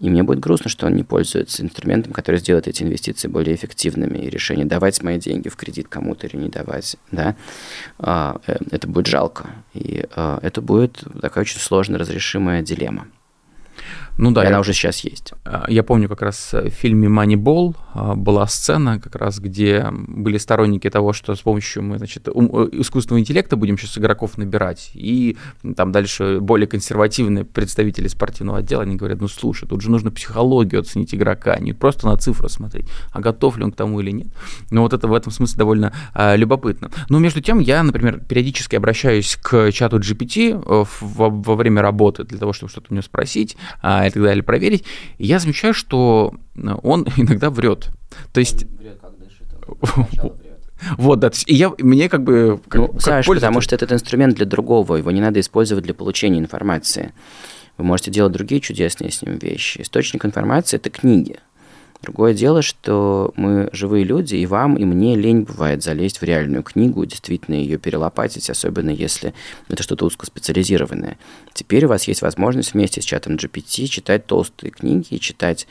И 0.00 0.10
мне 0.10 0.22
будет 0.24 0.40
грустно, 0.40 0.68
что 0.68 0.86
он 0.86 0.94
не 0.94 1.04
пользуется 1.04 1.62
инструментом, 1.62 2.12
который 2.12 2.40
сделает 2.40 2.66
эти 2.66 2.82
инвестиции 2.82 3.28
более 3.28 3.54
эффективными. 3.54 4.18
И 4.18 4.30
решение, 4.30 4.66
давать 4.66 5.02
мои 5.02 5.18
деньги 5.18 5.48
в 5.48 5.56
кредит 5.56 5.86
кому-то 5.88 6.26
или 6.26 6.36
не 6.36 6.48
давать, 6.48 6.96
да, 7.12 7.36
а, 7.98 8.40
э, 8.46 8.56
это 8.72 8.88
будет 8.88 9.06
жалко. 9.06 9.50
И 9.72 10.04
а, 10.16 10.40
это 10.42 10.60
будет 10.60 11.04
такая 11.20 11.42
очень 11.42 11.60
сложно 11.60 11.96
разрешимая 11.96 12.62
дилемма. 12.62 13.06
Ну 14.16 14.30
да. 14.30 14.42
И 14.42 14.44
я, 14.44 14.50
она 14.50 14.60
уже 14.60 14.72
сейчас 14.72 15.00
есть. 15.00 15.32
А, 15.44 15.64
я 15.68 15.82
помню, 15.82 16.08
как 16.08 16.22
раз 16.22 16.52
в 16.52 16.70
фильме 16.70 17.08
Moneyball 17.08 17.74
а, 17.94 18.14
была 18.14 18.46
сцена, 18.46 19.00
как 19.00 19.16
раз 19.16 19.38
где 19.38 19.88
были 19.90 20.38
сторонники 20.38 20.88
того, 20.88 21.12
что 21.12 21.34
с 21.34 21.40
помощью 21.40 21.82
мы, 21.82 21.98
значит, 21.98 22.28
э, 22.28 22.30
искусственного 22.30 23.20
интеллекта 23.20 23.56
будем 23.56 23.76
сейчас 23.76 23.98
игроков 23.98 24.38
набирать. 24.38 24.90
И 24.94 25.36
там 25.76 25.92
дальше 25.92 26.38
более 26.40 26.66
консервативные 26.66 27.44
представители 27.44 28.08
спортивного 28.08 28.58
отдела, 28.58 28.82
они 28.82 28.96
говорят, 28.96 29.20
ну 29.20 29.28
слушай, 29.28 29.68
тут 29.68 29.80
же 29.80 29.90
нужно 29.90 30.10
психологию 30.10 30.80
оценить 30.80 31.14
игрока, 31.14 31.58
не 31.58 31.72
просто 31.72 32.06
на 32.06 32.16
цифры 32.16 32.48
смотреть, 32.48 32.86
а 33.12 33.20
готов 33.20 33.56
ли 33.58 33.64
он 33.64 33.72
к 33.72 33.76
тому 33.76 34.00
или 34.00 34.10
нет. 34.10 34.28
Но 34.70 34.82
вот 34.82 34.92
это 34.92 35.08
в 35.08 35.14
этом 35.14 35.32
смысле 35.32 35.58
довольно 35.58 35.92
а, 36.12 36.36
любопытно. 36.36 36.90
Но 37.08 37.18
между 37.18 37.40
тем 37.40 37.58
я, 37.58 37.82
например, 37.82 38.20
периодически 38.20 38.76
обращаюсь 38.76 39.36
к 39.42 39.72
чату 39.72 39.98
GPT 39.98 40.62
э, 40.64 40.84
во, 41.00 41.30
во 41.30 41.56
время 41.56 41.82
работы 41.82 42.24
для 42.24 42.38
того, 42.38 42.52
чтобы 42.52 42.70
что-то 42.70 42.88
у 42.90 42.94
него 42.94 43.02
спросить, 43.02 43.56
а, 43.82 44.03
и 44.06 44.10
так 44.10 44.22
далее, 44.22 44.42
проверить, 44.42 44.84
и 45.18 45.26
я 45.26 45.38
замечаю, 45.38 45.74
что 45.74 46.34
он 46.82 47.06
иногда 47.16 47.50
врет. 47.50 47.90
То 48.32 48.40
есть... 48.40 48.66
Вот, 50.98 51.18
да. 51.20 51.30
И 51.46 51.54
я, 51.54 51.72
мне 51.78 52.10
как 52.10 52.24
бы... 52.24 52.60
Как, 52.68 52.80
ну, 52.80 52.88
как 52.88 53.00
Саш, 53.00 53.26
потому 53.26 53.62
что 53.62 53.74
этот 53.74 53.92
инструмент 53.92 54.36
для 54.36 54.44
другого, 54.44 54.96
его 54.96 55.10
не 55.12 55.20
надо 55.20 55.40
использовать 55.40 55.84
для 55.84 55.94
получения 55.94 56.38
информации. 56.38 57.14
Вы 57.78 57.84
можете 57.84 58.10
делать 58.10 58.32
другие 58.32 58.60
чудесные 58.60 59.10
с 59.10 59.22
ним 59.22 59.38
вещи. 59.38 59.80
Источник 59.80 60.26
информации– 60.26 60.76
это 60.78 60.90
книги. 60.90 61.38
Другое 62.04 62.34
дело, 62.34 62.60
что 62.60 63.32
мы 63.34 63.70
живые 63.72 64.04
люди, 64.04 64.36
и 64.36 64.44
вам, 64.44 64.76
и 64.76 64.84
мне 64.84 65.16
лень 65.16 65.40
бывает 65.40 65.82
залезть 65.82 66.20
в 66.20 66.22
реальную 66.22 66.62
книгу, 66.62 67.06
действительно 67.06 67.54
ее 67.54 67.78
перелопатить, 67.78 68.50
особенно 68.50 68.90
если 68.90 69.32
это 69.70 69.82
что-то 69.82 70.04
узкоспециализированное. 70.04 71.16
Теперь 71.54 71.86
у 71.86 71.88
вас 71.88 72.06
есть 72.06 72.20
возможность 72.20 72.74
вместе 72.74 73.00
с 73.00 73.04
чатом 73.04 73.36
GPT 73.36 73.86
читать 73.86 74.26
толстые 74.26 74.70
книги, 74.70 75.16
читать 75.16 75.66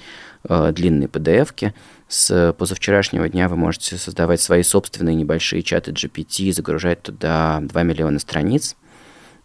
э, 0.50 0.72
длинные 0.74 1.08
PDF-ки. 1.08 1.76
С 2.08 2.56
позавчерашнего 2.58 3.30
дня 3.30 3.48
вы 3.48 3.56
можете 3.56 3.98
создавать 3.98 4.42
свои 4.42 4.64
собственные 4.64 5.14
небольшие 5.14 5.62
чаты 5.62 5.92
GPT, 5.92 6.52
загружать 6.52 7.04
туда 7.04 7.60
2 7.62 7.84
миллиона 7.84 8.18
страниц– 8.18 8.76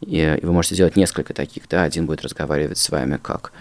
и, 0.00 0.38
вы 0.42 0.52
можете 0.52 0.76
сделать 0.76 0.96
несколько 0.96 1.34
таких, 1.34 1.68
да, 1.68 1.82
один 1.82 2.06
будет 2.06 2.22
разговаривать 2.22 2.78
с 2.78 2.88
вами 2.90 3.18
как 3.20 3.52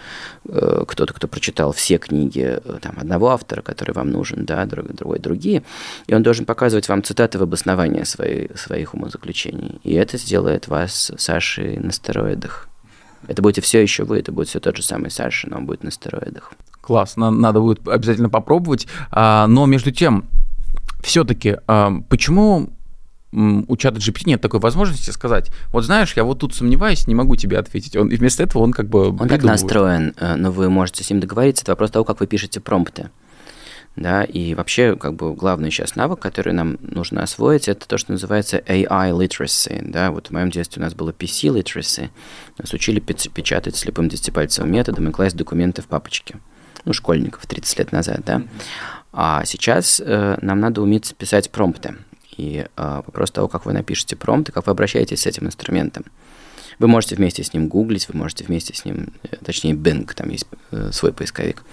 э, 0.48 0.84
кто-то, 0.88 1.14
кто 1.14 1.28
прочитал 1.28 1.72
все 1.72 1.98
книги 1.98 2.60
э, 2.64 2.80
там, 2.82 2.94
одного 2.98 3.30
автора, 3.30 3.62
который 3.62 3.94
вам 3.94 4.12
нужен, 4.12 4.46
да, 4.46 4.66
друг, 4.66 4.94
другой 4.94 5.20
другие, 5.20 5.64
и 6.06 6.14
он 6.14 6.22
должен 6.22 6.46
показывать 6.46 6.90
вам 6.90 7.02
цитаты 7.04 7.40
в 7.40 7.44
обоснование 7.44 8.06
свои, 8.06 8.48
своих 8.56 8.94
умозаключений. 8.94 9.80
И 9.84 9.94
это 9.94 10.18
сделает 10.18 10.68
вас 10.68 11.12
Сашей 11.18 11.78
на 11.78 11.92
стероидах. 11.92 12.70
Это 13.28 13.42
будете 13.42 13.62
все 13.62 13.82
еще 13.82 14.04
вы, 14.04 14.20
это 14.20 14.32
будет 14.32 14.48
все 14.48 14.60
тот 14.60 14.78
же 14.78 14.84
самый 14.84 15.10
Саша, 15.10 15.50
но 15.50 15.58
он 15.58 15.66
будет 15.66 15.84
на 15.84 15.92
стероидах. 15.92 16.54
Класс, 16.82 17.18
надо 17.18 17.60
будет 17.60 17.86
обязательно 17.88 18.30
попробовать. 18.30 18.88
А, 19.12 19.48
но 19.48 19.66
между 19.66 19.92
тем, 19.92 20.26
все-таки, 21.02 21.58
а, 21.68 21.94
почему 22.10 22.70
у 23.32 23.78
чата 23.78 23.98
GPT 23.98 24.24
нет 24.26 24.42
такой 24.42 24.60
возможности 24.60 25.10
сказать, 25.10 25.52
вот 25.72 25.84
знаешь, 25.84 26.14
я 26.16 26.24
вот 26.24 26.40
тут 26.40 26.56
сомневаюсь, 26.56 27.08
не 27.08 27.16
могу 27.16 27.36
тебе 27.36 27.58
ответить. 27.58 27.96
Он, 27.96 28.08
и 28.08 28.16
вместо 28.16 28.44
этого 28.44 28.64
он 28.64 28.72
как 28.72 28.88
бы 28.88 29.10
Он 29.10 29.28
так 29.28 29.44
настроен, 29.44 30.14
э, 30.18 30.36
но 30.36 30.52
вы 30.52 30.70
можете 30.70 31.04
с 31.04 31.10
ним 31.10 31.20
договориться. 31.20 31.64
Это 31.64 31.74
вопрос 31.74 31.92
того, 31.92 32.06
как 32.06 32.20
вы 32.20 32.28
пишете 32.28 32.60
промпты. 32.60 33.10
Да, 33.98 34.24
и 34.24 34.54
вообще, 34.54 34.96
как 34.96 35.16
бы, 35.16 35.34
главный 35.34 35.72
сейчас 35.72 35.96
навык, 35.96 36.20
который 36.20 36.54
нам 36.54 36.78
нужно 36.82 37.24
освоить, 37.24 37.68
это 37.68 37.88
то, 37.88 37.98
что 37.98 38.12
называется 38.12 38.58
AI 38.60 39.12
literacy, 39.12 39.82
да, 39.84 40.12
вот 40.12 40.28
в 40.28 40.32
моем 40.32 40.52
детстве 40.52 40.80
у 40.80 40.86
нас 40.86 40.94
было 40.94 41.10
PC 41.10 41.50
literacy, 41.50 42.12
нас 42.60 42.72
учили 42.74 43.00
печатать 43.00 43.76
слепым 43.76 44.08
десятипальцевым 44.08 44.72
методом 44.72 45.10
и 45.10 45.12
класть 45.12 45.36
документы 45.36 45.82
в 45.82 45.88
папочке, 45.88 46.36
ну, 46.86 46.94
школьников 46.94 47.48
30 47.48 47.80
лет 47.80 47.92
назад, 47.92 48.22
да, 48.24 48.44
а 49.12 49.44
сейчас 49.46 50.00
э, 50.06 50.38
нам 50.44 50.60
надо 50.60 50.84
уметь 50.84 51.16
писать 51.18 51.50
промпты, 51.50 51.96
и 52.38 52.66
э, 52.76 53.02
вопрос 53.06 53.32
того, 53.32 53.48
как 53.48 53.66
вы 53.66 53.74
напишете 53.74 54.16
промпт 54.16 54.50
и 54.50 54.52
как 54.52 54.68
вы 54.68 54.72
обращаетесь 54.72 55.22
с 55.22 55.26
этим 55.26 55.48
инструментом. 55.48 56.06
Вы 56.80 56.88
можете 56.88 57.16
вместе 57.16 57.44
с 57.44 57.54
ним 57.54 57.68
гуглить, 57.68 58.08
вы 58.08 58.20
можете 58.20 58.44
вместе 58.44 58.74
с 58.76 58.86
ним, 58.86 59.14
э, 59.24 59.36
точнее 59.44 59.74
Bing, 59.74 60.12
там 60.14 60.30
есть 60.30 60.46
э, 60.72 60.92
свой 60.92 61.12
поисковик, 61.12 61.64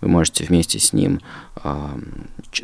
вы 0.00 0.08
можете 0.08 0.44
вместе 0.44 0.78
с 0.78 0.92
ним 0.92 1.20
э, 1.64 1.88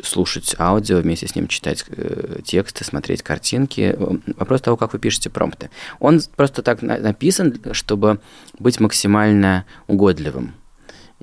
слушать 0.03 0.55
аудио, 0.57 0.99
вместе 0.99 1.27
с 1.27 1.35
ним 1.35 1.47
читать 1.47 1.83
э, 1.89 2.39
тексты, 2.43 2.85
смотреть 2.85 3.21
картинки. 3.21 3.97
Вопрос 4.37 4.61
того, 4.61 4.77
как 4.77 4.93
вы 4.93 4.99
пишете 4.99 5.29
промпты. 5.29 5.69
Он 5.99 6.21
просто 6.35 6.61
так 6.61 6.81
на- 6.81 6.97
написан, 6.97 7.59
чтобы 7.73 8.21
быть 8.57 8.79
максимально 8.79 9.65
угодливым. 9.87 10.53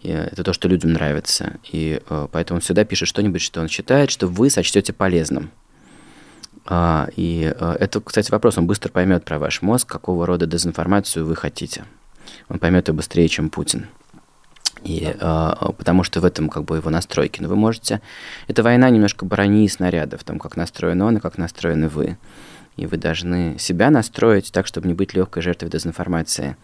И 0.02 0.08
это 0.08 0.44
то, 0.44 0.52
что 0.52 0.68
людям 0.68 0.92
нравится. 0.92 1.58
И 1.72 2.02
э, 2.06 2.28
поэтому 2.30 2.56
он 2.56 2.60
всегда 2.60 2.84
пишет 2.84 3.08
что-нибудь, 3.08 3.40
что 3.40 3.62
он 3.62 3.68
считает, 3.68 4.10
что 4.10 4.26
вы 4.26 4.50
сочтете 4.50 4.92
полезным. 4.92 5.50
А, 6.66 7.08
и 7.16 7.52
а, 7.58 7.76
это, 7.78 8.00
кстати, 8.00 8.30
вопрос, 8.30 8.58
он 8.58 8.66
быстро 8.66 8.90
поймет 8.90 9.24
про 9.24 9.38
ваш 9.38 9.62
мозг, 9.62 9.88
какого 9.88 10.26
рода 10.26 10.46
дезинформацию 10.46 11.24
вы 11.24 11.36
хотите. 11.36 11.84
Он 12.48 12.58
поймет 12.58 12.88
ее 12.88 12.94
быстрее, 12.94 13.28
чем 13.28 13.50
Путин. 13.50 13.86
И, 14.82 15.14
а, 15.20 15.72
потому 15.76 16.02
что 16.02 16.20
в 16.20 16.24
этом 16.24 16.48
как 16.48 16.64
бы 16.64 16.76
его 16.76 16.90
настройки. 16.90 17.40
Но 17.40 17.48
вы 17.48 17.56
можете... 17.56 18.00
Это 18.48 18.62
война 18.62 18.90
немножко 18.90 19.24
брони 19.24 19.64
и 19.64 19.68
снарядов, 19.68 20.24
там, 20.24 20.38
как 20.38 20.56
настроен 20.56 21.00
он 21.02 21.16
и 21.16 21.20
как 21.20 21.38
настроены 21.38 21.88
вы. 21.88 22.18
И 22.76 22.86
вы 22.86 22.96
должны 22.96 23.56
себя 23.58 23.90
настроить 23.90 24.52
так, 24.52 24.66
чтобы 24.66 24.88
не 24.88 24.94
быть 24.94 25.14
легкой 25.14 25.42
жертвой 25.42 25.70
дезинформации. 25.70 26.56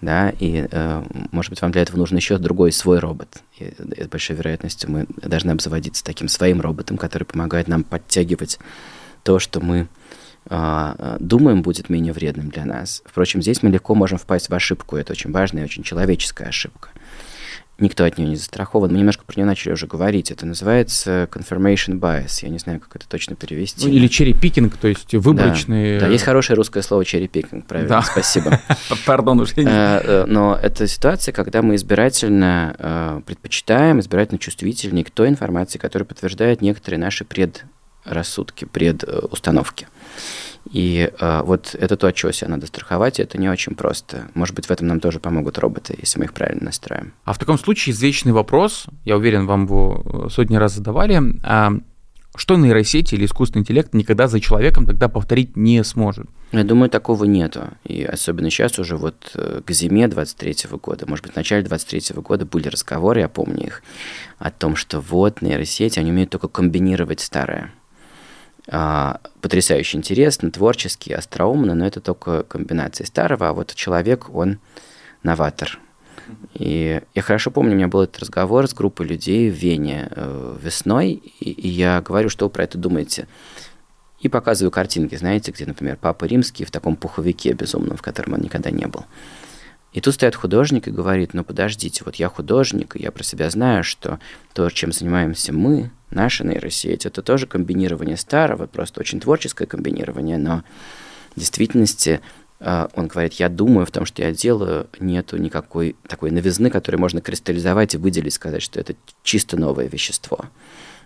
Да, 0.00 0.30
и, 0.38 0.66
э, 0.70 1.02
может 1.30 1.50
быть, 1.50 1.62
вам 1.62 1.70
для 1.70 1.80
этого 1.82 1.96
нужен 1.96 2.16
еще 2.16 2.36
другой 2.36 2.72
свой 2.72 2.98
робот. 2.98 3.42
И 3.58 3.72
с 4.02 4.08
большой 4.08 4.36
вероятностью 4.36 4.90
мы 4.90 5.06
должны 5.16 5.52
обзаводиться 5.52 6.04
таким 6.04 6.28
своим 6.28 6.60
роботом, 6.60 6.98
который 6.98 7.24
помогает 7.24 7.68
нам 7.68 7.84
подтягивать 7.84 8.58
то, 9.24 9.40
что 9.40 9.60
мы 9.60 9.88
э, 10.48 11.16
думаем, 11.18 11.62
будет 11.62 11.88
менее 11.88 12.12
вредным 12.12 12.50
для 12.50 12.64
нас. 12.64 13.02
Впрочем, 13.04 13.42
здесь 13.42 13.62
мы 13.62 13.70
легко 13.70 13.94
можем 13.94 14.18
впасть 14.18 14.50
в 14.50 14.54
ошибку. 14.54 14.96
Это 14.96 15.12
очень 15.12 15.32
важная 15.32 15.62
и 15.62 15.64
очень 15.64 15.82
человеческая 15.82 16.48
ошибка. 16.48 16.90
Никто 17.78 18.04
от 18.04 18.18
нее 18.18 18.28
не 18.28 18.36
застрахован. 18.36 18.92
Мы 18.92 18.98
немножко 18.98 19.24
про 19.24 19.34
нее 19.36 19.46
начали 19.46 19.72
уже 19.72 19.88
говорить. 19.88 20.30
Это 20.30 20.46
называется 20.46 21.28
confirmation 21.32 21.98
bias. 21.98 22.38
Я 22.42 22.50
не 22.50 22.58
знаю, 22.58 22.78
как 22.78 22.94
это 22.94 23.08
точно 23.08 23.34
перевести. 23.34 23.88
Ну, 23.88 23.92
или 23.92 24.06
черепикинг, 24.06 24.76
то 24.76 24.86
есть 24.86 25.12
выборочные... 25.12 25.98
Да, 25.98 26.06
да 26.06 26.12
есть 26.12 26.22
хорошее 26.22 26.56
русское 26.56 26.82
слово 26.82 27.04
черепикинг, 27.04 27.66
правильно, 27.66 27.96
да. 27.96 28.02
спасибо. 28.02 28.60
Пардон, 29.06 29.40
уже 29.40 29.54
не... 29.56 29.64
Э, 29.64 30.00
э, 30.04 30.24
но 30.26 30.56
это 30.62 30.86
ситуация, 30.86 31.32
когда 31.32 31.62
мы 31.62 31.74
избирательно 31.74 33.22
предпочитаем, 33.26 33.98
избирательно 33.98 34.38
чувствительнее 34.38 35.04
к 35.04 35.10
той 35.10 35.28
информации, 35.28 35.78
которая 35.78 36.06
подтверждает 36.06 36.62
некоторые 36.62 37.00
наши 37.00 37.24
пред 37.24 37.64
рассудки, 38.04 38.64
предустановки. 38.64 39.86
И 40.70 41.10
э, 41.18 41.42
вот 41.44 41.76
это 41.78 41.96
то, 41.96 42.06
от 42.06 42.14
чего 42.14 42.32
себя 42.32 42.48
надо 42.48 42.66
страховать, 42.66 43.18
и 43.18 43.22
это 43.22 43.38
не 43.38 43.48
очень 43.48 43.74
просто. 43.74 44.28
Может 44.34 44.54
быть, 44.54 44.66
в 44.66 44.70
этом 44.70 44.86
нам 44.86 45.00
тоже 45.00 45.20
помогут 45.20 45.58
роботы, 45.58 45.96
если 46.00 46.18
мы 46.18 46.24
их 46.24 46.32
правильно 46.32 46.64
настроим. 46.64 47.12
А 47.24 47.32
в 47.32 47.38
таком 47.38 47.58
случае 47.58 47.92
извечный 47.92 48.32
вопрос, 48.32 48.86
я 49.04 49.16
уверен, 49.16 49.46
вам 49.46 49.64
его 49.64 50.28
сотни 50.30 50.56
раз 50.56 50.74
задавали, 50.74 51.20
а 51.42 51.72
что 52.36 52.56
нейросети 52.56 53.14
или 53.14 53.26
искусственный 53.26 53.60
интеллект 53.60 53.94
никогда 53.94 54.26
за 54.26 54.40
человеком 54.40 54.86
тогда 54.86 55.08
повторить 55.08 55.56
не 55.56 55.84
сможет? 55.84 56.26
Я 56.50 56.64
думаю, 56.64 56.90
такого 56.90 57.24
нету. 57.24 57.68
И 57.84 58.02
особенно 58.02 58.50
сейчас 58.50 58.78
уже 58.78 58.96
вот 58.96 59.30
э, 59.34 59.60
к 59.64 59.70
зиме 59.70 60.08
23 60.08 60.56
года, 60.82 61.06
может 61.06 61.24
быть, 61.24 61.34
в 61.34 61.36
начале 61.36 61.62
23 61.62 62.20
года 62.22 62.44
были 62.44 62.68
разговоры, 62.68 63.20
я 63.20 63.28
помню 63.28 63.66
их, 63.66 63.82
о 64.38 64.50
том, 64.50 64.74
что 64.74 65.00
вот 65.00 65.42
нейросети, 65.42 65.98
они 65.98 66.10
умеют 66.10 66.30
только 66.30 66.48
комбинировать 66.48 67.20
старое. 67.20 67.70
А, 68.68 69.20
потрясающе 69.40 69.98
интересно, 69.98 70.50
творчески, 70.50 71.12
остроумно, 71.12 71.74
но 71.74 71.86
это 71.86 72.00
только 72.00 72.44
комбинация 72.44 73.06
старого, 73.06 73.48
а 73.48 73.52
вот 73.52 73.74
человек, 73.74 74.34
он 74.34 74.58
новатор. 75.22 75.78
И 76.54 77.02
я 77.14 77.22
хорошо 77.22 77.50
помню, 77.50 77.72
у 77.72 77.76
меня 77.76 77.88
был 77.88 78.02
этот 78.02 78.20
разговор 78.20 78.66
с 78.66 78.72
группой 78.72 79.06
людей 79.06 79.50
в 79.50 79.54
Вене 79.54 80.08
э, 80.10 80.56
весной, 80.62 81.12
и, 81.40 81.50
и 81.50 81.68
я 81.68 82.00
говорю, 82.00 82.30
что 82.30 82.46
вы 82.46 82.50
про 82.50 82.64
это 82.64 82.78
думаете. 82.78 83.28
И 84.20 84.28
показываю 84.28 84.70
картинки, 84.70 85.16
знаете, 85.16 85.52
где, 85.52 85.66
например, 85.66 85.98
Папа 86.00 86.24
Римский 86.24 86.64
в 86.64 86.70
таком 86.70 86.96
пуховике 86.96 87.52
безумном, 87.52 87.98
в 87.98 88.02
котором 88.02 88.34
он 88.34 88.40
никогда 88.40 88.70
не 88.70 88.86
был. 88.86 89.04
И 89.94 90.00
тут 90.00 90.14
стоит 90.14 90.34
художник 90.34 90.88
и 90.88 90.90
говорит, 90.90 91.34
ну 91.34 91.44
подождите, 91.44 92.02
вот 92.04 92.16
я 92.16 92.28
художник, 92.28 92.96
и 92.96 93.02
я 93.02 93.12
про 93.12 93.22
себя 93.22 93.48
знаю, 93.48 93.84
что 93.84 94.18
то, 94.52 94.68
чем 94.68 94.92
занимаемся 94.92 95.52
мы, 95.52 95.92
наша 96.10 96.44
нейросеть, 96.44 97.06
это 97.06 97.22
тоже 97.22 97.46
комбинирование 97.46 98.16
старого, 98.16 98.66
просто 98.66 99.00
очень 99.00 99.20
творческое 99.20 99.66
комбинирование, 99.66 100.36
но 100.36 100.64
в 101.36 101.38
действительности 101.38 102.20
э, 102.58 102.88
он 102.94 103.06
говорит, 103.06 103.34
я 103.34 103.48
думаю 103.48 103.86
в 103.86 103.92
том, 103.92 104.04
что 104.04 104.22
я 104.22 104.32
делаю, 104.32 104.88
нету 104.98 105.36
никакой 105.36 105.94
такой 106.08 106.32
новизны, 106.32 106.70
которую 106.70 107.00
можно 107.00 107.20
кристаллизовать 107.20 107.94
и 107.94 107.98
выделить, 107.98 108.34
сказать, 108.34 108.62
что 108.62 108.80
это 108.80 108.96
чисто 109.22 109.56
новое 109.56 109.86
вещество. 109.86 110.46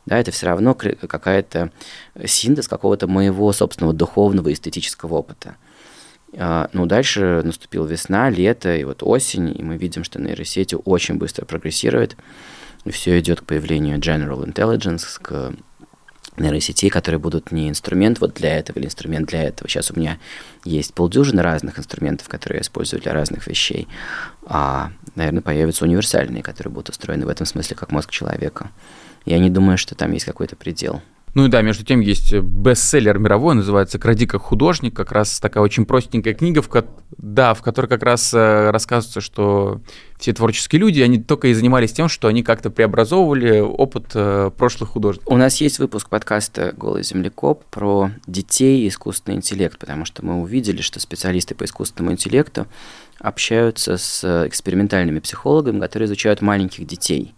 Да, 0.07 0.19
это 0.19 0.31
все 0.31 0.47
равно 0.47 0.73
какая-то 0.75 1.71
синтез 2.25 2.67
какого-то 2.67 3.07
моего 3.07 3.53
собственного 3.53 3.93
духовного 3.93 4.51
эстетического 4.51 5.17
опыта. 5.17 5.57
А, 6.37 6.69
ну, 6.73 6.87
дальше 6.87 7.43
наступила 7.45 7.87
весна, 7.87 8.31
лето 8.31 8.77
и 8.77 8.85
вот 8.85 9.03
осень, 9.03 9.55
и 9.59 9.63
мы 9.63 9.77
видим, 9.77 10.05
что 10.05 10.21
нейросети 10.21 10.77
очень 10.85 11.17
быстро 11.17 11.45
прогрессируют, 11.45 12.17
и 12.85 12.91
все 12.91 13.19
идет 13.19 13.41
к 13.41 13.45
появлению 13.45 13.99
General 13.99 14.45
Intelligence, 14.45 15.19
к 15.21 15.53
нейросетей, 16.37 16.91
которые 16.91 17.19
будут 17.19 17.51
не 17.53 17.69
инструмент 17.69 18.21
вот 18.21 18.35
для 18.35 18.57
этого 18.57 18.79
или 18.79 18.87
инструмент 18.87 19.29
для 19.29 19.43
этого. 19.43 19.69
Сейчас 19.69 19.91
у 19.91 19.99
меня 19.99 20.19
есть 20.65 20.95
полдюжины 20.95 21.43
разных 21.43 21.79
инструментов, 21.79 22.29
которые 22.29 22.59
я 22.59 22.63
использую 22.63 23.03
для 23.03 23.13
разных 23.13 23.47
вещей, 23.47 23.89
а, 24.47 24.93
наверное, 25.15 25.43
появятся 25.43 25.85
универсальные, 25.85 26.43
которые 26.43 26.73
будут 26.73 26.91
устроены 26.91 27.27
в 27.27 27.29
этом 27.29 27.47
смысле 27.47 27.77
как 27.77 27.91
мозг 27.91 28.11
человека. 28.11 28.71
Я 29.25 29.39
не 29.39 29.51
думаю, 29.51 29.79
что 29.79 29.95
там 29.95 30.13
есть 30.13 30.25
какой-то 30.25 30.57
предел. 30.57 31.03
Ну 31.39 31.45
и 31.45 31.49
да, 31.49 31.63
между 31.63 31.85
тем 31.85 32.01
есть 32.01 32.35
бестселлер 32.35 33.17
мировой, 33.21 33.55
называется 33.55 34.01
«Кради 34.01 34.27
как 34.27 34.43
художник», 34.43 34.97
как 34.97 35.13
раз 35.13 35.39
такая 35.39 35.63
очень 35.63 35.87
простенькая 35.87 36.35
книга, 36.35 36.63
в, 36.63 36.69
ко- 36.69 36.85
да, 37.17 37.55
в 37.55 37.63
которой 37.63 37.87
как 37.87 38.03
раз 38.03 38.35
э, 38.35 38.71
рассказывается, 38.73 39.21
что 39.21 39.81
все 40.19 40.33
творческие 40.33 40.81
люди, 40.81 41.01
они 41.01 41.23
только 41.23 41.47
и 41.47 41.55
занимались 41.55 41.93
тем, 41.93 42.09
что 42.09 42.27
они 42.27 42.43
как-то 42.43 42.71
преобразовывали 42.71 43.61
опыт 43.61 44.07
э, 44.15 44.51
прошлых 44.59 44.89
художников. 44.89 45.33
У 45.33 45.37
нас 45.37 45.61
есть 45.61 45.79
выпуск 45.79 46.09
подкаста 46.09 46.75
«Голый 46.77 47.05
землекоп» 47.05 47.65
про 47.67 48.11
детей 48.27 48.83
и 48.83 48.89
искусственный 48.89 49.37
интеллект, 49.37 49.79
потому 49.79 50.07
что 50.07 50.27
мы 50.27 50.43
увидели, 50.43 50.83
что 50.83 50.99
специалисты 50.99 51.55
по 51.55 51.63
искусственному 51.63 52.15
интеллекту 52.15 52.67
общаются 53.21 53.97
с 53.97 54.25
экспериментальными 54.45 55.21
психологами, 55.21 55.79
которые 55.79 56.09
изучают 56.09 56.43
маленьких 56.43 56.85
детей 56.85 57.33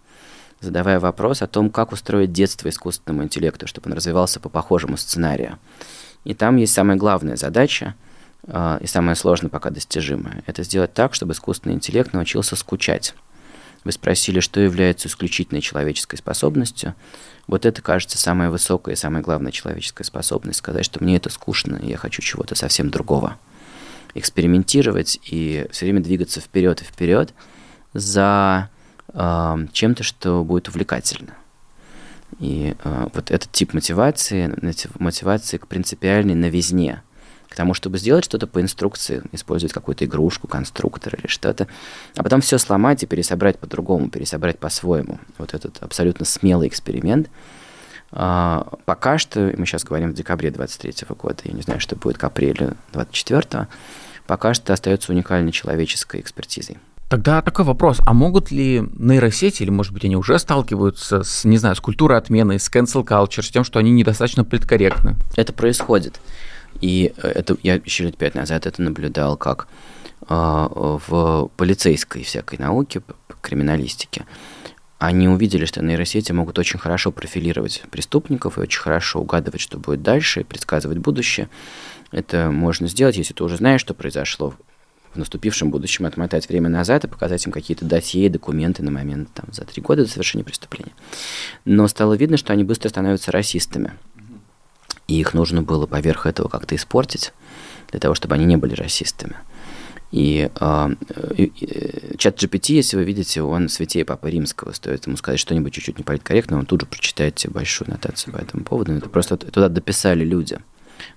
задавая 0.61 0.99
вопрос 0.99 1.41
о 1.41 1.47
том, 1.47 1.69
как 1.69 1.91
устроить 1.91 2.31
детство 2.31 2.69
искусственному 2.69 3.23
интеллекту, 3.23 3.67
чтобы 3.67 3.89
он 3.89 3.97
развивался 3.97 4.39
по 4.39 4.47
похожему 4.47 4.95
сценарию. 4.95 5.59
И 6.23 6.33
там 6.33 6.55
есть 6.55 6.73
самая 6.73 6.97
главная 6.97 7.35
задача, 7.35 7.95
э, 8.43 8.77
и 8.81 8.87
самое 8.87 9.15
сложное 9.15 9.49
пока 9.49 9.71
достижимое, 9.71 10.43
это 10.45 10.63
сделать 10.63 10.93
так, 10.93 11.15
чтобы 11.15 11.33
искусственный 11.33 11.75
интеллект 11.75 12.13
научился 12.13 12.55
скучать. 12.55 13.15
Вы 13.83 13.91
спросили, 13.91 14.39
что 14.39 14.59
является 14.59 15.07
исключительной 15.07 15.61
человеческой 15.61 16.17
способностью. 16.17 16.93
Вот 17.47 17.65
это, 17.65 17.81
кажется, 17.81 18.19
самая 18.19 18.51
высокая 18.51 18.93
и 18.93 18.97
самая 18.97 19.23
главная 19.23 19.51
человеческая 19.51 20.03
способность 20.03 20.59
сказать, 20.59 20.85
что 20.85 21.03
мне 21.03 21.17
это 21.17 21.29
скучно, 21.29 21.77
и 21.77 21.89
я 21.89 21.97
хочу 21.97 22.21
чего-то 22.21 22.53
совсем 22.53 22.91
другого. 22.91 23.39
Экспериментировать 24.13 25.19
и 25.23 25.65
все 25.71 25.85
время 25.85 26.01
двигаться 26.01 26.41
вперед 26.41 26.81
и 26.81 26.85
вперед 26.85 27.33
за 27.93 28.69
чем-то, 29.13 30.03
что 30.03 30.43
будет 30.43 30.69
увлекательно. 30.69 31.35
И 32.39 32.75
э, 32.83 33.07
вот 33.13 33.29
этот 33.29 33.51
тип 33.51 33.73
мотивации, 33.73 34.53
мотивации 34.99 35.57
к 35.57 35.67
принципиальной 35.67 36.33
новизне, 36.33 37.03
к 37.49 37.55
тому, 37.55 37.73
чтобы 37.73 37.97
сделать 37.97 38.23
что-то 38.23 38.47
по 38.47 38.61
инструкции, 38.61 39.21
использовать 39.33 39.73
какую-то 39.73 40.05
игрушку, 40.05 40.47
конструктор 40.47 41.15
или 41.15 41.27
что-то, 41.27 41.67
а 42.15 42.23
потом 42.23 42.39
все 42.39 42.57
сломать 42.57 43.03
и 43.03 43.05
пересобрать 43.05 43.59
по-другому, 43.59 44.09
пересобрать 44.09 44.57
по-своему. 44.57 45.19
Вот 45.37 45.53
этот 45.53 45.83
абсолютно 45.83 46.25
смелый 46.25 46.69
эксперимент. 46.69 47.29
Э, 48.11 48.63
пока 48.85 49.17
что, 49.17 49.53
мы 49.57 49.65
сейчас 49.65 49.83
говорим 49.83 50.11
в 50.11 50.15
декабре 50.15 50.51
23 50.51 51.07
года, 51.09 51.41
я 51.43 51.51
не 51.51 51.61
знаю, 51.61 51.81
что 51.81 51.95
будет 51.95 52.17
к 52.17 52.23
апрелю 52.23 52.77
24 52.93 53.67
пока 54.27 54.53
что 54.53 54.71
остается 54.71 55.11
уникальной 55.11 55.51
человеческой 55.51 56.21
экспертизой. 56.21 56.77
Тогда 57.11 57.41
такой 57.41 57.65
вопрос, 57.65 57.99
а 58.05 58.13
могут 58.13 58.51
ли 58.51 58.87
нейросети, 58.97 59.63
или, 59.63 59.69
может 59.69 59.91
быть, 59.91 60.05
они 60.05 60.15
уже 60.15 60.39
сталкиваются 60.39 61.23
с, 61.23 61.43
не 61.43 61.57
знаю, 61.57 61.75
с 61.75 61.81
культурой 61.81 62.17
отмены, 62.17 62.57
с 62.57 62.71
cancel 62.71 63.05
culture, 63.05 63.41
с 63.41 63.49
тем, 63.49 63.65
что 63.65 63.79
они 63.79 63.91
недостаточно 63.91 64.45
политкорректны? 64.45 65.17
Это 65.35 65.51
происходит. 65.51 66.21
И 66.79 67.13
э, 67.17 67.27
это 67.27 67.57
я 67.63 67.81
еще 67.83 68.05
лет 68.05 68.15
пять 68.15 68.33
назад 68.33 68.65
это 68.65 68.81
наблюдал 68.81 69.35
как 69.35 69.67
э, 70.21 70.25
в 70.29 71.51
полицейской 71.57 72.23
всякой 72.23 72.59
науке, 72.59 73.01
криминалистике. 73.41 74.25
Они 74.97 75.27
увидели, 75.27 75.65
что 75.65 75.83
нейросети 75.83 76.31
могут 76.31 76.59
очень 76.59 76.79
хорошо 76.79 77.11
профилировать 77.11 77.83
преступников 77.91 78.57
и 78.57 78.61
очень 78.61 78.79
хорошо 78.79 79.19
угадывать, 79.19 79.59
что 79.59 79.77
будет 79.77 80.01
дальше, 80.01 80.39
и 80.39 80.43
предсказывать 80.45 80.99
будущее. 80.99 81.49
Это 82.13 82.51
можно 82.51 82.87
сделать, 82.87 83.17
если 83.17 83.33
ты 83.33 83.43
уже 83.43 83.57
знаешь, 83.57 83.81
что 83.81 83.93
произошло 83.93 84.53
в 85.13 85.17
наступившем 85.17 85.71
будущем 85.71 86.05
отмотать 86.05 86.47
время 86.47 86.69
назад 86.69 87.03
и 87.03 87.07
показать 87.07 87.45
им 87.45 87.51
какие-то 87.51 87.85
досье 87.85 88.25
и 88.25 88.29
документы 88.29 88.83
на 88.83 88.91
момент 88.91 89.29
там, 89.33 89.45
за 89.51 89.63
три 89.63 89.81
года 89.81 90.03
до 90.03 90.09
совершения 90.09 90.43
преступления. 90.43 90.93
Но 91.65 91.87
стало 91.87 92.13
видно, 92.13 92.37
что 92.37 92.53
они 92.53 92.63
быстро 92.63 92.89
становятся 92.89 93.31
расистами. 93.31 93.93
И 95.07 95.19
их 95.19 95.33
нужно 95.33 95.61
было 95.61 95.87
поверх 95.87 96.25
этого 96.25 96.47
как-то 96.47 96.75
испортить, 96.75 97.33
для 97.89 97.99
того, 97.99 98.15
чтобы 98.15 98.35
они 98.35 98.45
не 98.45 98.55
были 98.55 98.73
расистами. 98.73 99.35
И 100.11 100.49
э, 100.53 100.95
э, 101.37 102.17
чат 102.17 102.41
GPT, 102.41 102.73
если 102.73 102.97
вы 102.97 103.03
видите, 103.03 103.41
он 103.41 103.69
святее 103.69 104.03
Папы 104.03 104.29
Римского. 104.29 104.73
Стоит 104.73 105.07
ему 105.07 105.15
сказать 105.15 105.39
что-нибудь 105.39 105.73
чуть-чуть 105.73 105.99
неполиткорректно, 105.99 106.57
он 106.57 106.65
тут 106.65 106.81
же 106.81 106.87
прочитает 106.87 107.41
большую 107.49 107.89
нотацию 107.89 108.33
по 108.33 108.37
этому 108.37 108.63
поводу. 108.63 108.93
Это 108.93 109.09
просто 109.09 109.37
туда 109.37 109.69
дописали 109.69 110.23
люди, 110.25 110.59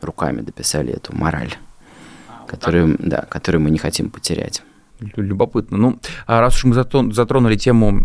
руками 0.00 0.42
дописали 0.42 0.92
эту 0.92 1.14
мораль 1.14 1.54
которую, 2.46 2.96
да, 2.98 3.26
которую 3.28 3.62
мы 3.62 3.70
не 3.70 3.78
хотим 3.78 4.11
потерять. 4.11 4.62
Любопытно. 5.16 5.76
Ну, 5.76 5.98
а 6.26 6.40
раз 6.40 6.57
уж 6.57 6.64
мы 6.64 6.74
затронули 6.74 7.57
тему 7.57 8.04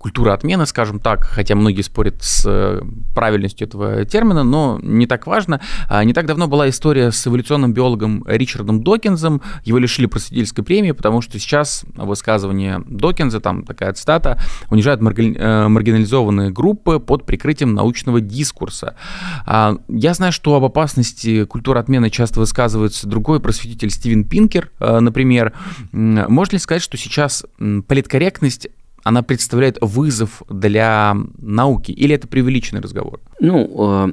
культура 0.00 0.32
отмены, 0.32 0.64
скажем 0.64 0.98
так, 0.98 1.24
хотя 1.24 1.54
многие 1.54 1.82
спорят 1.82 2.22
с 2.22 2.44
э, 2.46 2.80
правильностью 3.14 3.68
этого 3.68 4.06
термина, 4.06 4.42
но 4.44 4.80
не 4.82 5.06
так 5.06 5.26
важно. 5.26 5.60
А, 5.90 6.02
не 6.04 6.14
так 6.14 6.24
давно 6.24 6.48
была 6.48 6.70
история 6.70 7.12
с 7.12 7.26
эволюционным 7.26 7.74
биологом 7.74 8.24
Ричардом 8.26 8.82
Докинзом. 8.82 9.42
Его 9.62 9.76
лишили 9.76 10.06
просветительской 10.06 10.64
премии, 10.64 10.92
потому 10.92 11.20
что 11.20 11.38
сейчас 11.38 11.84
высказывание 11.94 12.82
Докинза, 12.86 13.40
там 13.40 13.62
такая 13.62 13.92
цитата, 13.92 14.40
унижает 14.70 15.00
э, 15.02 15.68
маргинализованные 15.68 16.50
группы 16.50 16.98
под 16.98 17.26
прикрытием 17.26 17.74
научного 17.74 18.22
дискурса. 18.22 18.96
А, 19.44 19.76
я 19.88 20.14
знаю, 20.14 20.32
что 20.32 20.54
об 20.54 20.64
опасности 20.64 21.44
культуры 21.44 21.78
отмены 21.78 22.08
часто 22.08 22.40
высказывается 22.40 23.06
другой 23.06 23.38
просветитель 23.38 23.90
Стивен 23.90 24.24
Пинкер, 24.24 24.70
э, 24.80 25.00
например. 25.00 25.52
Можно 25.92 26.54
ли 26.54 26.58
сказать, 26.58 26.82
что 26.82 26.96
сейчас 26.96 27.44
политкорректность 27.86 28.68
она 29.02 29.22
представляет 29.22 29.78
вызов 29.80 30.42
для 30.48 31.16
науки, 31.38 31.92
или 31.92 32.14
это 32.14 32.28
преувеличенный 32.28 32.80
разговор? 32.80 33.20
Ну, 33.40 34.08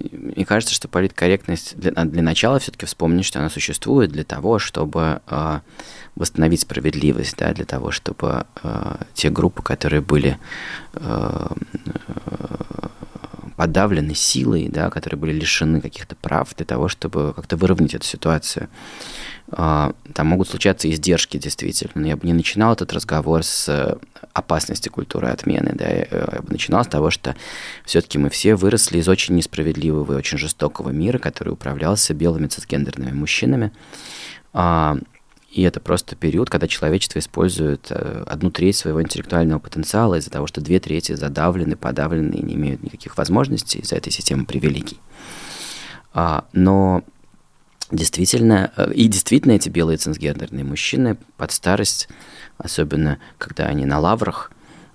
мне 0.00 0.44
кажется, 0.44 0.74
что 0.74 0.88
политкорректность 0.88 1.76
для, 1.78 1.92
для 1.92 2.22
начала 2.22 2.58
все-таки 2.58 2.86
вспомнить, 2.86 3.24
что 3.24 3.40
она 3.40 3.50
существует 3.50 4.10
для 4.10 4.24
того, 4.24 4.58
чтобы 4.58 5.20
э, 5.26 5.60
восстановить 6.14 6.60
справедливость, 6.60 7.36
да, 7.38 7.52
для 7.52 7.64
того, 7.64 7.90
чтобы 7.90 8.46
э, 8.62 8.96
те 9.14 9.30
группы, 9.30 9.62
которые 9.62 10.02
были 10.02 10.38
подавлены 13.56 14.14
силой, 14.14 14.68
да, 14.68 14.90
которые 14.90 15.18
были 15.18 15.32
лишены 15.32 15.80
каких-то 15.80 16.16
прав, 16.16 16.54
для 16.56 16.66
того, 16.66 16.88
чтобы 16.88 17.32
как-то 17.34 17.56
выровнять 17.56 17.94
эту 17.94 18.04
ситуацию. 18.04 18.68
А, 18.68 19.21
там 19.54 20.26
могут 20.26 20.48
случаться 20.48 20.90
издержки, 20.90 21.36
действительно. 21.36 22.06
Я 22.06 22.16
бы 22.16 22.26
не 22.26 22.32
начинал 22.32 22.72
этот 22.72 22.92
разговор 22.92 23.42
с 23.42 23.68
э, 23.68 23.96
опасности 24.32 24.88
культуры 24.88 25.28
отмены. 25.28 25.72
Да? 25.74 25.88
Я 25.88 26.42
бы 26.42 26.52
начинал 26.52 26.84
с 26.84 26.88
того, 26.88 27.10
что 27.10 27.36
все-таки 27.84 28.18
мы 28.18 28.30
все 28.30 28.54
выросли 28.54 28.98
из 28.98 29.08
очень 29.08 29.34
несправедливого 29.34 30.14
и 30.14 30.16
очень 30.16 30.38
жестокого 30.38 30.88
мира, 30.90 31.18
который 31.18 31.50
управлялся 31.50 32.14
белыми 32.14 32.46
цисгендерными 32.46 33.12
мужчинами. 33.12 33.72
А, 34.54 34.96
и 35.50 35.62
это 35.62 35.80
просто 35.80 36.16
период, 36.16 36.48
когда 36.48 36.66
человечество 36.66 37.18
использует 37.18 37.88
э, 37.90 38.24
одну 38.26 38.50
треть 38.50 38.76
своего 38.76 39.02
интеллектуального 39.02 39.58
потенциала 39.58 40.14
из-за 40.14 40.30
того, 40.30 40.46
что 40.46 40.62
две 40.62 40.80
трети 40.80 41.12
задавлены, 41.12 41.76
подавлены 41.76 42.34
и 42.36 42.42
не 42.42 42.54
имеют 42.54 42.82
никаких 42.82 43.18
возможностей 43.18 43.80
из-за 43.80 43.96
этой 43.96 44.10
системы 44.10 44.46
привилегий. 44.46 44.98
А, 46.14 46.46
но 46.54 47.02
действительно, 47.92 48.72
э, 48.76 48.92
и 48.92 49.06
действительно 49.06 49.52
эти 49.52 49.68
белые 49.68 49.98
цисгендерные 49.98 50.64
мужчины 50.64 51.16
под 51.36 51.52
старость, 51.52 52.08
особенно 52.58 53.18
когда 53.38 53.66
они 53.66 53.84
на 53.84 53.98
лаврах, 53.98 54.50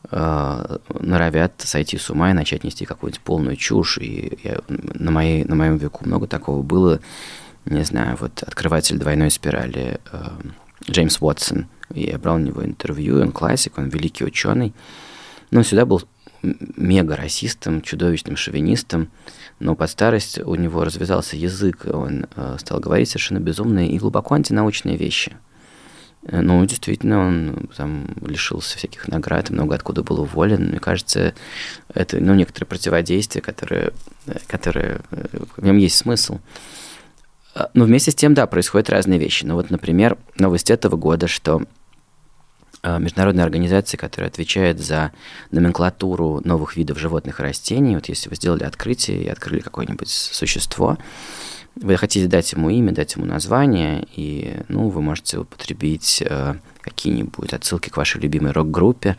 э, 0.10 0.78
норовят 1.00 1.54
сойти 1.60 1.98
с 1.98 2.10
ума 2.10 2.32
и 2.32 2.34
начать 2.34 2.64
нести 2.64 2.86
какую-нибудь 2.86 3.22
полную 3.22 3.56
чушь. 3.56 3.98
И 4.00 4.38
я, 4.44 4.60
на, 4.68 5.12
моей, 5.12 5.44
на 5.44 5.56
моем 5.56 5.78
веку 5.78 6.06
много 6.06 6.28
такого 6.28 6.62
было. 6.62 7.00
Не 7.66 7.84
знаю, 7.84 8.18
вот 8.20 8.44
открыватель 8.44 8.98
двойной 8.98 9.30
спирали 9.30 10.00
э, 10.12 10.28
Джеймс 10.90 11.22
Уотсон. 11.22 11.68
Я 11.94 12.18
брал 12.18 12.36
у 12.36 12.40
него 12.40 12.66
интервью, 12.66 13.22
он 13.22 13.32
классик, 13.32 13.78
он 13.78 13.90
великий 13.90 14.26
ученый. 14.26 14.74
Но 15.52 15.64
всегда 15.64 15.86
был 15.86 16.02
мега 16.42 17.16
расистом, 17.16 17.82
чудовищным 17.82 18.36
шовинистом, 18.38 19.10
но 19.60 19.76
под 19.76 19.90
старость 19.90 20.40
у 20.40 20.56
него 20.56 20.84
развязался 20.84 21.36
язык, 21.36 21.86
он 21.92 22.28
э, 22.36 22.58
стал 22.60 22.80
говорить 22.80 23.10
совершенно 23.10 23.40
безумные 23.40 23.90
и 23.90 23.98
глубоко 23.98 24.36
антинаучные 24.36 24.98
вещи. 24.98 25.36
Э, 26.24 26.42
ну, 26.42 26.64
действительно, 26.66 27.28
он 27.28 27.70
там 27.76 28.08
лишился 28.22 28.78
всяких 28.78 29.08
наград, 29.08 29.50
много 29.50 29.76
откуда 29.76 30.04
был 30.04 30.22
уволен. 30.22 30.68
Мне 30.68 30.80
кажется, 30.80 31.34
это 31.94 32.20
ну, 32.20 32.34
некоторые 32.36 32.68
противодействия, 32.68 33.42
которые, 33.42 33.94
которые 34.48 35.02
в 35.56 35.64
нем 35.64 35.78
есть 35.78 35.98
смысл. 35.98 36.40
Но 37.74 37.86
вместе 37.86 38.12
с 38.12 38.16
тем, 38.16 38.34
да, 38.36 38.46
происходят 38.46 38.90
разные 38.90 39.20
вещи. 39.20 39.44
Ну 39.44 39.56
вот, 39.56 39.72
например, 39.72 40.18
новость 40.38 40.70
этого 40.70 40.96
года, 40.96 41.28
что 41.28 41.64
Э, 42.84 43.00
международная 43.00 43.44
организация, 43.44 43.98
которая 43.98 44.30
отвечает 44.30 44.80
за 44.80 45.12
номенклатуру 45.52 46.42
новых 46.44 46.78
видов 46.78 47.00
животных 47.00 47.40
и 47.40 47.44
растений. 47.44 47.96
Вот 47.96 48.08
если 48.08 48.30
вы 48.30 48.36
сделали 48.36 48.64
открытие 48.64 49.24
и 49.24 49.28
открыли 49.28 49.62
какое-нибудь 49.62 50.10
существо, 50.10 50.98
вы 51.76 51.98
хотите 51.98 52.28
дать 52.28 52.52
ему 52.54 52.70
имя, 52.70 52.92
дать 52.92 53.16
ему 53.16 53.26
название, 53.26 54.08
и 54.16 54.62
ну, 54.68 54.90
вы 54.90 55.02
можете 55.02 55.40
употребить 55.40 56.24
э, 56.26 56.56
какие-нибудь 56.82 57.54
отсылки 57.54 57.90
к 57.90 57.98
вашей 57.98 58.22
любимой 58.22 58.52
рок-группе. 58.52 59.18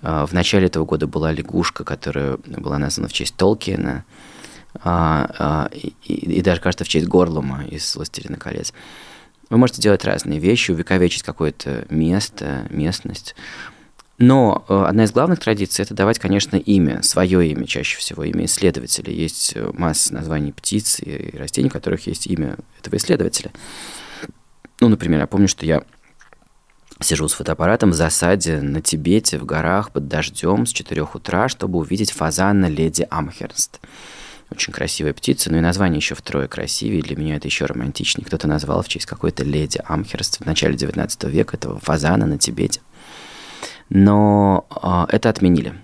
Э, 0.00 0.24
в 0.26 0.32
начале 0.32 0.66
этого 0.66 0.86
года 0.86 1.06
была 1.06 1.30
лягушка, 1.32 1.84
которая 1.84 2.38
была 2.46 2.78
названа 2.78 3.08
в 3.08 3.12
честь 3.12 3.36
Толкиена, 3.36 4.04
э, 4.82 5.26
э, 5.38 5.68
и, 5.74 5.94
и 6.14 6.40
даже, 6.40 6.62
кажется, 6.62 6.84
в 6.84 6.88
честь 6.88 7.06
Горлума 7.06 7.64
из 7.66 7.96
«Властелина 7.96 8.38
колец». 8.38 8.72
Вы 9.50 9.58
можете 9.58 9.80
делать 9.80 10.04
разные 10.04 10.38
вещи, 10.38 10.70
увековечить 10.70 11.22
какое-то 11.22 11.86
место, 11.88 12.66
местность. 12.70 13.34
Но 14.18 14.64
э, 14.68 14.84
одна 14.88 15.04
из 15.04 15.12
главных 15.12 15.38
традиций– 15.38 15.82
это 15.84 15.94
давать, 15.94 16.18
конечно, 16.18 16.56
имя, 16.56 17.02
свое 17.02 17.48
имя, 17.48 17.66
чаще 17.66 17.98
всего 17.98 18.24
имя 18.24 18.46
исследователя. 18.46 19.12
Есть 19.12 19.52
э, 19.54 19.70
масса 19.72 20.12
названий 20.12 20.52
птиц 20.52 21.00
и 21.00 21.36
растений, 21.36 21.68
у 21.68 21.72
которых 21.72 22.08
есть 22.08 22.26
имя 22.26 22.56
этого 22.80 22.96
исследователя. 22.96 23.52
Ну, 24.80 24.88
например, 24.88 25.20
я 25.20 25.26
помню, 25.28 25.46
что 25.46 25.64
я 25.64 25.84
сижу 27.00 27.28
с 27.28 27.32
фотоаппаратом 27.32 27.92
в 27.92 27.94
засаде 27.94 28.60
на 28.60 28.82
Тибете, 28.82 29.38
в 29.38 29.44
горах, 29.44 29.92
под 29.92 30.08
дождем 30.08 30.66
с 30.66 30.72
4 30.72 31.02
утра, 31.02 31.48
чтобы 31.48 31.78
увидеть 31.78 32.10
фазана 32.10 32.66
леди 32.66 33.06
Амхерст. 33.08 33.80
Очень 34.58 34.72
красивая 34.72 35.14
птица, 35.14 35.52
ну 35.52 35.58
и 35.58 35.60
название 35.60 35.98
еще 35.98 36.16
втрое 36.16 36.48
красивее. 36.48 37.00
Для 37.00 37.14
меня 37.14 37.36
это 37.36 37.46
еще 37.46 37.66
романтичнее. 37.66 38.26
Кто-то 38.26 38.48
назвал 38.48 38.82
в 38.82 38.88
честь 38.88 39.06
какой-то 39.06 39.44
леди 39.44 39.80
Амхерст 39.84 40.40
в 40.40 40.46
начале 40.46 40.74
19 40.74 41.24
века 41.24 41.56
этого 41.56 41.78
фазана 41.78 42.26
на 42.26 42.38
Тибете. 42.38 42.80
Но 43.88 44.66
э, 44.82 45.14
это 45.14 45.28
отменили. 45.28 45.74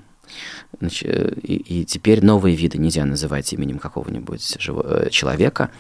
Значит, 0.81 1.39
и, 1.45 1.55
и 1.55 1.85
теперь 1.85 2.25
новые 2.25 2.57
виды 2.57 2.79
нельзя 2.79 3.05
называть 3.05 3.53
именем 3.53 3.79
какого-нибудь 3.79 4.57
живо, 4.59 5.05
э, 5.05 5.11
человека. 5.11 5.71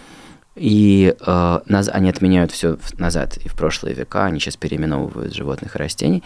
И 0.54 1.16
э, 1.18 1.60
наз, 1.66 1.90
они 1.92 2.08
отменяют 2.08 2.52
все 2.52 2.78
назад 2.96 3.38
и 3.38 3.48
в 3.48 3.56
прошлые 3.56 3.96
века, 3.96 4.26
они 4.26 4.38
сейчас 4.38 4.56
переименовывают 4.56 5.34
животных 5.34 5.74
и 5.74 5.78
растений. 5.78 6.22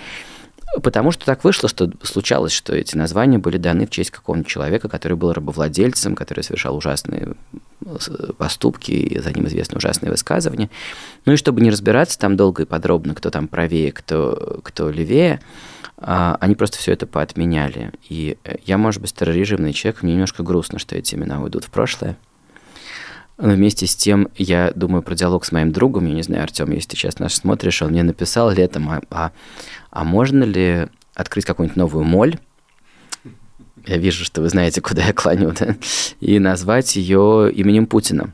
Потому 0.82 1.10
что 1.10 1.24
так 1.24 1.44
вышло, 1.44 1.68
что 1.68 1.90
случалось, 2.02 2.52
что 2.52 2.74
эти 2.74 2.96
названия 2.96 3.38
были 3.38 3.56
даны 3.56 3.86
в 3.86 3.90
честь 3.90 4.10
какого-нибудь 4.10 4.50
человека, 4.50 4.88
который 4.88 5.16
был 5.16 5.32
рабовладельцем, 5.32 6.14
который 6.14 6.44
совершал 6.44 6.76
ужасные 6.76 7.34
э, 7.84 8.32
поступки, 8.36 8.92
и 8.92 9.18
за 9.18 9.32
ним 9.32 9.46
известны 9.46 9.78
ужасные 9.78 10.10
высказывания. 10.10 10.70
Ну 11.24 11.32
и 11.32 11.36
чтобы 11.36 11.62
не 11.62 11.70
разбираться 11.70 12.18
там 12.18 12.36
долго 12.36 12.62
и 12.62 12.66
подробно, 12.66 13.14
кто 13.14 13.30
там 13.30 13.48
правее, 13.48 13.92
кто, 13.92 14.60
кто 14.62 14.90
левее, 14.90 15.40
а, 15.96 16.36
они 16.40 16.54
просто 16.54 16.78
все 16.78 16.92
это 16.92 17.06
поотменяли. 17.06 17.92
И 18.08 18.38
э, 18.44 18.56
я, 18.64 18.78
может 18.78 19.00
быть, 19.00 19.10
старорежимный 19.10 19.72
человек, 19.72 20.02
мне 20.02 20.12
немножко 20.12 20.42
грустно, 20.42 20.78
что 20.78 20.96
эти 20.96 21.14
имена 21.14 21.42
уйдут 21.42 21.64
в 21.64 21.70
прошлое. 21.70 22.16
Но 23.38 23.50
вместе 23.54 23.86
с 23.86 23.94
тем, 23.94 24.28
я 24.36 24.72
думаю 24.74 25.02
про 25.02 25.14
диалог 25.14 25.44
с 25.44 25.52
моим 25.52 25.70
другом, 25.70 26.06
я 26.06 26.14
не 26.14 26.22
знаю, 26.22 26.42
Артем, 26.42 26.72
если 26.72 26.90
ты 26.90 26.96
сейчас 26.96 27.20
нас 27.20 27.34
смотришь, 27.34 27.82
он 27.82 27.90
мне 27.90 28.02
написал 28.02 28.50
летом, 28.50 28.90
а, 28.90 29.00
а, 29.10 29.32
а 29.90 30.04
можно 30.04 30.42
ли 30.42 30.88
открыть 31.14 31.44
какую-нибудь 31.44 31.76
новую 31.76 32.04
моль, 32.04 32.36
я 33.86 33.96
вижу, 33.96 34.24
что 34.24 34.42
вы 34.42 34.48
знаете, 34.48 34.80
куда 34.80 35.06
я 35.06 35.12
клоню, 35.12 35.52
да? 35.52 35.76
и 36.20 36.38
назвать 36.40 36.96
ее 36.96 37.50
именем 37.52 37.86
Путина. 37.86 38.32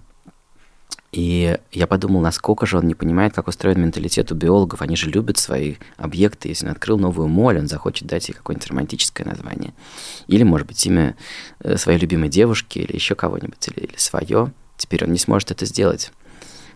И 1.13 1.57
я 1.71 1.87
подумал, 1.87 2.21
насколько 2.21 2.67
же 2.67 2.77
он 2.77 2.89
не 2.89 2.95
понимает, 2.97 3.35
как 3.35 3.47
устроен 3.47 3.81
менталитет 3.81 4.33
у 4.33 4.35
биологов. 4.35 4.83
Они 4.83 4.97
же 4.97 5.09
любят 5.09 5.39
свои 5.39 5.77
объекты. 5.97 6.49
Если 6.49 6.67
он 6.67 6.73
открыл 6.73 6.99
новую 6.99 7.29
моль, 7.29 7.57
он 7.59 7.69
захочет 7.69 8.09
дать 8.09 8.29
ей 8.29 8.35
какое-нибудь 8.35 8.67
романтическое 8.67 9.25
название. 9.25 9.75
Или, 10.27 10.43
может 10.43 10.67
быть, 10.67 10.85
имя 10.85 11.15
э, 11.61 11.77
своей 11.77 12.01
любимой 12.01 12.31
девушки, 12.31 12.81
или 12.81 12.93
еще 12.93 13.15
кого-нибудь, 13.15 13.69
или, 13.69 13.85
или 13.87 13.97
свое. 13.97 14.53
Теперь 14.77 15.05
он 15.05 15.13
не 15.13 15.19
сможет 15.19 15.51
это 15.51 15.67
сделать. 15.67 16.13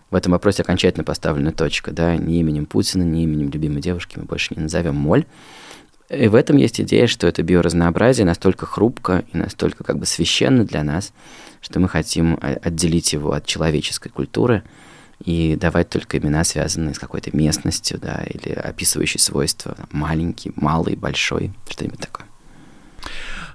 В 0.09 0.15
этом 0.15 0.31
вопросе 0.31 0.63
окончательно 0.63 1.03
поставлена 1.03 1.51
точка, 1.51 1.91
да, 1.91 2.15
ни 2.15 2.39
именем 2.39 2.65
Путина, 2.65 3.03
ни 3.03 3.23
именем 3.23 3.49
любимой 3.49 3.81
девушки 3.81 4.17
мы 4.17 4.25
больше 4.25 4.55
не 4.55 4.63
назовем 4.63 4.95
моль. 4.95 5.25
И 6.09 6.27
в 6.27 6.33
этом 6.33 6.57
есть 6.57 6.81
идея, 6.81 7.05
что 7.05 7.27
это 7.27 7.43
биоразнообразие 7.43 8.25
настолько 8.25 8.65
хрупко 8.65 9.23
и 9.31 9.37
настолько 9.37 9.83
как 9.83 9.99
бы 9.99 10.07
священно 10.07 10.63
для 10.65 10.83
нас, 10.83 11.13
что 11.61 11.79
мы 11.79 11.87
хотим 11.87 12.39
отделить 12.41 13.13
его 13.13 13.33
от 13.33 13.45
человеческой 13.45 14.09
культуры 14.09 14.63
и 15.23 15.55
давать 15.55 15.89
только 15.89 16.17
имена, 16.17 16.43
связанные 16.43 16.95
с 16.95 16.99
какой-то 16.99 17.35
местностью, 17.35 17.99
да, 17.99 18.23
или 18.27 18.53
описывающие 18.53 19.19
свойства 19.19 19.77
маленький, 19.91 20.51
малый, 20.55 20.95
большой, 20.95 21.53
что-нибудь 21.69 21.99
такое. 21.99 22.25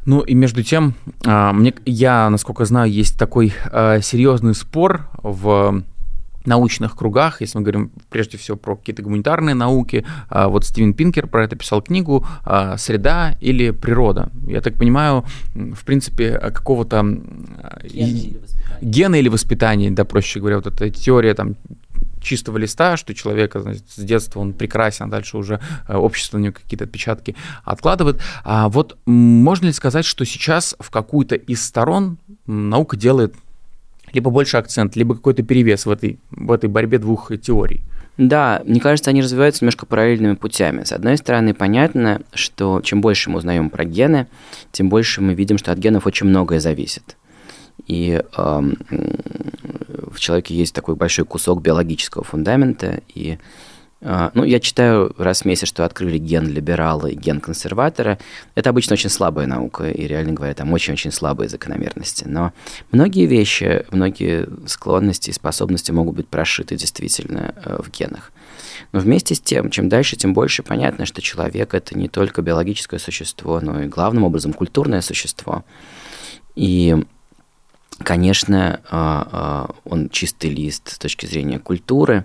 Ну 0.06 0.20
и 0.20 0.34
между 0.34 0.62
тем, 0.62 0.94
а, 1.24 1.52
мне, 1.52 1.74
я, 1.86 2.28
насколько 2.28 2.64
знаю, 2.64 2.90
есть 2.90 3.18
такой 3.18 3.54
а, 3.66 4.00
серьезный 4.00 4.54
спор 4.54 5.08
в 5.22 5.82
научных 6.44 6.94
кругах, 6.94 7.40
если 7.40 7.56
мы 7.56 7.64
говорим 7.64 7.90
прежде 8.10 8.36
всего 8.36 8.58
про 8.58 8.76
какие-то 8.76 9.02
гуманитарные 9.02 9.54
науки, 9.54 10.04
а, 10.28 10.48
вот 10.48 10.66
Стивен 10.66 10.92
Пинкер 10.92 11.26
про 11.26 11.44
это 11.44 11.56
писал 11.56 11.80
книгу 11.80 12.26
«Среда 12.76 13.36
или 13.40 13.70
природа». 13.70 14.30
Я 14.46 14.60
так 14.60 14.74
понимаю, 14.74 15.24
в 15.54 15.84
принципе, 15.86 16.38
какого-то 16.38 17.18
гена 18.82 19.14
или 19.14 19.28
воспитания, 19.28 19.90
да, 19.90 20.04
проще 20.04 20.40
говоря, 20.40 20.56
вот 20.56 20.66
эта 20.66 20.90
теория 20.90 21.32
там 21.32 21.56
чистого 22.24 22.58
листа, 22.58 22.96
что 22.96 23.14
человек 23.14 23.54
значит, 23.54 23.84
с 23.88 24.00
детства 24.02 24.40
он 24.40 24.52
прекрасен, 24.52 25.06
а 25.06 25.08
дальше 25.08 25.36
уже 25.36 25.60
э, 25.86 25.96
общество 25.96 26.38
на 26.38 26.44
него 26.44 26.54
какие-то 26.54 26.84
отпечатки 26.84 27.36
откладывает. 27.64 28.20
А 28.42 28.68
вот 28.68 28.98
можно 29.06 29.66
ли 29.66 29.72
сказать, 29.72 30.04
что 30.04 30.24
сейчас 30.24 30.74
в 30.80 30.90
какую-то 30.90 31.36
из 31.36 31.64
сторон 31.64 32.18
наука 32.46 32.96
делает 32.96 33.34
либо 34.12 34.30
больше 34.30 34.56
акцент, 34.56 34.96
либо 34.96 35.14
какой-то 35.14 35.42
перевес 35.42 35.86
в 35.86 35.90
этой, 35.90 36.18
в 36.30 36.50
этой 36.50 36.68
борьбе 36.68 36.98
двух 36.98 37.30
теорий? 37.40 37.82
Да, 38.16 38.62
мне 38.64 38.80
кажется, 38.80 39.10
они 39.10 39.22
развиваются 39.22 39.64
немножко 39.64 39.86
параллельными 39.86 40.34
путями. 40.34 40.84
С 40.84 40.92
одной 40.92 41.16
стороны, 41.16 41.52
понятно, 41.52 42.22
что 42.32 42.80
чем 42.80 43.00
больше 43.00 43.30
мы 43.30 43.38
узнаем 43.38 43.70
про 43.70 43.84
гены, 43.84 44.28
тем 44.70 44.88
больше 44.88 45.20
мы 45.20 45.34
видим, 45.34 45.58
что 45.58 45.72
от 45.72 45.78
генов 45.78 46.06
очень 46.06 46.28
многое 46.28 46.60
зависит. 46.60 47.16
И 47.88 48.22
э, 48.36 48.62
в 50.14 50.20
человеке 50.20 50.54
есть 50.54 50.74
такой 50.74 50.96
большой 50.96 51.24
кусок 51.24 51.60
биологического 51.60 52.24
фундамента. 52.24 53.00
И 53.14 53.38
э, 54.00 54.30
ну, 54.34 54.44
я 54.44 54.60
читаю 54.60 55.14
раз 55.18 55.42
в 55.42 55.44
месяц, 55.44 55.68
что 55.68 55.84
открыли 55.84 56.18
ген 56.18 56.48
либерала 56.48 57.06
и 57.06 57.14
ген 57.14 57.40
консерватора. 57.40 58.18
Это 58.54 58.70
обычно 58.70 58.94
очень 58.94 59.10
слабая 59.10 59.46
наука, 59.46 59.90
и 59.90 60.06
реально 60.06 60.32
говоря, 60.32 60.54
там 60.54 60.72
очень-очень 60.72 61.12
слабые 61.12 61.48
закономерности. 61.48 62.24
Но 62.26 62.52
многие 62.92 63.26
вещи, 63.26 63.84
многие 63.90 64.48
склонности 64.66 65.30
и 65.30 65.34
способности 65.34 65.90
могут 65.90 66.16
быть 66.16 66.28
прошиты 66.28 66.76
действительно 66.76 67.54
э, 67.64 67.82
в 67.82 67.90
генах. 67.90 68.32
Но 68.92 69.00
вместе 69.00 69.34
с 69.34 69.40
тем, 69.40 69.70
чем 69.70 69.88
дальше, 69.88 70.16
тем 70.16 70.34
больше 70.34 70.62
понятно, 70.62 71.06
что 71.06 71.20
человек 71.20 71.74
это 71.74 71.98
не 71.98 72.08
только 72.08 72.42
биологическое 72.42 73.00
существо, 73.00 73.60
но 73.60 73.82
и 73.82 73.86
главным 73.86 74.24
образом 74.24 74.52
культурное 74.52 75.00
существо. 75.00 75.64
И 76.54 77.04
Конечно, 78.02 78.80
а, 78.90 79.28
а, 79.30 79.74
он 79.84 80.08
чистый 80.08 80.50
лист 80.50 80.90
с 80.90 80.98
точки 80.98 81.26
зрения 81.26 81.58
культуры, 81.58 82.24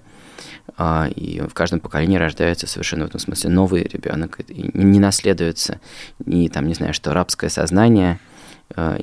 а, 0.77 1.08
и 1.15 1.41
в 1.41 1.53
каждом 1.53 1.79
поколении 1.79 2.17
рождается 2.17 2.65
совершенно 2.65 3.05
в 3.05 3.10
этом 3.10 3.19
смысле 3.19 3.51
новый 3.51 3.84
ребенок, 3.84 4.39
и 4.47 4.71
не 4.73 4.99
наследуется 4.99 5.79
ни, 6.25 6.48
там, 6.48 6.67
не 6.67 6.73
знаю, 6.73 6.93
что 6.93 7.13
рабское 7.13 7.50
сознание, 7.50 8.19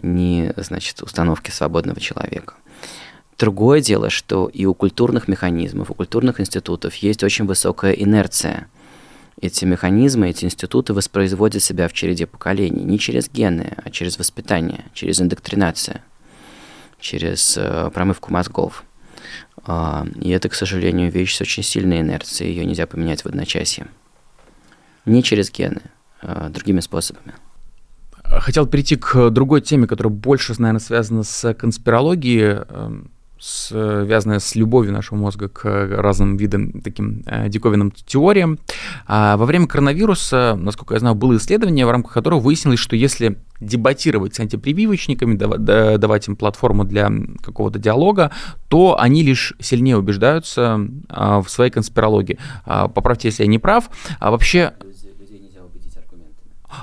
ни, 0.03 0.53
значит, 0.57 1.03
установки 1.03 1.51
свободного 1.51 2.01
человека. 2.01 2.55
Другое 3.37 3.81
дело, 3.81 4.11
что 4.11 4.47
и 4.47 4.65
у 4.65 4.75
культурных 4.75 5.27
механизмов, 5.27 5.91
у 5.91 5.95
культурных 5.95 6.41
институтов 6.41 6.95
есть 6.97 7.23
очень 7.25 7.47
высокая 7.47 7.93
инерция. 7.93 8.69
Эти 9.41 9.65
механизмы, 9.65 10.31
эти 10.31 10.45
институты 10.45 10.95
воспроизводят 10.95 11.63
себя 11.63 11.89
в 11.89 11.93
череде 11.93 12.27
поколений 12.27 12.85
не 12.85 12.99
через 12.99 13.29
гены, 13.29 13.77
а 13.85 13.91
через 13.91 14.19
воспитание, 14.19 14.85
через 14.95 15.21
индоктринацию– 15.21 16.01
через 17.01 17.57
э, 17.57 17.91
промывку 17.93 18.33
мозгов. 18.33 18.85
А, 19.65 20.07
и 20.21 20.31
это, 20.31 20.49
к 20.49 20.55
сожалению, 20.55 21.11
вещь 21.11 21.37
с 21.37 21.41
очень 21.41 21.63
сильной 21.63 22.01
инерцией, 22.01 22.53
ее 22.53 22.65
нельзя 22.65 22.87
поменять 22.87 23.23
в 23.23 23.27
одночасье. 23.27 23.89
Не 25.05 25.23
через 25.23 25.51
гены, 25.51 25.83
а 26.21 26.49
другими 26.49 26.81
способами. 26.81 27.35
хотел 28.25 28.67
перейти 28.67 28.97
к 28.97 29.31
другой 29.31 29.61
теме, 29.61 29.87
которая 29.87 30.13
больше, 30.13 30.55
наверное, 30.59 30.81
связана 30.81 31.23
с 31.23 31.55
конспирологией 31.55 32.65
эм, 32.69 33.11
связанная 33.39 34.39
с 34.39 34.55
любовью 34.55 34.93
нашего 34.93 35.19
мозга 35.19 35.49
к 35.49 35.65
разным 35.65 36.37
видам, 36.37 36.81
таким 36.81 37.23
э, 37.27 37.49
диковинным 37.49 37.91
теориям. 37.91 38.59
А 39.07 39.37
во 39.37 39.45
время 39.45 39.67
коронавируса, 39.67 40.57
насколько 40.59 40.95
я 40.95 41.01
знаю, 41.01 41.15
было 41.15 41.37
исследование, 41.37 41.87
в 41.87 41.91
рамках 41.91 42.13
которого 42.15 42.41
выяснилось, 42.41 42.79
что 42.79 42.97
если 42.97 43.39
дебатировать 43.61 44.35
с 44.35 44.41
антипрививочниками, 44.41 45.35
давать 45.97 46.29
им 46.29 46.37
платформу 46.37 46.85
для 46.85 47.11
какого-то 47.43 47.79
диалога, 47.79 48.31
то 48.69 48.99
они 48.99 49.23
лишь 49.23 49.55
сильнее 49.61 49.97
убеждаются 49.97 50.81
а, 51.09 51.41
в 51.41 51.49
своей 51.49 51.71
конспирологии. 51.71 52.39
А, 52.65 52.89
поправьте, 52.89 53.29
если 53.29 53.45
я 53.45 53.49
не 53.49 53.59
прав. 53.59 53.89
А 54.19 54.31
вообще 54.31 54.75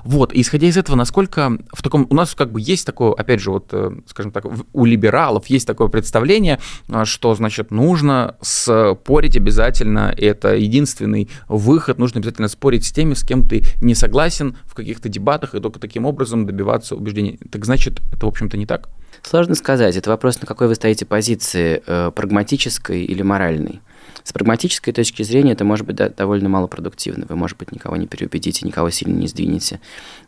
вот, 0.04 0.34
исходя 0.34 0.68
из 0.68 0.78
этого, 0.78 0.96
насколько 0.96 1.58
в 1.72 1.82
таком... 1.82 2.08
У 2.10 2.16
нас 2.16 2.34
как 2.36 2.52
бы 2.52 2.62
есть 2.62 2.86
такое, 2.86 3.14
опять 3.14 3.40
же, 3.40 3.52
вот, 3.52 3.70
э, 3.72 3.92
скажем 4.08 4.32
так, 4.32 4.46
у 4.74 4.86
либералов 4.86 5.48
есть 5.48 5.68
такое 5.68 5.88
представление, 5.88 6.60
э, 6.90 7.06
что, 7.06 7.34
значит, 7.36 7.72
нужно 7.72 8.36
спорить 8.42 9.38
обязательно, 9.38 10.14
это 10.18 10.56
единственный 10.56 11.30
выход, 11.48 11.98
нужно 11.98 12.20
обязательно 12.20 12.48
спорить 12.48 12.86
с 12.86 12.92
теми, 12.92 13.14
с 13.14 13.24
кем 13.24 13.48
ты 13.48 13.64
не 13.82 13.96
согласен 13.96 14.58
в 14.66 14.74
каких-то 14.74 15.10
дебатах, 15.10 15.56
и 15.56 15.60
только 15.60 15.80
таким 15.80 16.06
образом 16.06 16.46
добиваться 16.46 16.96
убеждений. 16.96 17.40
Так 17.52 17.66
значит, 17.66 18.02
это, 18.12 18.26
в 18.26 18.30
общем-то, 18.30 18.58
не 18.58 18.66
так? 18.66 18.90
Сложно 19.22 19.56
сказать. 19.56 19.96
Это 19.96 20.10
вопрос, 20.10 20.42
на 20.42 20.48
какой 20.48 20.68
вы 20.68 20.76
стоите 20.76 21.06
позиции, 21.06 21.82
э, 21.86 22.12
прагматической 22.12 23.04
или 23.04 23.22
моральной. 23.22 23.82
С 24.24 24.32
прагматической 24.32 24.94
точки 24.94 25.24
зрения 25.24 25.52
это 25.52 25.66
может 25.66 25.86
быть 25.86 25.96
довольно 25.96 26.50
малопродуктивно. 26.50 27.26
Вы, 27.28 27.36
может 27.36 27.58
быть, 27.58 27.72
никого 27.72 27.98
не 27.98 28.08
переубедите, 28.08 28.66
никого 28.66 28.90
сильно 28.90 29.18
не 29.18 29.28
сдвинете. 29.28 29.82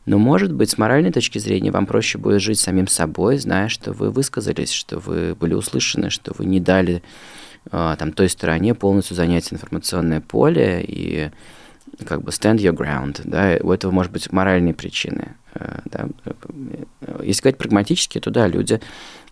Но, 0.05 0.17
может 0.17 0.51
быть, 0.51 0.69
с 0.69 0.77
моральной 0.77 1.11
точки 1.11 1.39
зрения 1.39 1.71
вам 1.71 1.85
проще 1.85 2.17
будет 2.17 2.41
жить 2.41 2.59
самим 2.59 2.87
собой, 2.87 3.37
зная, 3.37 3.69
что 3.69 3.93
вы 3.93 4.11
высказались, 4.11 4.71
что 4.71 4.99
вы 4.99 5.35
были 5.35 5.53
услышаны, 5.53 6.09
что 6.09 6.33
вы 6.37 6.45
не 6.45 6.59
дали 6.59 7.03
э, 7.71 7.95
там, 7.97 8.11
той 8.11 8.29
стороне 8.29 8.75
полностью 8.75 9.15
занять 9.15 9.51
информационное 9.53 10.19
поле 10.19 10.83
и 10.85 11.31
как 12.05 12.21
бы 12.21 12.31
stand 12.31 12.57
your 12.57 12.75
ground, 12.75 13.21
да, 13.23 13.57
у 13.61 13.71
этого 13.71 13.91
может 13.91 14.11
быть 14.11 14.31
моральные 14.31 14.73
причины, 14.73 15.35
э, 15.53 15.79
да. 15.85 16.07
Если 17.23 17.41
говорить 17.41 17.57
прагматически, 17.57 18.19
то 18.19 18.31
да, 18.31 18.47
люди 18.47 18.81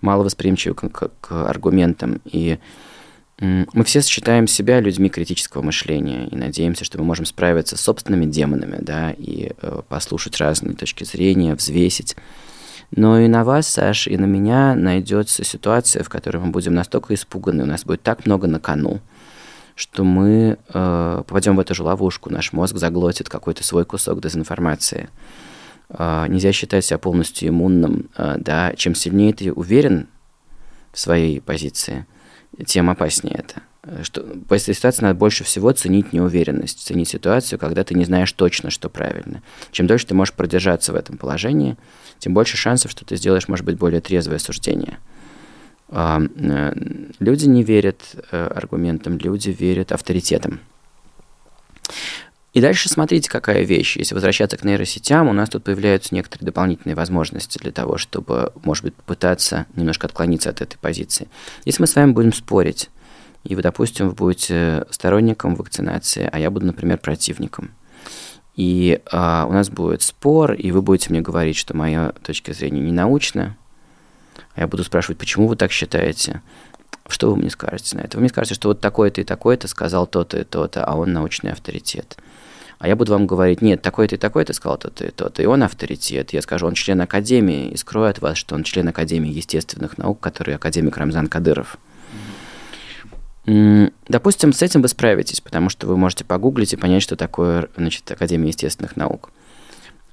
мало 0.01 0.23
восприимчивы 0.23 0.75
к, 0.75 0.89
к, 0.89 1.11
к 1.19 1.49
аргументам, 1.49 2.21
и 2.23 2.59
мы 3.39 3.83
все 3.83 4.01
считаем 4.01 4.47
себя 4.47 4.79
людьми 4.79 5.09
критического 5.09 5.63
мышления 5.63 6.27
и 6.27 6.35
надеемся, 6.35 6.85
что 6.85 6.99
мы 6.99 7.05
можем 7.05 7.25
справиться 7.25 7.75
с 7.75 7.81
собственными 7.81 8.25
демонами, 8.25 8.77
да, 8.79 9.11
и 9.11 9.51
э, 9.59 9.81
послушать 9.89 10.37
разные 10.37 10.75
точки 10.75 11.03
зрения, 11.03 11.55
взвесить. 11.55 12.15
Но 12.91 13.19
и 13.19 13.27
на 13.27 13.43
вас, 13.43 13.67
Саш, 13.67 14.07
и 14.07 14.17
на 14.17 14.25
меня 14.25 14.75
найдется 14.75 15.43
ситуация, 15.43 16.03
в 16.03 16.09
которой 16.09 16.37
мы 16.37 16.51
будем 16.51 16.75
настолько 16.75 17.15
испуганы, 17.15 17.63
у 17.63 17.65
нас 17.65 17.85
будет 17.85 18.03
так 18.03 18.27
много 18.27 18.47
на 18.47 18.59
кону, 18.59 19.01
что 19.73 20.03
мы 20.03 20.59
э, 20.71 21.23
попадем 21.27 21.55
в 21.55 21.59
эту 21.59 21.73
же 21.73 21.81
ловушку, 21.81 22.29
наш 22.29 22.53
мозг 22.53 22.77
заглотит 22.77 23.29
какой-то 23.29 23.63
свой 23.63 23.83
кусок 23.83 24.21
дезинформации. 24.21 25.09
Э, 25.89 26.27
нельзя 26.29 26.51
считать 26.51 26.85
себя 26.85 26.99
полностью 26.99 27.49
иммунным, 27.49 28.11
э, 28.15 28.35
да, 28.37 28.73
чем 28.75 28.93
сильнее 28.93 29.33
ты 29.33 29.51
уверен 29.51 30.07
в 30.91 30.99
своей 30.99 31.41
позиции– 31.41 32.05
тем 32.65 32.89
опаснее 32.89 33.35
это. 33.39 33.61
Что, 34.03 34.21
в 34.21 34.53
этой 34.53 34.73
ситуации 34.73 35.01
надо 35.01 35.15
больше 35.15 35.43
всего 35.43 35.71
ценить 35.71 36.13
неуверенность, 36.13 36.85
ценить 36.85 37.09
ситуацию, 37.09 37.59
когда 37.59 37.83
ты 37.83 37.95
не 37.95 38.05
знаешь 38.05 38.31
точно, 38.31 38.69
что 38.69 38.89
правильно. 38.89 39.43
Чем 39.71 39.87
дольше 39.87 40.07
ты 40.07 40.13
можешь 40.13 40.33
продержаться 40.33 40.93
в 40.93 40.95
этом 40.95 41.17
положении, 41.17 41.77
тем 42.19 42.33
больше 42.33 42.55
шансов, 42.55 42.91
что 42.91 43.03
ты 43.03 43.17
сделаешь, 43.17 43.49
может 43.49 43.65
быть, 43.65 43.77
более 43.77 43.99
трезвое 43.99 44.39
суждение. 44.39 44.99
Э, 45.89 46.19
люди 47.19 47.45
не 47.45 47.63
верят 47.63 48.01
э, 48.31 48.47
аргументам, 48.47 49.17
люди 49.17 49.49
верят 49.49 49.91
авторитетам. 49.91 50.61
И 52.53 52.61
дальше 52.61 52.87
смотрите, 52.87 53.31
какая 53.31 53.63
вещь. 53.63 53.97
Если 53.97 54.13
возвращаться 54.13 54.57
к 54.57 54.63
нейросетям, 54.63 55.27
у 55.27 55.33
нас 55.33 55.49
тут 55.49 55.63
появляются 55.63 56.13
некоторые 56.13 56.45
дополнительные 56.45 56.95
возможности 56.95 57.57
для 57.57 57.71
того, 57.71 57.97
чтобы, 57.97 58.53
может 58.63 58.83
быть, 58.83 58.93
попытаться 58.93 59.65
немножко 59.75 60.05
отклониться 60.05 60.51
от 60.51 60.61
этой 60.61 60.77
позиции. 60.77 61.27
Если 61.65 61.81
мы 61.81 61.87
с 61.87 61.95
вами 61.95 62.11
будем 62.11 62.31
спорить, 62.31 62.91
и 63.43 63.55
вы, 63.55 63.63
допустим, 63.63 64.09
вы 64.09 64.13
будете 64.13 64.85
сторонником 64.91 65.55
вакцинации, 65.55 66.29
а 66.31 66.39
я 66.39 66.51
буду, 66.51 66.67
например, 66.67 66.99
противником, 66.99 67.71
и 68.55 69.01
а, 69.11 69.47
у 69.49 69.53
нас 69.53 69.71
будет 69.71 70.03
спор, 70.03 70.53
и 70.53 70.69
вы 70.69 70.83
будете 70.83 71.09
мне 71.09 71.21
говорить, 71.21 71.57
что 71.57 71.75
моя 71.75 72.13
точка 72.23 72.53
зрения 72.53 72.81
не 72.81 72.91
научная, 72.91 73.57
а 74.53 74.61
я 74.61 74.67
буду 74.67 74.83
спрашивать, 74.83 75.17
почему 75.17 75.47
вы 75.47 75.55
так 75.55 75.71
считаете, 75.71 76.43
что 77.07 77.31
вы 77.31 77.37
мне 77.37 77.49
скажете 77.49 77.97
на 77.97 78.01
это? 78.01 78.17
Вы 78.17 78.21
мне 78.21 78.29
скажете, 78.29 78.53
что 78.53 78.67
вот 78.67 78.79
такой-то 78.79 79.21
и 79.21 79.23
такой-то 79.23 79.67
сказал 79.67 80.05
то-то 80.05 80.39
и 80.39 80.43
то-то, 80.43 80.85
а 80.85 80.95
он 80.95 81.11
научный 81.13 81.51
авторитет 81.51 82.17
а 82.83 82.87
я 82.89 82.97
буду 82.97 83.13
вам 83.13 83.27
говорить, 83.27 83.61
нет, 83.61 83.81
такой-то 83.81 84.15
и 84.15 84.17
такой-то 84.17 84.51
сказал 84.51 84.77
то-то 84.77 85.05
и 85.05 85.09
то-то, 85.09 85.41
и 85.41 85.45
он 85.45 85.63
авторитет. 85.63 86.33
Я 86.33 86.41
скажу, 86.41 86.67
он 86.67 86.73
член 86.73 86.99
Академии, 86.99 87.69
и 87.69 87.77
скрою 87.77 88.09
от 88.09 88.19
вас, 88.19 88.35
что 88.35 88.55
он 88.55 88.63
член 88.63 88.89
Академии 88.89 89.31
естественных 89.31 89.97
наук, 89.97 90.19
который 90.19 90.53
академик 90.55 90.97
Рамзан 90.97 91.27
Кадыров. 91.27 91.77
Допустим, 93.45 94.51
с 94.51 94.61
этим 94.61 94.81
вы 94.81 94.89
справитесь, 94.89 95.39
потому 95.39 95.69
что 95.69 95.87
вы 95.87 95.95
можете 95.95 96.25
погуглить 96.25 96.73
и 96.73 96.75
понять, 96.75 97.03
что 97.03 97.15
такое 97.15 97.69
значит, 97.77 98.11
Академия 98.11 98.49
естественных 98.49 98.97
наук. 98.97 99.31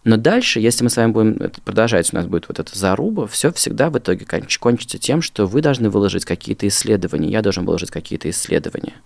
Но 0.04 0.16
дальше, 0.16 0.60
если 0.60 0.84
мы 0.84 0.90
с 0.90 0.96
вами 0.96 1.10
будем 1.10 1.50
продолжать, 1.64 2.12
у 2.12 2.16
нас 2.16 2.26
будет 2.26 2.46
вот 2.46 2.60
эта 2.60 2.78
заруба, 2.78 3.26
все 3.26 3.50
всегда 3.50 3.90
в 3.90 3.98
итоге 3.98 4.24
кончится 4.60 4.96
тем, 4.96 5.22
что 5.22 5.48
вы 5.48 5.60
должны 5.60 5.90
выложить 5.90 6.24
какие-то 6.24 6.68
исследования, 6.68 7.30
я 7.30 7.42
должен 7.42 7.64
выложить 7.64 7.90
какие-то 7.90 8.30
исследования– 8.30 8.94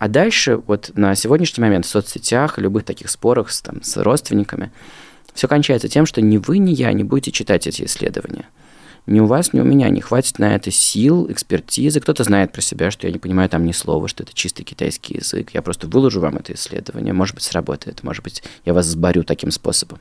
а 0.00 0.08
дальше, 0.08 0.56
вот 0.56 0.92
на 0.94 1.14
сегодняшний 1.14 1.60
момент 1.60 1.84
в 1.84 1.88
соцсетях, 1.90 2.56
любых 2.56 2.84
таких 2.84 3.10
спорах 3.10 3.50
с, 3.50 3.60
там, 3.60 3.82
с 3.82 3.98
родственниками, 3.98 4.72
все 5.34 5.46
кончается 5.46 5.90
тем, 5.90 6.06
что 6.06 6.22
ни 6.22 6.38
вы, 6.38 6.56
ни 6.56 6.70
я 6.70 6.90
не 6.94 7.04
будете 7.04 7.32
читать 7.32 7.66
эти 7.66 7.84
исследования. 7.84 8.46
Ни 9.04 9.20
у 9.20 9.26
вас, 9.26 9.52
ни 9.52 9.60
у 9.60 9.64
меня 9.64 9.90
не 9.90 10.00
хватит 10.00 10.38
на 10.38 10.54
это 10.54 10.70
сил, 10.70 11.30
экспертизы. 11.30 12.00
Кто-то 12.00 12.24
знает 12.24 12.50
про 12.50 12.62
себя, 12.62 12.90
что 12.90 13.06
я 13.06 13.12
не 13.12 13.18
понимаю 13.18 13.50
там 13.50 13.66
ни 13.66 13.72
слова, 13.72 14.08
что 14.08 14.22
это 14.22 14.32
чистый 14.32 14.64
китайский 14.64 15.18
язык. 15.18 15.50
Я 15.52 15.60
просто 15.60 15.86
выложу 15.86 16.20
вам 16.20 16.38
это 16.38 16.54
исследование. 16.54 17.12
Может 17.12 17.34
быть, 17.34 17.44
сработает. 17.44 18.02
Может 18.02 18.24
быть, 18.24 18.42
я 18.64 18.72
вас 18.72 18.86
сборю 18.86 19.22
таким 19.22 19.50
способом. 19.50 19.98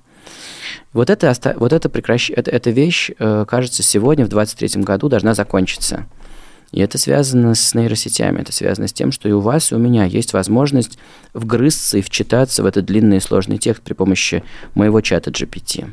Вот, 0.93 1.09
это, 1.09 1.35
вот 1.57 1.73
это, 1.73 1.89
прекращ... 1.89 2.29
это, 2.29 2.51
эта 2.51 2.69
вещь, 2.69 3.11
э, 3.19 3.45
кажется, 3.45 3.83
сегодня, 3.83 4.25
в 4.25 4.29
23 4.29 4.81
году, 4.81 5.09
должна 5.09 5.33
закончиться. 5.33 6.07
И 6.71 6.81
это 6.81 6.97
связано 6.97 7.55
с 7.55 7.73
нейросетями, 7.73 8.41
это 8.41 8.51
связано 8.51 8.87
с 8.87 8.93
тем, 8.93 9.11
что 9.11 9.27
и 9.27 9.31
у 9.31 9.39
вас, 9.39 9.71
и 9.71 9.75
у 9.75 9.79
меня 9.79 10.05
есть 10.05 10.33
возможность 10.33 10.99
вгрызться 11.33 11.97
и 11.97 12.01
вчитаться 12.01 12.61
в 12.61 12.65
этот 12.65 12.85
длинный 12.85 13.17
и 13.17 13.21
сложный 13.21 13.57
текст 13.57 13.81
при 13.81 13.93
помощи 13.93 14.43
моего 14.75 15.01
чата 15.01 15.31
GPT. 15.31 15.89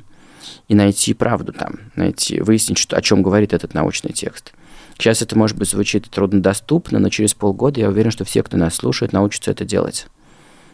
И 0.68 0.74
найти 0.74 1.14
правду 1.14 1.52
там, 1.52 1.80
найти, 1.94 2.40
выяснить, 2.40 2.78
что, 2.78 2.96
о 2.96 3.02
чем 3.02 3.22
говорит 3.22 3.54
этот 3.54 3.72
научный 3.72 4.12
текст. 4.12 4.52
Сейчас 4.98 5.22
это, 5.22 5.36
может 5.36 5.56
быть, 5.56 5.70
звучит 5.70 6.10
труднодоступно, 6.10 6.98
но 6.98 7.08
через 7.08 7.34
полгода 7.34 7.80
я 7.80 7.88
уверен, 7.88 8.10
что 8.10 8.24
все, 8.24 8.42
кто 8.42 8.56
нас 8.56 8.74
слушает, 8.74 9.12
научатся 9.12 9.52
это 9.52 9.64
делать. 9.64 10.06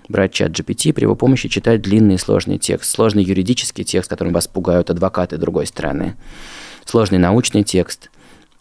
Брать 0.08 0.32
чат 0.32 0.50
GPT, 0.50 0.92
при 0.92 1.02
его 1.02 1.14
помощи 1.14 1.48
читать 1.48 1.80
длинный 1.80 2.16
и 2.16 2.18
сложный 2.18 2.58
текст, 2.58 2.90
сложный 2.90 3.22
юридический 3.22 3.84
текст, 3.84 4.10
которым 4.10 4.32
вас 4.32 4.48
пугают 4.48 4.90
адвокаты 4.90 5.36
другой 5.36 5.66
страны, 5.66 6.16
сложный 6.84 7.18
научный 7.18 7.62
текст, 7.62 8.10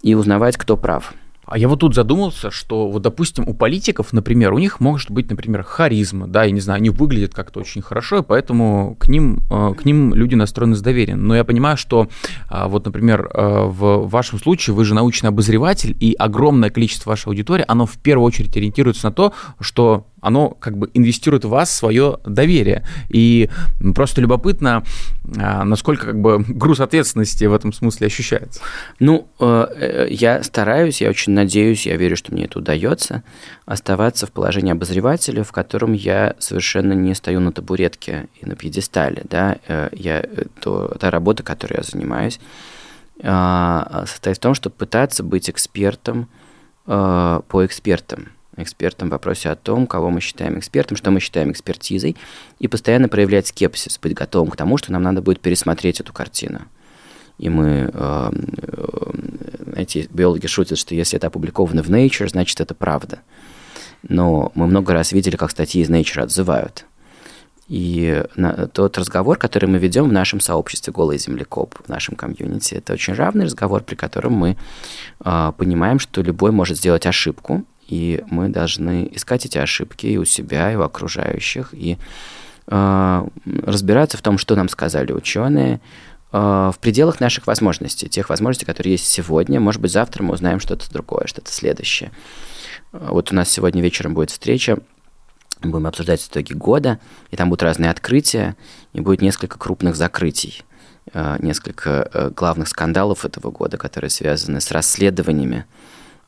и 0.04 0.14
узнавать, 0.14 0.58
кто 0.58 0.78
прав– 0.78 1.14
а 1.52 1.58
я 1.58 1.68
вот 1.68 1.82
тут 1.82 1.94
задумался, 1.94 2.50
что 2.50 2.88
вот, 2.88 3.02
допустим, 3.02 3.46
у 3.46 3.54
политиков, 3.54 4.14
например, 4.14 4.54
у 4.54 4.58
них 4.58 4.80
может 4.80 5.12
быть, 5.12 5.30
например, 5.30 5.64
харизма, 5.64 6.26
да, 6.26 6.46
я 6.46 6.52
не 6.52 6.62
знаю, 6.62 6.78
они 6.78 6.90
выглядят 6.90 7.34
как-то 7.34 7.60
очень 7.60 7.82
хорошо, 7.82 8.20
и 8.20 8.24
поэтому 8.24 8.96
к 8.98 9.10
ним, 9.10 9.42
э, 9.52 9.74
к 9.78 9.84
ним 9.84 10.14
люди 10.14 10.34
настроены 10.34 10.78
с 10.78 10.82
доверием. 10.82 11.28
Но 11.28 11.36
я 11.36 11.44
понимаю, 11.44 11.76
что 11.76 12.08
а, 12.48 12.70
вот, 12.70 12.86
например, 12.86 13.30
э, 13.34 13.66
в 13.66 14.08
вашем 14.08 14.40
случае 14.40 14.76
вы 14.76 14.86
же 14.86 14.94
научный 14.94 15.28
обозреватель, 15.28 15.94
и 16.00 16.16
огромное 16.18 16.70
количество 16.70 17.10
вашей 17.10 17.28
аудитории, 17.28 17.66
оно 17.68 17.86
в 17.86 17.98
первую 17.98 18.28
очередь 18.28 18.56
ориентируется 18.56 19.08
на 19.08 19.12
то, 19.12 19.34
что 19.60 20.06
оно 20.22 20.50
как 20.52 20.78
бы 20.78 20.90
инвестирует 20.94 21.44
в 21.44 21.50
вас 21.50 21.70
свое 21.70 22.20
доверие. 22.26 22.86
И 23.10 23.50
просто 23.94 24.22
любопытно, 24.22 24.84
насколько 25.34 26.08
как 26.08 26.20
бы 26.20 26.40
груз 26.40 26.82
ответственности 26.82 27.46
в 27.46 27.54
этом 27.54 27.72
смысле 27.72 28.08
ощущается. 28.08 28.62
Ну, 29.00 29.28
э, 29.40 30.08
я 30.10 30.44
стараюсь, 30.44 31.02
я 31.02 31.10
очень 31.10 31.32
надеюсь, 31.34 31.86
я 31.86 31.96
верю, 31.96 32.18
что 32.18 32.34
мне 32.34 32.46
это 32.46 32.60
удается, 32.60 33.24
оставаться 33.66 34.28
в 34.28 34.32
положении 34.32 34.74
обозревателя, 34.74 35.44
в 35.44 35.52
котором 35.54 35.94
я 35.94 36.36
совершенно 36.40 36.94
не 36.94 37.16
стою 37.16 37.40
на 37.40 37.54
табуретке 37.54 38.28
и 38.42 38.46
на 38.46 38.56
пьедестале. 38.56 39.24
Да? 39.30 39.58
Э, 39.68 39.90
я, 39.94 40.20
э, 40.20 40.46
то, 40.60 40.96
та 41.00 41.10
работа, 41.10 41.44
которой 41.44 41.78
я 41.78 41.84
занимаюсь, 41.84 42.40
а, 43.24 44.06
состоит 44.08 44.38
в 44.38 44.40
том, 44.40 44.56
чтобы 44.56 44.76
пытаться 44.76 45.24
быть 45.24 45.50
экспертом 45.50 46.28
по 46.86 47.42
экспертам 47.64 48.30
экспертом 48.64 49.10
в 49.10 49.12
вопросе 49.12 49.50
о 49.50 49.56
том, 49.56 49.88
кого 49.88 50.10
мы 50.10 50.22
считаем 50.22 50.60
экспертом, 50.60 50.98
что 50.98 51.12
мы 51.12 51.20
считаем 51.20 51.52
экспертизой, 51.52 52.16
и 52.60 52.68
постоянно 52.68 53.10
проявлять 53.10 53.48
скепсис, 53.48 54.00
быть 54.00 54.14
готовым 54.14 54.52
к 54.52 54.56
тому, 54.56 54.78
что 54.78 54.92
нам 54.92 55.04
надо 55.04 55.22
будет 55.22 55.40
пересмотреть 55.40 56.00
эту 56.00 56.14
картину. 56.14 56.62
И 57.38 57.50
мы, 57.50 57.90
э, 57.92 58.32
эти 59.76 60.08
биологи 60.12 60.48
шутят, 60.48 60.78
что 60.78 60.94
если 60.94 61.18
это 61.18 61.28
опубликовано 61.28 61.82
в 61.82 61.90
Nature, 61.90 62.30
значит 62.30 62.62
это 62.62 62.76
правда. 62.76 63.20
Но 64.08 64.52
мы 64.56 64.68
много 64.68 64.94
раз 64.94 65.12
видели, 65.12 65.36
как 65.36 65.52
статьи 65.52 65.82
из 65.82 65.90
Nature 65.90 66.22
отзывают. 66.22 66.86
И 67.68 68.24
на, 68.36 68.68
тот 68.68 68.98
разговор, 68.98 69.38
который 69.38 69.68
мы 69.68 69.78
ведем 69.78 70.10
в 70.10 70.12
нашем 70.12 70.42
сообществе 70.42 70.92
«Голый 70.92 71.18
землекоп», 71.18 71.76
в 71.86 71.88
нашем 71.88 72.16
комьюнити, 72.16 72.76
это 72.76 72.92
очень 72.92 73.14
равный 73.14 73.46
разговор, 73.46 73.82
при 73.82 73.96
котором 73.96 74.34
мы 74.34 74.58
э, 75.24 75.54
понимаем, 75.58 75.98
что 75.98 76.22
любой 76.22 76.52
может 76.52 76.78
сделать 76.78 77.06
ошибку, 77.06 77.64
и 77.92 78.24
мы 78.30 78.50
должны 78.50 79.08
искать 79.12 79.46
эти 79.46 79.58
ошибки 79.58 80.08
и 80.08 80.18
у 80.18 80.26
себя, 80.26 80.72
и 80.72 80.76
у 80.76 80.82
окружающих, 80.82 81.70
и 81.74 81.98
э, 82.68 83.28
разбираться 83.66 84.18
в 84.18 84.22
том, 84.22 84.38
что 84.38 84.56
нам 84.56 84.70
сказали 84.70 85.12
ученые, 85.12 85.82
э, 86.32 86.38
в 86.74 86.76
пределах 86.80 87.20
наших 87.20 87.48
возможностей, 87.48 88.10
тех 88.10 88.30
возможностей, 88.30 88.66
которые 88.66 88.94
есть 88.94 89.08
сегодня. 89.08 89.60
Может 89.60 89.82
быть, 89.82 89.92
завтра 89.92 90.24
мы 90.24 90.34
узнаем 90.34 90.60
что-то 90.60 90.92
другое, 90.92 91.28
что-то 91.28 91.52
следующее. 91.52 92.12
Вот 92.92 93.32
у 93.32 93.36
нас 93.36 93.50
сегодня 93.50 93.82
вечером 93.82 94.14
будет 94.14 94.32
встреча 94.32 94.78
Будем 95.62 95.86
обсуждать 95.86 96.26
итоги 96.28 96.54
года, 96.54 97.00
и 97.30 97.36
там 97.36 97.50
будут 97.50 97.62
разные 97.62 97.92
открытия, 97.92 98.56
и 98.94 99.02
будет 99.02 99.22
несколько 99.22 99.60
крупных 99.60 99.96
закрытий, 99.96 100.64
э, 101.14 101.38
несколько 101.40 102.10
э, 102.12 102.32
главных 102.36 102.68
скандалов 102.68 103.26
этого 103.26 103.52
года, 103.52 103.78
которые 103.78 104.10
связаны 104.10 104.60
с 104.60 104.72
расследованиями. 104.72 105.66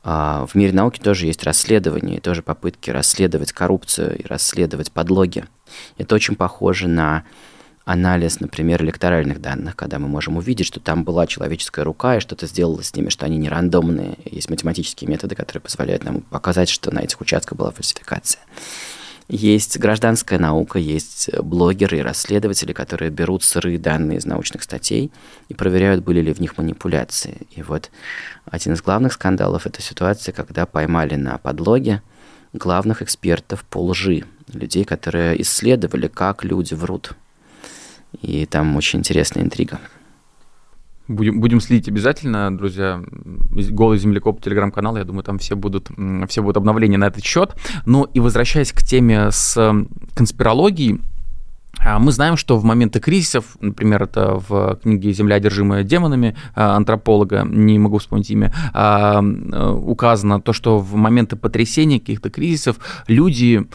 А, 0.04 0.46
в 0.46 0.56
мире 0.56 0.74
науки 0.74 1.00
тоже 1.00 1.28
есть 1.28 1.44
расследования, 1.44 2.20
тоже 2.20 2.42
попытки 2.42 2.90
расследовать 2.90 3.54
коррупцию 3.54 4.20
и 4.20 4.28
расследовать 4.28 4.92
подлоги. 4.92 5.46
Это 5.98 6.16
очень 6.16 6.36
похоже 6.36 6.88
на 6.88 7.24
анализ, 7.86 8.40
например, 8.40 8.84
электоральных 8.84 9.42
данных, 9.42 9.76
когда 9.76 10.00
мы 10.00 10.08
можем 10.08 10.38
увидеть, 10.38 10.68
что 10.68 10.80
там 10.80 11.04
была 11.04 11.28
человеческая 11.28 11.84
рука 11.84 12.18
и 12.18 12.20
что-то 12.20 12.48
сделала 12.48 12.82
с 12.82 12.96
ними, 12.96 13.10
что 13.10 13.26
они 13.26 13.38
не 13.38 13.50
рандомные. 13.50 14.18
Есть 14.26 14.50
математические 14.50 15.10
методы, 15.10 15.36
которые 15.36 15.62
позволяют 15.62 16.04
нам 16.04 16.22
показать, 16.22 16.70
что 16.70 16.94
на 16.94 17.00
этих 17.00 17.20
участках 17.20 17.58
была 17.58 17.72
фальсификация. 17.72 18.42
Есть 19.30 19.78
гражданская 19.80 20.38
наука, 20.38 20.80
есть 20.80 21.30
блогеры 21.40 22.00
и 22.00 22.02
расследователи, 22.02 22.74
которые 22.74 23.10
берут 23.10 23.44
сырые 23.44 23.80
данные 23.80 24.18
из 24.18 24.26
научных 24.26 24.64
статей 24.64 25.12
и 25.48 25.54
проверяют, 25.54 26.04
были 26.04 26.20
ли 26.22 26.34
в 26.34 26.40
них 26.40 26.58
манипуляции. 26.58 27.48
И 27.52 27.62
вот 27.62 27.90
один 28.46 28.74
из 28.74 28.82
главных 28.82 29.14
скандалов– 29.14 29.66
это 29.66 29.82
ситуация, 29.82 30.34
когда 30.34 30.66
поймали 30.66 31.16
на 31.16 31.38
подлоге 31.38 32.02
главных 32.52 33.02
экспертов 33.02 33.64
по 33.64 33.84
лжи, 33.84 34.26
людей, 34.52 34.84
которые 34.84 35.42
исследовали, 35.42 36.08
как 36.08 36.44
люди 36.44 36.74
врут. 36.74 37.14
И 38.22 38.46
там 38.46 38.76
очень 38.76 39.00
интересная 39.00 39.44
интрига. 39.44 39.80
Будем, 41.08 41.42
будем 41.42 41.60
следить 41.60 41.90
обязательно, 41.90 42.56
друзья. 42.56 43.02
Голый 43.72 43.98
землекоп 43.98 44.42
телеграм-канал, 44.42 44.96
я 44.98 45.04
думаю, 45.04 45.24
там 45.24 45.38
все 45.38 45.56
будут, 45.56 45.90
все 46.30 46.42
будут 46.42 46.58
обновления 46.58 46.98
на 46.98 47.06
этот 47.06 47.24
счет. 47.24 47.56
Ну 47.86 48.06
и 48.06 48.20
возвращаясь 48.20 48.72
к 48.72 48.82
теме 48.82 49.30
с 49.32 49.58
конспирологией, 50.16 51.02
а, 51.80 52.00
мы 52.00 52.12
знаем, 52.12 52.38
что 52.38 52.58
в 52.58 52.64
моменты 52.64 53.00
кризисов, 53.00 53.58
например, 53.60 54.04
это 54.04 54.42
в 54.48 54.80
книге 54.82 55.12
«Земля, 55.12 55.36
одержимая 55.36 55.84
демонами» 55.84 56.36
а, 56.56 56.76
антрополога, 56.76 57.44
не 57.44 57.78
могу 57.80 57.98
вспомнить 57.98 58.30
имя, 58.32 58.54
а, 58.74 59.22
указано 59.22 60.42
то, 60.42 60.54
что 60.54 60.80
в 60.80 60.96
моменты 60.96 61.36
потрясения 61.36 62.00
каких-то 62.00 62.30
кризисов 62.30 62.78
люди 63.08 63.68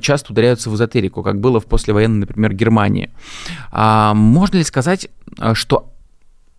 часто 0.00 0.32
ударяются 0.32 0.70
в 0.70 0.76
эзотерику, 0.76 1.22
как 1.22 1.40
было 1.40 1.58
в 1.58 1.66
послевоенной, 1.66 2.20
например, 2.20 2.54
Германии. 2.54 3.10
Можно 3.72 4.58
ли 4.58 4.64
сказать, 4.64 5.08
что 5.54 5.95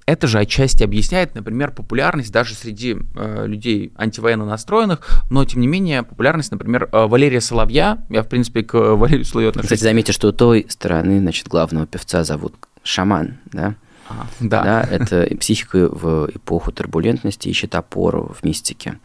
это 0.07 0.25
же 0.25 0.39
отчасти 0.39 0.83
объясняет, 0.83 1.35
например, 1.35 1.71
популярность 1.71 2.31
даже 2.31 2.55
среди 2.55 2.95
э, 3.15 3.45
людей 3.45 3.91
антивоенно 3.97 4.45
настроенных, 4.45 5.01
но 5.29 5.43
тем 5.43 5.59
не 5.59 5.67
менее 5.67 6.01
популярность, 6.01 6.49
например, 6.49 6.87
э, 6.91 7.05
Валерия 7.05 7.41
Соловья. 7.41 8.05
Я, 8.09 8.23
в 8.23 8.29
принципе, 8.29 8.63
к 8.63 8.73
Валерию 8.95 9.25
Соловью 9.25 9.49
отношусь. 9.49 9.67
Кстати, 9.67 9.83
заметьте, 9.83 10.13
что 10.13 10.29
у 10.29 10.31
той 10.31 10.65
стороны, 10.69 11.19
значит, 11.19 11.49
главного 11.49 11.85
певца 11.85 12.23
зовут 12.23 12.55
Шаман, 12.83 13.35
да? 13.51 13.75
А, 14.07 14.27
да. 14.39 14.63
да. 14.63 14.87
Это 14.89 15.27
психика 15.35 15.89
в 15.89 16.29
эпоху 16.33 16.71
турбулентности 16.71 17.49
ищет 17.49 17.75
опору 17.75 18.33
в 18.39 18.45
мистике 18.45 18.99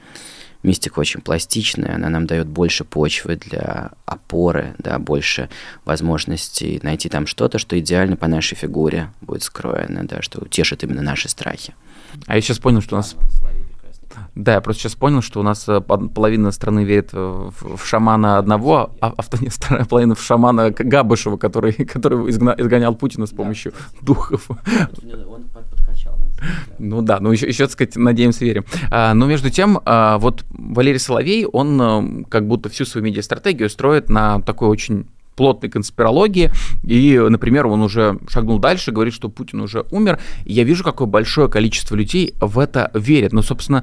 мистика 0.62 1.00
очень 1.00 1.20
пластичная, 1.20 1.96
она 1.96 2.08
нам 2.08 2.26
дает 2.26 2.46
больше 2.46 2.84
почвы 2.84 3.36
для 3.36 3.92
опоры, 4.06 4.74
да, 4.78 4.98
больше 4.98 5.48
возможностей 5.84 6.80
найти 6.82 7.08
там 7.08 7.26
что-то, 7.26 7.58
что 7.58 7.78
идеально 7.78 8.16
по 8.16 8.28
нашей 8.28 8.54
фигуре 8.54 9.10
будет 9.20 9.42
скроено, 9.42 10.06
да, 10.06 10.22
что 10.22 10.40
утешит 10.40 10.82
именно 10.84 11.02
наши 11.02 11.28
страхи. 11.28 11.74
А 12.26 12.36
я 12.36 12.40
сейчас 12.40 12.58
понял, 12.58 12.80
что 12.80 12.96
у 12.96 12.98
нас... 12.98 13.16
Да, 14.34 14.54
я 14.54 14.60
просто 14.60 14.82
сейчас 14.82 14.94
понял, 14.94 15.22
что 15.22 15.40
у 15.40 15.42
нас 15.42 15.66
э, 15.68 15.80
половина 15.80 16.50
страны 16.52 16.84
верит 16.84 17.12
в, 17.12 17.52
в 17.76 17.84
шамана 17.84 18.38
одного, 18.38 18.90
а, 19.00 19.12
а 19.16 19.22
вторая 19.22 19.84
половина 19.84 20.14
в 20.14 20.22
шамана 20.22 20.70
Габышева, 20.70 21.36
который, 21.36 21.72
который 21.92 22.30
изгна, 22.30 22.54
изгонял 22.58 22.94
Путина 22.94 23.26
с 23.26 23.30
помощью 23.30 23.72
да. 23.72 23.78
духов. 24.02 24.48
Ну 26.78 27.02
да, 27.02 27.20
ну 27.20 27.32
еще, 27.32 27.46
еще, 27.46 27.64
так 27.64 27.72
сказать, 27.72 27.96
надеемся, 27.96 28.44
верим. 28.44 28.64
А, 28.90 29.14
но 29.14 29.26
между 29.26 29.50
тем, 29.50 29.80
а, 29.84 30.18
вот 30.18 30.44
Валерий 30.50 30.98
Соловей, 30.98 31.46
он 31.46 31.80
а, 31.80 32.24
как 32.28 32.46
будто 32.46 32.68
всю 32.68 32.84
свою 32.84 33.04
медиастратегию 33.04 33.68
строит 33.70 34.08
на 34.08 34.40
такой 34.40 34.68
очень 34.68 35.06
плотной 35.36 35.70
конспирологии, 35.70 36.50
и, 36.84 37.18
например, 37.18 37.66
он 37.66 37.80
уже 37.80 38.18
шагнул 38.28 38.58
дальше, 38.58 38.92
говорит, 38.92 39.14
что 39.14 39.30
Путин 39.30 39.60
уже 39.60 39.86
умер, 39.90 40.18
и 40.44 40.52
я 40.52 40.64
вижу, 40.64 40.84
какое 40.84 41.08
большое 41.08 41.48
количество 41.48 41.96
людей 41.96 42.34
в 42.40 42.58
это 42.58 42.90
верит. 42.94 43.32
Ну, 43.32 43.40
собственно, 43.40 43.82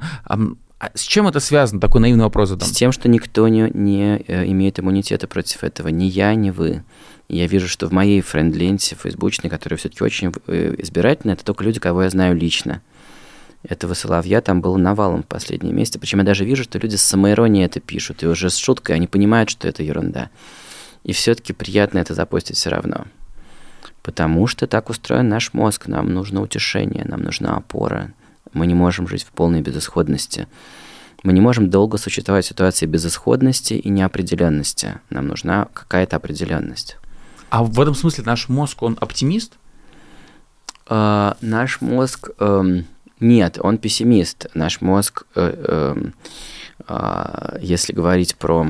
а 0.80 0.90
с 0.94 1.02
чем 1.02 1.28
это 1.28 1.40
связано? 1.40 1.78
Такой 1.78 2.00
наивный 2.00 2.24
вопрос 2.24 2.48
задам. 2.48 2.66
С 2.66 2.72
тем, 2.72 2.90
что 2.90 3.06
никто 3.06 3.46
не, 3.48 3.70
не 3.74 4.24
э, 4.26 4.46
имеет 4.46 4.80
иммунитета 4.80 5.28
против 5.28 5.62
этого. 5.62 5.88
Ни 5.88 6.04
я, 6.04 6.34
ни 6.34 6.48
вы. 6.48 6.84
Я 7.30 7.46
вижу, 7.46 7.68
что 7.68 7.86
в 7.86 7.92
моей 7.92 8.22
френд-ленте 8.22 8.96
фейсбучной, 8.96 9.50
которая 9.50 9.78
все-таки 9.78 10.02
очень 10.02 10.32
э, 10.48 10.74
избирательная, 10.78 11.34
это 11.34 11.44
только 11.44 11.62
люди, 11.62 11.78
кого 11.78 12.02
я 12.02 12.10
знаю 12.10 12.36
лично. 12.36 12.82
Этого 13.62 13.94
соловья 13.94 14.40
там 14.40 14.60
было 14.60 14.76
навалом 14.76 15.22
в 15.22 15.26
последние 15.26 15.72
месяцы. 15.72 16.00
Причем 16.00 16.18
я 16.18 16.24
даже 16.24 16.44
вижу, 16.44 16.64
что 16.64 16.80
люди 16.80 16.96
с 16.96 17.02
самоиронией 17.02 17.66
это 17.66 17.78
пишут. 17.78 18.24
И 18.24 18.26
уже 18.26 18.50
с 18.50 18.56
шуткой 18.56 18.96
они 18.96 19.06
понимают, 19.06 19.48
что 19.48 19.68
это 19.68 19.84
ерунда. 19.84 20.30
И 21.04 21.12
все-таки 21.12 21.52
приятно 21.52 21.98
это 21.98 22.14
запостить 22.14 22.56
все 22.56 22.70
равно. 22.70 23.06
Потому 24.02 24.48
что 24.48 24.66
так 24.66 24.90
устроен 24.90 25.28
наш 25.28 25.52
мозг. 25.52 25.86
Нам 25.86 26.12
нужно 26.12 26.42
утешение, 26.42 27.04
нам 27.04 27.22
нужна 27.22 27.56
опора. 27.56 28.12
Мы 28.52 28.66
не 28.66 28.74
можем 28.74 29.06
жить 29.06 29.22
в 29.22 29.30
полной 29.30 29.60
безысходности. 29.60 30.48
Мы 31.22 31.32
не 31.32 31.40
можем 31.40 31.70
долго 31.70 31.96
существовать 31.96 32.44
в 32.46 32.48
ситуации 32.48 32.86
безысходности 32.86 33.74
и 33.74 33.88
неопределенности. 33.88 34.98
Нам 35.10 35.28
нужна 35.28 35.68
какая-то 35.72 36.16
определенность. 36.16 36.96
А 37.50 37.62
в 37.62 37.80
этом 37.80 37.94
смысле 37.94 38.24
наш 38.24 38.48
мозг, 38.48 38.82
он 38.82 38.96
оптимист? 39.00 39.54
Uh, 40.86 41.36
наш 41.40 41.80
мозг... 41.80 42.30
Uh, 42.38 42.84
нет, 43.18 43.58
он 43.60 43.76
пессимист. 43.78 44.46
Наш 44.54 44.80
мозг, 44.80 45.24
uh, 45.34 46.12
если 47.60 47.92
говорить 47.92 48.36
про 48.36 48.68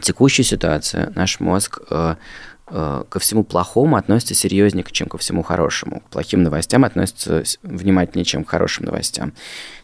текущую 0.00 0.46
ситуацию, 0.46 1.12
наш 1.16 1.40
мозг 1.40 1.80
ко 1.88 3.18
всему 3.18 3.44
плохому 3.44 3.96
относится 3.96 4.34
серьезнее, 4.34 4.84
чем 4.90 5.08
ко 5.08 5.18
всему 5.18 5.42
хорошему. 5.42 6.00
К 6.00 6.10
плохим 6.10 6.42
новостям 6.42 6.84
относится 6.84 7.42
внимательнее, 7.62 8.24
чем 8.24 8.44
к 8.44 8.50
хорошим 8.50 8.84
новостям. 8.84 9.32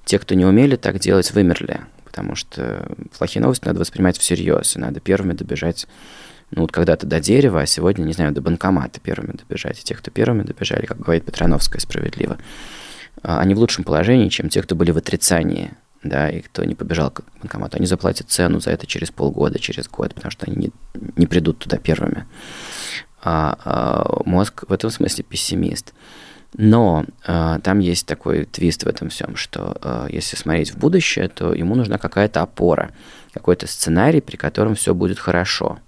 Те, 0.04 0.18
кто 0.18 0.34
не 0.34 0.44
умели 0.44 0.76
так 0.76 1.00
делать, 1.00 1.32
вымерли, 1.32 1.80
потому 2.04 2.36
что 2.36 2.86
плохие 3.18 3.42
новости 3.42 3.64
надо 3.64 3.80
воспринимать 3.80 4.18
всерьез, 4.18 4.76
и 4.76 4.78
надо 4.78 5.00
первыми 5.00 5.32
добежать 5.32 5.86
ну, 6.54 6.62
вот 6.62 6.72
когда-то 6.72 7.06
до 7.06 7.20
дерева, 7.20 7.62
а 7.62 7.66
сегодня, 7.66 8.04
не 8.04 8.12
знаю, 8.12 8.32
до 8.32 8.40
банкомата 8.40 9.00
первыми 9.00 9.32
добежать. 9.32 9.80
И 9.80 9.82
те, 9.82 9.94
кто 9.94 10.10
первыми 10.10 10.42
добежали, 10.42 10.86
как 10.86 11.00
говорит 11.00 11.24
Петрановская 11.24 11.80
справедливо, 11.80 12.38
а, 13.22 13.40
они 13.40 13.54
в 13.54 13.58
лучшем 13.58 13.82
положении, 13.82 14.28
чем 14.28 14.48
те, 14.48 14.62
кто 14.62 14.76
были 14.76 14.92
в 14.92 14.96
отрицании, 14.96 15.72
да, 16.04 16.30
и 16.30 16.42
кто 16.42 16.64
не 16.64 16.74
побежал 16.74 17.10
к 17.10 17.22
банкомату. 17.40 17.76
Они 17.78 17.86
заплатят 17.86 18.30
цену 18.30 18.60
за 18.60 18.70
это 18.70 18.86
через 18.86 19.10
полгода, 19.10 19.58
через 19.58 19.88
год, 19.88 20.14
потому 20.14 20.30
что 20.30 20.46
они 20.46 20.56
не, 20.56 20.72
не 21.16 21.26
придут 21.26 21.58
туда 21.58 21.78
первыми. 21.78 22.26
А, 23.20 23.58
а 23.64 24.22
мозг 24.24 24.64
в 24.68 24.72
этом 24.72 24.90
смысле 24.90 25.24
пессимист. 25.24 25.92
Но 26.56 27.04
э, 27.26 27.58
там 27.64 27.80
есть 27.80 28.06
такой 28.06 28.44
твист 28.44 28.84
в 28.84 28.86
этом 28.86 29.08
всем, 29.08 29.34
что 29.34 29.76
э, 29.82 30.06
если 30.10 30.36
смотреть 30.36 30.72
в 30.72 30.78
будущее, 30.78 31.28
то 31.28 31.52
ему 31.52 31.74
нужна 31.74 31.98
какая-то 31.98 32.42
опора, 32.42 32.92
какой-то 33.32 33.66
сценарий, 33.66 34.20
при 34.20 34.36
котором 34.36 34.76
все 34.76 34.94
будет 34.94 35.18
хорошо. 35.18 35.80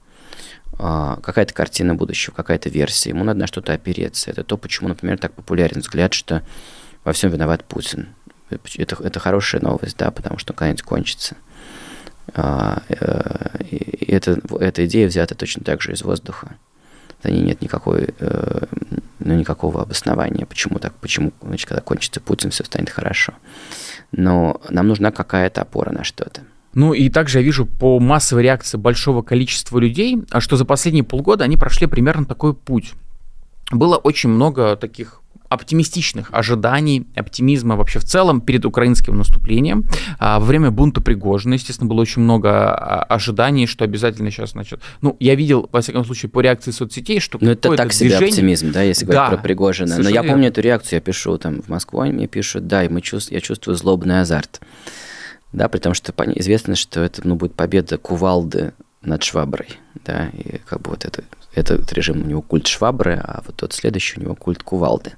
А, 0.79 1.17
какая-то 1.23 1.55
картина 1.55 1.95
будущего, 1.95 2.35
какая-то 2.35 2.69
версия, 2.69 3.11
ему 3.11 3.25
надо 3.25 3.41
на 3.41 3.47
что-то 3.47 3.73
опереться. 3.73 4.31
Это 4.31 4.45
то, 4.45 4.57
почему, 4.57 4.89
например, 4.89 5.19
так 5.19 5.33
популярен 5.33 5.81
взгляд, 5.81 6.13
что 6.13 6.43
во 7.05 7.13
всем 7.13 7.31
виноват 7.31 7.65
Путин. 7.65 8.09
Это, 8.51 8.97
это 9.03 9.19
хорошая 9.19 9.61
новость, 9.61 9.97
да, 9.97 10.11
потому 10.11 10.39
что 10.39 10.53
когда-нибудь 10.53 10.83
кончится. 10.83 11.37
А, 12.35 12.83
э, 12.89 13.65
и 13.65 14.13
это, 14.13 14.39
эта 14.61 14.85
идея 14.87 15.09
взята 15.09 15.35
точно 15.35 15.65
так 15.65 15.81
же 15.81 15.93
из 15.93 16.03
воздуха. 16.03 16.57
За 17.23 17.31
ней 17.31 17.43
нет 17.43 17.63
никакой, 17.63 18.15
э, 18.19 18.65
ну, 19.19 19.35
никакого 19.35 19.83
обоснования, 19.83 20.45
почему 20.45 20.79
так, 20.79 20.95
почему, 20.95 21.33
значит, 21.41 21.69
когда 21.69 21.81
кончится 21.81 22.21
Путин, 22.21 22.51
все 22.51 22.65
станет 22.65 22.91
хорошо. 22.91 23.33
Но 24.13 24.61
нам 24.69 24.89
нужна 24.89 25.11
какая-то 25.11 25.63
опора 25.63 25.91
на 25.93 26.05
что-то. 26.05 26.43
Ну 26.77 26.93
и 26.93 27.09
также 27.09 27.39
я 27.39 27.43
вижу 27.43 27.65
по 27.65 27.99
массовой 27.99 28.43
реакции 28.43 28.77
большого 28.77 29.23
количества 29.23 29.79
людей, 29.79 30.19
а 30.31 30.43
что 30.43 30.57
за 30.57 30.67
последние 30.67 31.05
полгода 31.05 31.43
они 31.43 31.57
прошли 31.57 31.87
примерно 31.87 32.27
такой 32.27 32.53
путь. 32.53 32.93
Было 33.71 33.97
очень 33.97 34.29
много 34.29 34.77
таких 34.77 35.23
оптимистичных 35.49 36.29
ожиданий, 36.33 37.07
оптимизма 37.17 37.77
вообще 37.77 37.99
в 37.99 38.05
целом 38.05 38.43
перед 38.43 38.67
украинским 38.67 39.17
наступлением. 39.17 39.87
А, 40.19 40.39
во 40.39 40.45
время 40.45 40.71
бунта 40.71 41.01
Пригожина, 41.01 41.55
естественно, 41.55 41.89
было 41.89 42.03
очень 42.03 42.21
много 42.21 42.51
а, 42.51 43.05
ожиданий, 43.05 43.67
что 43.67 43.85
обязательно 43.85 44.31
сейчас, 44.31 44.51
значит... 44.51 44.83
Ну, 45.01 45.17
я 45.19 45.35
видел, 45.35 45.71
во 45.73 45.81
всяком 45.81 46.05
случае, 46.05 46.29
по 46.29 46.41
реакции 46.41 46.73
соцсетей, 46.73 47.21
что 47.21 47.39
Ну, 47.41 47.53
это 47.53 47.75
так 47.75 47.95
себе 47.95 48.11
движение... 48.11 48.29
оптимизм, 48.29 48.73
да, 48.73 48.83
если 48.83 49.07
говорить 49.07 49.31
да, 49.31 49.37
про 49.37 49.43
Пригожина. 49.43 49.97
Но 49.99 50.11
я 50.11 50.23
помню 50.23 50.49
эту 50.49 50.61
реакцию, 50.61 50.99
я 50.99 51.01
пишу 51.01 51.39
там 51.39 51.63
в 51.63 51.69
Москву, 51.69 52.01
они 52.01 52.13
мне 52.13 52.27
пишут, 52.27 52.67
да, 52.67 52.85
и 52.85 52.89
мы 52.89 53.01
чувств... 53.01 53.33
я 53.33 53.41
чувствую 53.41 53.77
злобный 53.77 54.21
азарт. 54.21 54.61
Да, 55.57 55.71
при 55.71 55.79
том, 55.79 55.95
что 55.95 56.13
известно, 56.35 56.75
что 56.75 57.01
это 57.01 57.27
ну, 57.27 57.35
будет 57.35 57.55
победа 57.55 57.97
кувалды 57.97 58.75
над 59.01 59.23
Шваброй, 59.23 59.69
да, 60.05 60.29
и 60.35 60.59
как 60.59 60.83
бы 60.83 60.91
вот 60.91 61.07
это, 61.07 61.25
этот 61.55 61.91
режим 61.95 62.23
у 62.23 62.27
него 62.27 62.43
культ 62.43 62.67
Швабры, 62.67 63.15
а 63.15 63.43
вот 63.47 63.57
тот 63.57 63.73
следующий 63.73 64.21
у 64.21 64.23
него 64.23 64.35
культ 64.35 64.63
кувалды. 64.63 65.15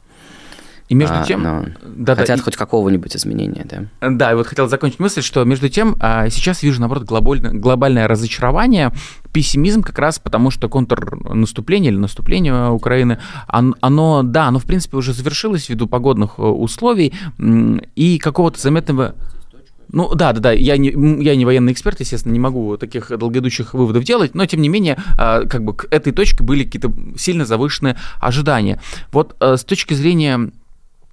И 0.89 0.95
между 0.95 1.16
а, 1.16 1.24
тем... 1.24 1.43
Но 1.43 1.64
да, 1.82 2.14
хотят 2.14 2.39
да, 2.39 2.45
хоть 2.45 2.57
какого-нибудь 2.57 3.16
изменения, 3.16 3.66
да? 3.68 4.11
Да, 4.11 4.30
и 4.30 4.36
вот 4.36 4.47
хотел 4.47 4.68
закончить 4.68 5.01
мысль, 5.01 5.22
что 5.22 5.43
между 5.43 5.68
тем 5.68 5.97
а, 5.99 6.28
сейчас 6.30 6.62
вижу, 6.62 6.80
наоборот, 6.80 7.03
глобальное, 7.03 7.51
глобальное 7.51 8.07
разочарование, 8.07 8.93
пессимизм 9.32 9.82
как 9.82 9.99
раз 9.99 10.20
потому, 10.20 10.53
что 10.53 10.68
контрнаступление 10.68 11.91
или 11.91 11.99
наступление 11.99 12.70
Украины, 12.70 13.18
оно, 13.49 14.22
да, 14.22 14.47
оно, 14.47 14.61
в 14.61 14.64
принципе, 14.64 14.99
уже 14.99 15.12
завершилось 15.12 15.68
ввиду 15.68 15.89
погодных 15.89 16.39
э, 16.39 16.43
условий 16.43 17.12
и 17.97 18.18
какого-то 18.18 18.61
заметного... 18.61 19.16
Ну 19.91 20.14
да, 20.14 20.32
да, 20.32 20.41
да, 20.41 20.53
я 20.53 20.76
не, 20.76 20.91
я 21.22 21.34
не 21.34 21.45
военный 21.45 21.72
эксперт, 21.72 22.01
естественно, 22.01 22.32
не 22.32 22.39
могу 22.39 22.76
таких 22.76 23.16
долгоидущих 23.16 23.74
выводов 23.74 24.05
делать, 24.05 24.34
но 24.34 24.45
тем 24.47 24.61
не 24.61 24.68
менее, 24.68 24.99
а, 25.16 25.47
как 25.47 25.64
бы 25.64 25.74
к 25.74 25.86
этой 25.91 26.12
точке 26.12 26.45
были 26.45 26.64
какие-то 26.64 26.93
сильно 27.16 27.47
завышенные 27.47 27.97
ожидания. 28.20 28.80
Вот 29.12 29.36
э, 29.41 29.57
с 29.57 29.64
точки 29.64 29.95
зрения 29.95 30.51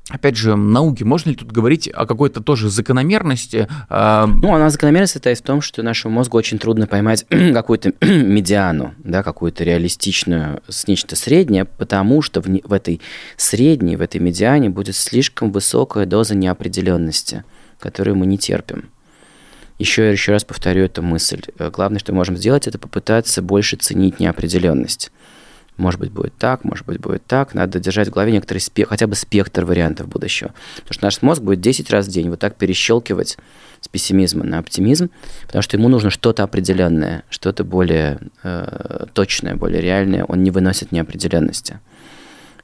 опять 0.10 0.36
же, 0.36 0.56
науки, 0.56 1.04
можно 1.04 1.32
ли 1.32 1.36
тут 1.36 1.52
говорить 1.52 1.88
о 1.88 2.06
какой-то 2.06 2.42
тоже 2.42 2.70
закономерности? 2.70 3.68
А, 3.90 4.28
ну, 4.28 4.54
она 4.54 4.70
закономерность 4.70 5.14
состоит 5.14 5.40
в 5.40 5.42
том, 5.42 5.62
что 5.62 5.82
нашему 5.82 6.16
мозгу 6.16 6.38
очень 6.38 6.60
трудно 6.60 6.88
поймать 6.88 7.26
какую-то 7.30 7.94
медиану, 8.02 8.94
да, 9.00 9.24
какую-то 9.24 9.64
реалистичную, 9.64 10.62
нечто 10.88 11.16
среднее, 11.16 11.66
потому 11.66 12.22
что 12.22 12.42
в, 12.42 12.46
в 12.46 12.74
этой 12.74 13.02
средней, 13.36 13.96
в 13.96 14.02
этой 14.02 14.22
медиане 14.22 14.70
будет 14.70 14.96
слишком 14.96 15.52
высокая 15.52 16.06
доза 16.06 16.36
неопределенности, 16.36 17.44
которую 17.80 18.16
мы 18.16 18.26
не 18.26 18.38
терпим. 18.38 18.90
Еще, 19.78 20.12
еще 20.12 20.32
раз 20.32 20.46
повторю 20.46 20.86
эту 20.86 21.02
мысль. 21.02 21.42
Главное, 21.58 22.00
что 22.00 22.14
мы 22.14 22.18
можем 22.18 22.38
сделать, 22.38 22.68
это 22.68 22.80
попытаться 22.80 23.42
больше 23.42 23.76
ценить 23.76 24.20
неопределенность. 24.20 25.12
Может 25.78 26.00
быть, 26.00 26.12
будет 26.12 26.34
так, 26.38 26.64
может 26.64 26.86
быть, 26.86 27.02
будет 27.02 27.26
так. 27.26 27.54
Надо 27.54 27.80
держать 27.80 28.08
в 28.08 28.12
голове 28.12 28.32
некоторый 28.32 28.60
спе- 28.60 28.86
хотя 28.86 29.08
бы 29.08 29.16
спектр 29.16 29.66
вариантов 29.66 30.08
будущего. 30.08 30.54
Потому 30.78 30.94
что 30.94 31.04
наш 31.04 31.22
мозг 31.22 31.42
будет 31.42 31.60
10 31.60 31.90
раз 31.90 32.08
в 32.08 32.12
день 32.12 32.30
вот 32.30 32.40
так 32.40 32.56
перещелкивать 32.56 33.38
с 33.82 33.88
пессимизма 33.90 34.46
на 34.46 34.60
оптимизм, 34.60 35.10
потому 35.46 35.62
что 35.62 35.76
ему 35.76 35.90
нужно 35.90 36.10
что-то 36.10 36.44
определенное, 36.44 37.24
что-то 37.30 37.66
более 37.66 38.20
э, 38.44 39.06
точное, 39.14 39.56
более 39.56 39.82
реальное. 39.82 40.24
Он 40.24 40.44
не 40.44 40.52
выносит 40.52 40.94
неопределенности. 40.94 41.82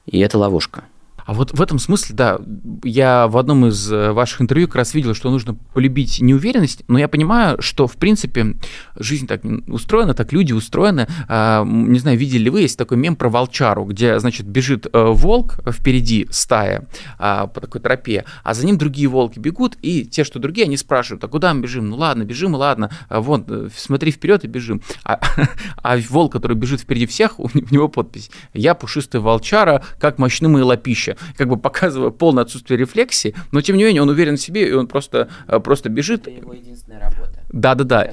И 0.06 0.18
это 0.18 0.38
ловушка. 0.38 0.84
А 1.26 1.34
вот 1.34 1.52
в 1.52 1.60
этом 1.60 1.78
смысле, 1.78 2.14
да, 2.14 2.40
я 2.82 3.28
в 3.28 3.36
одном 3.36 3.66
из 3.66 3.90
э, 3.92 4.12
ваших 4.12 4.40
интервью 4.40 4.66
как 4.66 4.76
раз 4.76 4.94
видел, 4.94 5.14
что 5.14 5.30
нужно 5.30 5.54
полюбить 5.72 6.20
неуверенность, 6.20 6.82
но 6.88 6.98
я 6.98 7.08
понимаю, 7.08 7.60
что, 7.60 7.86
в 7.86 7.96
принципе, 7.96 8.56
жизнь 8.96 9.26
так 9.26 9.42
устроена, 9.68 10.14
так 10.14 10.32
люди 10.32 10.52
устроены. 10.52 11.06
А, 11.28 11.64
не 11.64 11.98
знаю, 11.98 12.18
видели 12.18 12.44
ли 12.44 12.50
вы, 12.50 12.62
есть 12.62 12.78
такой 12.78 12.96
мем 12.96 13.16
про 13.16 13.28
волчару, 13.28 13.84
где, 13.84 14.18
значит, 14.18 14.46
бежит 14.46 14.86
э, 14.92 15.04
волк 15.04 15.60
впереди 15.70 16.26
стая 16.30 16.86
а, 17.18 17.46
по 17.46 17.60
такой 17.60 17.80
тропе, 17.80 18.24
а 18.42 18.54
за 18.54 18.66
ним 18.66 18.78
другие 18.78 19.08
волки 19.08 19.38
бегут, 19.38 19.76
и 19.82 20.04
те, 20.04 20.24
что 20.24 20.38
другие, 20.38 20.66
они 20.66 20.76
спрашивают, 20.76 21.22
а 21.24 21.28
куда 21.28 21.54
мы 21.54 21.62
бежим? 21.62 21.88
Ну 21.88 21.96
ладно, 21.96 22.24
бежим, 22.24 22.54
ладно, 22.54 22.90
а 23.08 23.20
вон, 23.20 23.44
э, 23.48 23.68
смотри 23.76 24.10
вперед 24.10 24.44
и 24.44 24.48
бежим. 24.48 24.82
А, 25.04 25.20
а 25.82 25.96
волк, 26.08 26.32
который 26.32 26.56
бежит 26.56 26.80
впереди 26.80 27.06
всех, 27.06 27.38
у 27.38 27.48
него 27.54 27.88
подпись 27.88 28.30
«Я 28.54 28.74
пушистая 28.74 29.22
волчара, 29.22 29.84
как 29.98 30.18
мощны 30.18 30.48
мои 30.48 30.62
лапища» 30.62 31.11
вообще, 31.12 31.34
как 31.36 31.48
бы 31.48 31.56
показывая 31.56 32.10
полное 32.10 32.44
отсутствие 32.44 32.78
рефлексии, 32.78 33.34
но 33.50 33.60
тем 33.60 33.76
не 33.76 33.84
менее 33.84 34.02
он 34.02 34.08
уверен 34.08 34.36
в 34.36 34.40
себе, 34.40 34.68
и 34.68 34.72
он 34.72 34.86
просто, 34.86 35.28
э, 35.48 35.60
просто 35.60 35.88
бежит. 35.88 36.22
Это 36.22 36.30
его 36.30 36.52
единственная 36.52 37.00
работа. 37.00 37.40
Да-да-да. 37.50 38.10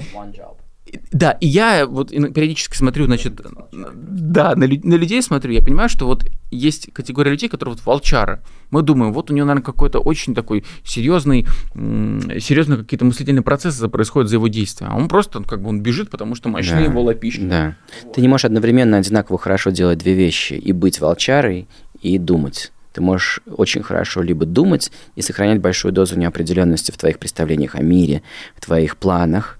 Да, 1.12 1.32
и 1.32 1.46
я 1.46 1.86
вот 1.86 2.10
периодически 2.10 2.76
смотрю, 2.76 3.06
значит, 3.06 3.40
да, 3.72 4.56
на, 4.56 4.66
на 4.66 4.94
людей 4.94 5.22
смотрю, 5.22 5.52
я 5.52 5.62
понимаю, 5.62 5.88
что 5.88 6.06
вот 6.06 6.24
есть 6.50 6.92
категория 6.92 7.30
людей, 7.30 7.48
которые 7.48 7.76
вот 7.76 7.86
волчары. 7.86 8.40
Мы 8.70 8.82
думаем, 8.82 9.12
вот 9.12 9.30
у 9.30 9.34
него, 9.34 9.46
наверное, 9.46 9.64
какой-то 9.64 10.00
очень 10.00 10.34
такой 10.34 10.64
серьезный, 10.84 11.46
серьезно 11.74 12.76
какие-то 12.76 13.04
мыслительные 13.04 13.42
процессы 13.42 13.86
происходят 13.88 14.28
за 14.28 14.36
его 14.36 14.48
действия. 14.48 14.88
А 14.90 14.96
он 14.96 15.06
просто, 15.06 15.40
как 15.44 15.62
бы, 15.62 15.68
он 15.68 15.80
бежит, 15.80 16.10
потому 16.10 16.34
что 16.34 16.48
мощнее 16.48 16.78
да, 16.78 16.84
его 16.86 17.02
лапищи. 17.02 17.42
Да. 17.42 17.76
Ты 18.12 18.20
не 18.20 18.26
можешь 18.26 18.46
одновременно 18.46 18.96
одинаково 18.96 19.38
хорошо 19.38 19.70
делать 19.70 19.98
две 19.98 20.14
вещи. 20.14 20.54
И 20.54 20.72
быть 20.72 21.00
волчарой, 21.00 21.68
и 22.00 22.18
думать. 22.18 22.72
Ты 22.92 23.00
можешь 23.00 23.40
очень 23.46 23.82
хорошо 23.82 24.22
либо 24.22 24.44
думать 24.44 24.90
и 25.14 25.22
сохранять 25.22 25.60
большую 25.60 25.92
дозу 25.92 26.18
неопределенности 26.18 26.90
в 26.90 26.96
твоих 26.96 27.18
представлениях 27.18 27.74
о 27.74 27.82
мире, 27.82 28.22
в 28.56 28.64
твоих 28.64 28.96
планах, 28.96 29.58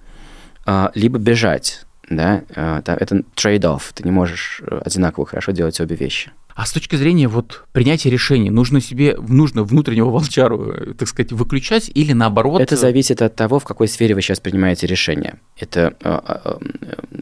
а, 0.66 0.90
либо 0.94 1.18
бежать. 1.18 1.84
Да? 2.08 2.42
А, 2.56 2.82
это 2.84 3.22
trade-off. 3.36 3.92
Ты 3.94 4.02
не 4.02 4.10
можешь 4.10 4.62
э, 4.66 4.80
одинаково 4.84 5.26
хорошо 5.26 5.52
делать 5.52 5.80
обе 5.80 5.94
вещи. 5.94 6.32
А 6.54 6.66
с 6.66 6.72
точки 6.72 6.96
зрения 6.96 7.28
вот 7.28 7.64
принятия 7.72 8.10
решений, 8.10 8.50
нужно 8.50 8.80
себе, 8.80 9.16
нужно 9.16 9.62
внутреннего 9.62 10.10
волчару, 10.10 10.72
э, 10.72 10.94
так 10.94 11.08
сказать, 11.08 11.32
выключать 11.32 11.90
или 11.94 12.12
наоборот? 12.12 12.60
Это 12.60 12.76
зависит 12.76 13.22
от 13.22 13.36
того, 13.36 13.60
в 13.60 13.64
какой 13.64 13.88
сфере 13.88 14.14
вы 14.14 14.22
сейчас 14.22 14.40
принимаете 14.40 14.86
решение. 14.86 15.38
Это, 15.56 15.94
а, 16.02 16.58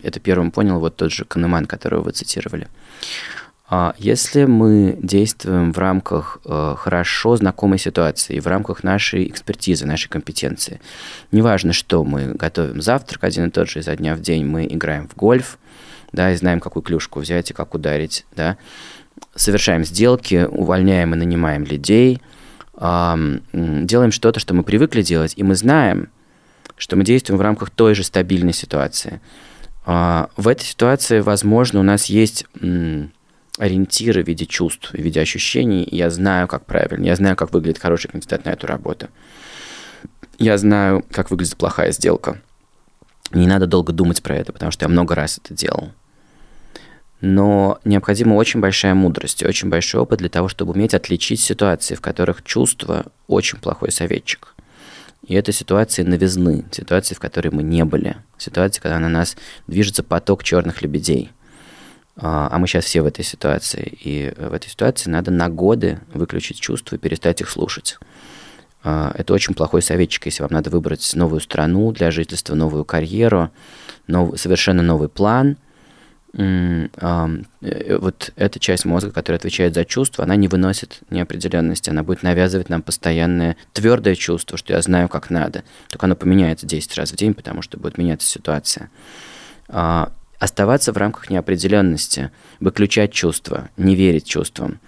это 0.03 0.21
первым 0.21 0.51
понял 0.51 0.81
вот 0.81 0.97
тот 0.97 1.13
же 1.13 1.25
Канеман, 1.25 1.67
которого 1.67 2.03
вы 2.03 2.13
цитировали. 2.13 2.69
А 3.71 3.95
если 3.99 4.45
мы 4.45 4.99
действуем 5.03 5.73
в 5.73 5.79
рамках 5.79 6.39
э, 6.45 6.75
хорошо 6.79 7.37
знакомой 7.37 7.79
ситуации, 7.79 8.41
в 8.41 8.47
рамках 8.47 8.83
нашей 8.83 9.29
экспертизы, 9.29 9.85
нашей 9.85 10.09
компетенции, 10.09 10.81
неважно, 11.33 11.75
что 11.75 12.03
мы 12.03 12.33
готовим 12.33 12.81
завтрак 12.81 13.25
один 13.25 13.49
и 13.49 13.51
тот 13.51 13.69
же 13.69 13.81
изо 13.81 13.95
дня 13.95 14.14
в 14.14 14.21
день, 14.21 14.47
мы 14.47 14.66
играем 14.66 15.07
в 15.07 15.14
гольф, 15.16 15.59
да, 16.12 16.33
и 16.33 16.37
знаем, 16.37 16.61
какую 16.61 16.83
клюшку 16.83 17.21
взять 17.21 17.51
и 17.51 17.55
как 17.55 17.75
ударить, 17.75 18.25
да, 18.35 18.57
совершаем 19.35 19.85
сделки, 19.85 20.49
увольняем 20.51 21.12
и 21.12 21.19
нанимаем 21.19 21.64
людей, 21.64 22.23
делаем 22.73 24.12
что-то, 24.12 24.41
что 24.41 24.55
мы 24.55 24.62
привыкли 24.62 25.03
делать, 25.03 25.35
и 25.37 25.43
мы 25.43 25.57
знаем, 25.57 26.09
что 26.77 26.97
мы 26.97 27.05
действуем 27.05 27.39
в 27.39 27.43
рамках 27.43 27.69
той 27.69 27.95
же 27.95 28.05
стабильной 28.05 28.55
ситуации. 28.55 29.21
А, 29.85 30.31
в 30.37 30.49
этой 30.49 30.64
ситуации, 30.64 31.21
возможно, 31.21 31.81
у 31.81 31.83
нас 31.83 32.07
есть 32.07 32.47
ориентиры 33.59 34.23
в 34.23 34.29
виде 34.29 34.47
чувств, 34.47 34.91
в 34.93 34.99
виде 34.99 35.21
ощущений. 35.21 35.87
Я 35.91 36.11
знаю, 36.11 36.49
как 36.49 36.65
правильно, 36.65 37.07
я 37.07 37.17
знаю, 37.17 37.37
как 37.37 37.53
выглядит 37.53 37.79
хороший 37.79 38.09
кандидат 38.09 38.45
на 38.45 38.51
эту 38.51 38.67
работу. 38.67 39.09
Я 40.39 40.57
знаю, 40.57 41.05
как 41.11 41.31
выглядит 41.31 41.57
плохая 41.57 41.91
сделка. 41.91 42.41
Не 43.33 43.47
надо 43.47 43.67
долго 43.67 43.93
думать 43.93 44.23
про 44.23 44.37
это, 44.37 44.53
потому 44.53 44.73
что 44.73 44.85
я 44.85 44.89
много 44.89 45.15
раз 45.15 45.39
это 45.43 45.53
делал. 45.53 45.91
Но 47.21 47.81
необходима 47.85 48.35
очень 48.35 48.61
большая 48.61 48.95
мудрость 48.95 49.43
и 49.43 49.47
очень 49.47 49.69
большой 49.69 50.01
опыт 50.01 50.21
для 50.21 50.29
того, 50.29 50.47
чтобы 50.47 50.73
уметь 50.73 50.95
отличить 50.95 51.41
ситуации, 51.41 51.97
в 51.97 52.01
которых 52.01 52.45
чувство 52.45 53.07
очень 53.27 53.59
плохой 53.59 53.91
советчик. 53.91 54.55
И 55.27 55.35
это 55.35 55.51
ситуации 55.51 56.05
новизны, 56.05 56.65
ситуации, 56.71 57.17
в 57.17 57.19
которой 57.19 57.49
мы 57.49 57.65
не 57.65 57.85
были, 57.85 58.17
ситуации, 58.39 58.81
когда 58.81 59.01
на 59.01 59.09
нас 59.09 59.37
движется 59.67 60.05
поток 60.05 60.45
черных 60.45 60.81
лебедей– 60.81 61.33
а, 62.21 62.49
а 62.51 62.59
мы 62.59 62.66
сейчас 62.66 62.85
все 62.85 63.03
в 63.03 63.07
этой 63.07 63.25
ситуации. 63.25 63.97
И 64.01 64.33
в 64.37 64.53
этой 64.53 64.69
ситуации 64.69 65.09
надо 65.09 65.31
на 65.31 65.49
годы 65.49 66.01
выключить 66.12 66.59
чувства 66.61 66.97
и 66.97 66.99
перестать 66.99 67.41
их 67.41 67.49
слушать. 67.49 67.99
А, 68.83 69.12
это 69.16 69.33
очень 69.33 69.55
плохой 69.55 69.83
советчик, 69.83 70.27
если 70.27 70.43
вам 70.43 70.53
надо 70.53 70.71
выбрать 70.71 71.09
новую 71.14 71.41
страну 71.41 71.93
для 71.93 72.11
жительства, 72.11 72.55
новую 72.55 72.85
карьеру, 72.85 73.51
нов, 74.07 74.39
совершенно 74.39 74.83
новый 74.83 75.09
план. 75.09 75.57
э, 77.62 77.99
вот 77.99 78.33
эта 78.37 78.59
часть 78.59 78.85
мозга, 78.85 79.11
которая 79.12 79.39
отвечает 79.39 79.75
за 79.75 79.85
чувства, 79.85 80.25
она 80.25 80.37
не 80.37 80.47
выносит 80.47 81.01
неопределенности, 81.09 81.89
она 81.89 82.03
будет 82.03 82.23
навязывать 82.23 82.69
нам 82.69 82.83
постоянное 82.83 83.57
твердое 83.73 84.14
чувство, 84.14 84.59
что 84.59 84.75
я 84.75 84.83
знаю, 84.83 85.09
как 85.09 85.31
надо. 85.31 85.62
Только 85.89 86.07
оно 86.07 86.16
поменяется 86.16 86.66
10 86.66 86.97
раз 86.97 87.12
в 87.12 87.16
день, 87.16 87.33
потому 87.33 87.62
что 87.62 87.79
будет 87.79 87.97
меняться 87.97 88.29
ситуация. 88.29 88.91
Оставаться 90.39 90.93
в 90.93 90.97
рамках 90.97 91.30
неопределенности, 91.30 92.30
выключать 92.61 93.12
чувства, 93.12 93.70
не 93.76 93.97
верить 93.97 94.26
чувствам, 94.26 94.80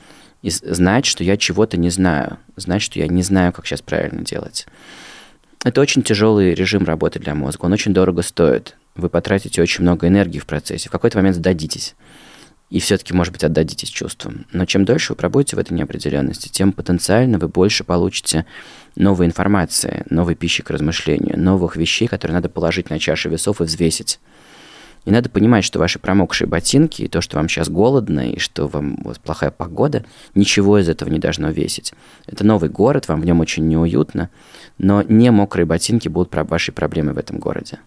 и 0.42 0.50
знать, 0.50 1.06
что 1.06 1.24
я 1.24 1.36
чего-то 1.36 1.76
не 1.76 1.90
знаю, 1.90 2.38
знать, 2.56 2.82
что 2.82 2.98
я 2.98 3.08
не 3.08 3.22
знаю, 3.22 3.52
как 3.52 3.66
сейчас 3.66 3.82
правильно 3.82 4.24
делать. 4.24 4.66
Это 5.64 5.80
очень 5.80 6.02
тяжелый 6.02 6.54
режим 6.54 6.84
работы 6.84 7.18
для 7.18 7.34
мозга, 7.34 7.66
он 7.66 7.72
очень 7.72 7.92
дорого 7.92 8.22
стоит. 8.22 8.76
Вы 8.94 9.08
потратите 9.08 9.60
очень 9.60 9.82
много 9.82 10.08
энергии 10.08 10.38
в 10.38 10.46
процессе, 10.46 10.88
в 10.88 10.92
какой-то 10.92 11.18
момент 11.18 11.36
сдадитесь. 11.36 11.94
И 12.70 12.78
все-таки, 12.78 13.12
может 13.12 13.32
быть, 13.32 13.42
отдадитесь 13.42 13.88
чувствам. 13.88 14.46
Но 14.52 14.64
чем 14.64 14.84
дольше 14.84 15.12
вы 15.12 15.16
пробудете 15.16 15.56
в 15.56 15.58
этой 15.58 15.72
неопределенности, 15.72 16.48
тем 16.48 16.72
потенциально 16.72 17.36
вы 17.38 17.48
больше 17.48 17.82
получите 17.82 18.46
новой 18.94 19.26
информации, 19.26 20.04
новой 20.08 20.36
пищи 20.36 20.62
к 20.62 20.70
размышлению, 20.70 21.38
новых 21.38 21.76
вещей, 21.76 22.06
которые 22.06 22.36
надо 22.36 22.48
положить 22.48 22.88
на 22.88 23.00
чашу 23.00 23.28
весов 23.28 23.60
и 23.60 23.64
взвесить. 23.64 24.20
И 25.04 25.10
надо 25.10 25.30
понимать, 25.30 25.64
что 25.64 25.78
ваши 25.78 25.98
промокшие 25.98 26.46
ботинки, 26.46 27.02
и 27.02 27.08
то, 27.08 27.20
что 27.20 27.38
вам 27.38 27.48
сейчас 27.48 27.68
голодно, 27.68 28.32
и 28.32 28.38
что 28.38 28.68
вам 28.68 28.98
вот, 29.02 29.18
плохая 29.20 29.50
погода, 29.50 30.04
ничего 30.34 30.78
из 30.78 30.88
этого 30.88 31.08
не 31.08 31.18
должно 31.18 31.50
весить. 31.50 31.94
Это 32.26 32.44
новый 32.44 32.68
город, 32.68 33.08
вам 33.08 33.20
в 33.22 33.24
нем 33.24 33.40
очень 33.40 33.66
неуютно, 33.66 34.28
но 34.78 35.02
не 35.02 35.30
мокрые 35.30 35.64
ботинки 35.64 36.08
будут 36.08 36.34
вашей 36.34 36.72
проблемой 36.72 37.14
в 37.14 37.18
этом 37.18 37.38
городе. 37.38 37.78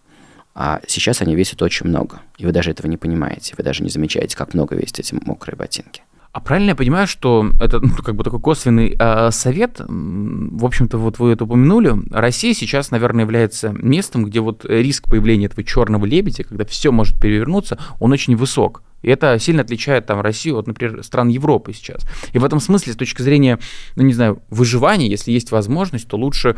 А 0.55 0.81
сейчас 0.87 1.21
они 1.21 1.35
весят 1.35 1.61
очень 1.61 1.87
много, 1.87 2.21
и 2.37 2.45
вы 2.45 2.51
даже 2.51 2.71
этого 2.71 2.87
не 2.87 2.97
понимаете, 2.97 3.55
вы 3.57 3.63
даже 3.63 3.83
не 3.83 3.89
замечаете, 3.89 4.35
как 4.35 4.53
много 4.53 4.75
весят 4.75 4.99
эти 4.99 5.13
мокрые 5.13 5.55
ботинки. 5.55 6.03
А 6.33 6.39
правильно 6.39 6.69
я 6.69 6.75
понимаю, 6.75 7.05
что 7.05 7.51
это 7.61 7.79
ну, 7.79 7.93
как 8.03 8.15
бы 8.15 8.23
такой 8.23 8.39
косвенный 8.39 8.95
э, 8.97 9.29
совет, 9.29 9.79
в 9.87 10.65
общем-то, 10.65 10.97
вот 10.97 11.19
вы 11.19 11.31
это 11.33 11.43
упомянули, 11.43 11.93
Россия 12.09 12.55
сейчас, 12.55 12.89
наверное, 12.89 13.23
является 13.23 13.69
местом, 13.69 14.25
где 14.25 14.39
вот 14.39 14.65
риск 14.65 15.07
появления 15.07 15.45
этого 15.45 15.63
черного 15.63 16.05
лебедя, 16.05 16.43
когда 16.43 16.65
все 16.65 16.91
может 16.91 17.21
перевернуться, 17.21 17.77
он 17.99 18.11
очень 18.11 18.35
высок. 18.35 18.81
И 19.03 19.09
это 19.09 19.37
сильно 19.37 19.61
отличает 19.61 20.07
там 20.07 20.21
Россию 20.21 20.57
от, 20.57 20.65
например, 20.65 21.03
стран 21.03 21.27
Европы 21.27 21.71
сейчас. 21.71 22.01
И 22.31 22.39
в 22.39 22.45
этом 22.45 22.59
смысле, 22.59 22.93
с 22.93 22.95
точки 22.95 23.21
зрения, 23.21 23.59
ну 23.95 24.01
не 24.01 24.13
знаю, 24.13 24.41
выживания, 24.49 25.07
если 25.07 25.31
есть 25.31 25.51
возможность, 25.51 26.07
то 26.07 26.17
лучше 26.17 26.55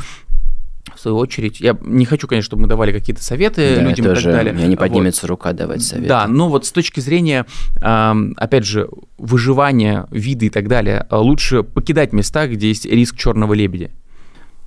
в 0.94 1.00
свою 1.00 1.18
очередь, 1.18 1.60
я 1.60 1.76
не 1.82 2.06
хочу, 2.06 2.28
конечно, 2.28 2.46
чтобы 2.46 2.64
мы 2.64 2.68
давали 2.68 2.92
какие-то 2.92 3.24
советы 3.24 3.78
да, 3.78 3.82
людям 3.82 4.06
тоже, 4.06 4.22
и 4.22 4.24
так 4.26 4.34
далее. 4.34 4.54
У 4.54 4.58
меня 4.58 4.68
не 4.68 4.76
поднимется 4.76 5.24
вот. 5.24 5.30
рука 5.30 5.54
давать 5.54 5.82
советы. 5.82 6.08
Да, 6.08 6.28
но 6.28 6.50
вот 6.50 6.66
с 6.66 6.72
точки 6.72 7.00
зрения, 7.00 7.46
опять 7.82 8.66
же, 8.66 8.90
выживания 9.18 10.08
вида 10.12 10.46
и 10.46 10.50
так 10.50 10.68
далее, 10.68 11.08
лучше 11.10 11.64
покидать 11.64 12.14
места, 12.14 12.48
где 12.48 12.68
есть 12.68 12.86
риск 12.86 13.18
черного 13.18 13.54
лебедя. 13.54 13.92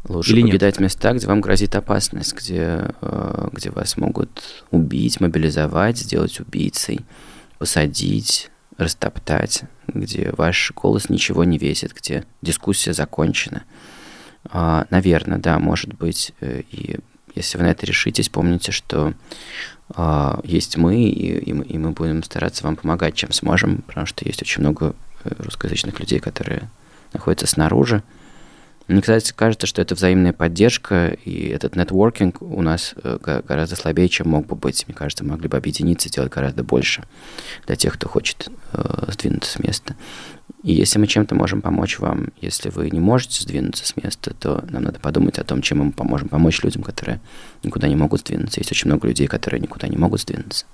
Лучше 0.08 0.32
Или 0.32 0.42
покидать 0.42 0.74
нет? 0.76 0.80
места, 0.80 1.12
где 1.12 1.26
вам 1.26 1.40
грозит 1.40 1.74
опасность, 1.74 2.34
где, 2.34 2.94
э, 3.00 3.48
где 3.52 3.70
вас 3.70 3.96
могут 3.96 4.64
убить, 4.70 5.20
мобилизовать, 5.20 5.98
сделать 5.98 6.40
убийцей, 6.40 7.00
посадить, 7.58 8.50
растоптать, 8.78 9.64
где 9.86 10.32
ваш 10.36 10.72
голос 10.74 11.10
ничего 11.10 11.44
не 11.44 11.58
весит, 11.58 11.92
где 11.94 12.24
дискуссия 12.42 12.94
закончена. 12.94 13.64
А, 14.50 14.86
наверное, 14.90 15.38
да, 15.38 15.58
может 15.58 15.94
быть. 15.94 16.32
Э, 16.40 16.62
и 16.70 16.96
если 17.34 17.58
вы 17.58 17.64
на 17.64 17.68
это 17.68 17.86
решитесь, 17.86 18.28
помните, 18.28 18.72
что 18.72 19.14
а, 19.90 20.40
есть 20.44 20.76
мы 20.76 21.02
и, 21.02 21.38
и, 21.38 21.52
мы, 21.52 21.64
и 21.64 21.78
мы 21.78 21.92
будем 21.92 22.22
стараться 22.22 22.64
вам 22.64 22.76
помогать, 22.76 23.14
чем 23.14 23.32
сможем, 23.32 23.82
потому 23.86 24.06
что 24.06 24.26
есть 24.26 24.42
очень 24.42 24.60
много 24.60 24.94
э, 25.24 25.30
русскоязычных 25.38 25.98
людей, 26.00 26.20
которые 26.20 26.68
находятся 27.12 27.46
снаружи. 27.46 28.02
Мне, 28.86 29.02
кстати, 29.02 29.32
кажется, 29.36 29.66
что 29.66 29.82
это 29.82 29.94
взаимная 29.94 30.32
поддержка, 30.32 31.08
и 31.08 31.48
этот 31.48 31.76
нетворкинг 31.76 32.40
у 32.42 32.62
нас 32.62 32.94
э, 33.02 33.18
гораздо 33.46 33.76
слабее, 33.76 34.08
чем 34.08 34.30
мог 34.30 34.46
бы 34.46 34.56
быть. 34.56 34.86
Мне 34.88 34.94
кажется, 34.94 35.24
могли 35.24 35.48
бы 35.48 35.56
объединиться 35.56 36.10
делать 36.10 36.32
гораздо 36.32 36.64
больше 36.64 37.04
для 37.66 37.76
тех, 37.76 37.94
кто 37.94 38.08
хочет 38.08 38.48
э, 38.72 39.04
сдвинуться 39.12 39.52
с 39.52 39.58
места. 39.58 39.94
И 40.64 40.72
если 40.72 40.98
мы 40.98 41.06
чем-то 41.06 41.34
можем 41.34 41.62
помочь 41.62 41.98
вам, 42.00 42.28
если 42.40 42.70
вы 42.70 42.90
не 42.90 42.98
можете 42.98 43.42
сдвинуться 43.42 43.86
с 43.86 43.96
места, 43.96 44.34
то 44.34 44.64
нам 44.70 44.82
надо 44.82 44.98
подумать 44.98 45.38
о 45.38 45.44
том, 45.44 45.62
чем 45.62 45.78
мы 45.78 45.92
поможем 45.92 46.28
помочь 46.28 46.62
людям, 46.64 46.82
которые 46.82 47.20
никуда 47.62 47.86
не 47.86 47.94
могут 47.94 48.20
сдвинуться. 48.20 48.60
Есть 48.60 48.72
очень 48.72 48.88
много 48.88 49.06
людей, 49.06 49.28
которые 49.28 49.60
никуда 49.60 49.86
не 49.86 49.96
могут 49.96 50.20
сдвинуться. 50.20 50.66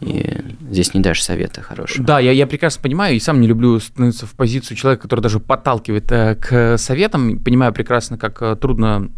И 0.00 0.38
здесь 0.70 0.94
не 0.94 1.00
дашь 1.00 1.22
совета 1.22 1.60
хорошего. 1.60 2.04
Да, 2.04 2.20
я, 2.20 2.32
я 2.32 2.46
прекрасно 2.46 2.82
понимаю, 2.82 3.14
и 3.14 3.20
сам 3.20 3.40
не 3.40 3.46
люблю 3.46 3.78
становиться 3.78 4.26
в 4.26 4.32
позицию 4.32 4.76
человека, 4.76 5.02
который 5.02 5.20
даже 5.20 5.40
подталкивает 5.40 6.10
э, 6.10 6.36
к 6.36 6.78
советам. 6.78 7.38
Понимаю 7.38 7.72
прекрасно, 7.72 8.16
как 8.16 8.40
э, 8.40 8.56
трудно 8.56 9.10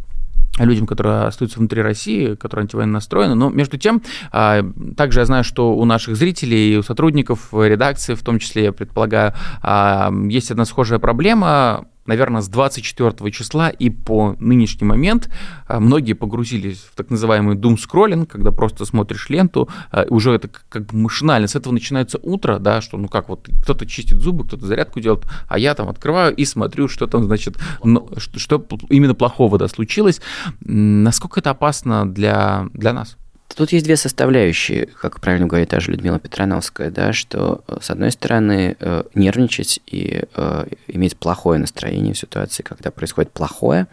людям, 0.58 0.86
которые 0.86 1.24
остаются 1.24 1.58
внутри 1.58 1.82
России, 1.82 2.34
которые 2.34 2.64
антивоенно 2.64 2.94
настроены. 2.94 3.34
Но 3.34 3.48
между 3.48 3.78
тем, 3.78 4.02
а, 4.30 4.62
также 4.96 5.20
я 5.20 5.26
знаю, 5.26 5.44
что 5.44 5.74
у 5.74 5.84
наших 5.84 6.16
зрителей 6.16 6.74
и 6.74 6.76
у 6.76 6.82
сотрудников 6.82 7.48
редакции, 7.52 8.14
в 8.14 8.22
том 8.22 8.38
числе, 8.38 8.64
я 8.64 8.72
предполагаю, 8.72 9.34
а, 9.62 10.12
есть 10.28 10.50
одна 10.50 10.64
схожая 10.64 10.98
проблема 10.98 11.86
наверное, 12.06 12.40
с 12.40 12.48
24 12.48 13.30
числа 13.30 13.68
и 13.68 13.90
по 13.90 14.36
нынешний 14.38 14.86
момент 14.86 15.30
а, 15.66 15.80
многие 15.80 16.14
погрузились 16.14 16.78
в 16.78 16.94
так 16.96 17.10
называемый 17.10 17.56
doom-скроллинг, 17.56 18.26
когда 18.26 18.50
просто 18.50 18.84
смотришь 18.84 19.28
ленту, 19.28 19.68
а, 19.90 20.06
уже 20.08 20.32
это 20.32 20.48
как 20.48 20.86
бы 20.86 20.98
машинально, 20.98 21.48
с 21.48 21.54
этого 21.54 21.72
начинается 21.72 22.18
утро, 22.22 22.58
да, 22.58 22.80
что 22.80 22.96
ну 22.96 23.08
как 23.08 23.28
вот 23.28 23.48
кто-то 23.62 23.86
чистит 23.86 24.20
зубы, 24.20 24.44
кто-то 24.44 24.66
зарядку 24.66 25.00
делает, 25.00 25.24
а 25.48 25.58
я 25.58 25.74
там 25.74 25.88
открываю 25.88 26.34
и 26.34 26.44
смотрю, 26.44 26.88
что 26.88 27.06
там, 27.06 27.24
значит, 27.24 27.58
ну, 27.84 28.08
что, 28.16 28.38
что 28.38 28.66
именно 28.88 29.14
плохого, 29.14 29.58
да, 29.58 29.68
случилось. 29.68 30.20
Насколько 30.60 31.40
это 31.40 31.50
опасно 31.50 32.10
для, 32.10 32.68
для 32.72 32.92
нас? 32.92 33.16
Тут 33.54 33.72
есть 33.72 33.84
две 33.84 33.96
составляющие, 33.96 34.86
как 34.86 35.20
правильно 35.20 35.46
говорит 35.46 35.70
та 35.70 35.80
же 35.80 35.90
Людмила 35.90 36.18
Петрановская, 36.18 36.90
да, 36.90 37.12
что 37.12 37.64
э, 37.66 37.78
с 37.80 37.90
одной 37.90 38.10
стороны 38.10 38.76
э, 38.78 39.02
нервничать 39.14 39.80
и 39.86 40.22
э, 40.34 40.66
иметь 40.88 41.16
плохое 41.16 41.58
настроение 41.58 42.14
в 42.14 42.18
ситуации, 42.18 42.62
когда 42.62 42.90
происходит 42.90 43.32
плохое, 43.32 43.88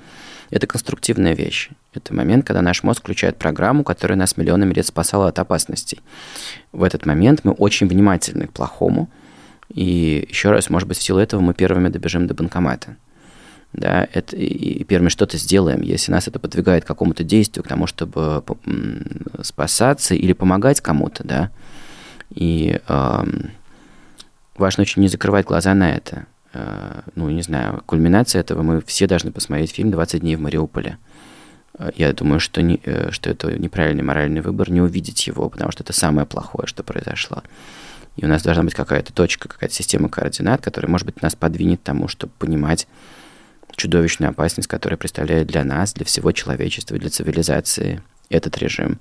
это 0.49 0.65
конструктивная 0.67 1.35
вещь. 1.35 1.69
Это 1.93 2.13
момент, 2.13 2.45
когда 2.45 2.61
наш 2.61 2.83
мозг 2.83 3.01
включает 3.01 3.37
программу, 3.37 3.83
которая 3.83 4.17
нас 4.17 4.37
миллионами 4.37 4.73
лет 4.73 4.85
спасала 4.85 5.27
от 5.27 5.39
опасностей. 5.39 5.99
В 6.71 6.83
этот 6.83 7.05
момент 7.05 7.41
мы 7.43 7.51
очень 7.51 7.87
внимательны 7.87 8.47
к 8.47 8.53
плохому, 8.53 9.09
и 9.69 10.25
еще 10.29 10.51
раз, 10.51 10.69
может 10.69 10.87
быть, 10.87 10.97
в 10.97 11.03
силу 11.03 11.19
этого 11.19 11.41
мы 11.41 11.53
первыми 11.53 11.89
добежим 11.89 12.27
до 12.27 12.33
банкомата 12.33 12.95
да, 13.73 14.07
это, 14.13 14.35
и 14.35 14.83
первым 14.83 15.09
что-то 15.09 15.37
сделаем, 15.37 15.81
если 15.81 16.11
нас 16.11 16.27
это 16.27 16.39
подвигает 16.39 16.83
к 16.83 16.87
какому-то 16.87 17.23
действию, 17.23 17.63
к 17.63 17.67
тому, 17.67 17.85
чтобы 17.87 18.43
спасаться 19.41 20.15
или 20.15 20.33
помогать 20.33 20.81
кому-то, 20.81 21.23
да, 21.23 21.51
и 22.31 22.79
э, 22.87 23.23
важно 24.55 24.81
очень 24.81 25.01
не 25.01 25.07
закрывать 25.07 25.45
глаза 25.45 25.73
на 25.73 25.91
это. 25.91 26.25
Э, 26.53 27.01
ну, 27.15 27.29
не 27.29 27.41
знаю, 27.41 27.83
кульминация 27.85 28.41
этого, 28.41 28.61
мы 28.61 28.81
все 28.81 29.07
должны 29.07 29.31
посмотреть 29.31 29.71
фильм 29.71 29.89
«20 29.89 30.19
дней 30.19 30.35
в 30.35 30.41
Мариуполе». 30.41 30.97
Э, 31.77 31.91
я 31.95 32.13
думаю, 32.13 32.39
что, 32.39 32.61
не, 32.61 32.79
э, 32.83 33.11
что 33.11 33.29
это 33.29 33.57
неправильный 33.57 34.03
моральный 34.03 34.41
выбор 34.41 34.69
не 34.71 34.81
увидеть 34.81 35.27
его, 35.27 35.49
потому 35.49 35.71
что 35.71 35.83
это 35.83 35.93
самое 35.93 36.27
плохое, 36.27 36.67
что 36.67 36.83
произошло. 36.83 37.43
И 38.17 38.25
у 38.25 38.27
нас 38.27 38.43
должна 38.43 38.63
быть 38.63 38.73
какая-то 38.73 39.13
точка, 39.13 39.47
какая-то 39.47 39.73
система 39.73 40.09
координат, 40.09 40.61
которая, 40.61 40.91
может 40.91 41.05
быть, 41.05 41.21
нас 41.21 41.35
подвинет 41.35 41.81
тому, 41.83 42.07
чтобы 42.07 42.33
понимать, 42.37 42.87
чудовищную 43.79 44.29
опасность, 44.29 44.67
которая 44.67 44.97
представляет 44.97 45.47
для 45.47 45.63
нас, 45.63 45.93
для 45.93 46.05
всего 46.05 46.31
человечества, 46.31 46.97
для 46.97 47.09
цивилизации 47.09 48.01
этот 48.29 48.57
режим. 48.57 48.99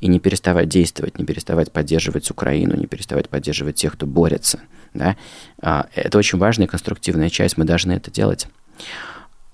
И 0.00 0.06
не 0.06 0.20
переставать 0.20 0.68
действовать, 0.68 1.18
не 1.18 1.24
переставать 1.24 1.72
поддерживать 1.72 2.30
Украину, 2.30 2.76
не 2.76 2.86
переставать 2.86 3.28
поддерживать 3.28 3.74
тех, 3.74 3.94
кто 3.94 4.06
борется. 4.06 4.60
Да? 4.94 5.16
А, 5.60 5.88
это 5.94 6.18
очень 6.18 6.38
важная 6.38 6.68
конструктивная 6.68 7.30
часть, 7.30 7.56
мы 7.56 7.64
должны 7.64 7.92
это 7.92 8.10
делать. 8.10 8.46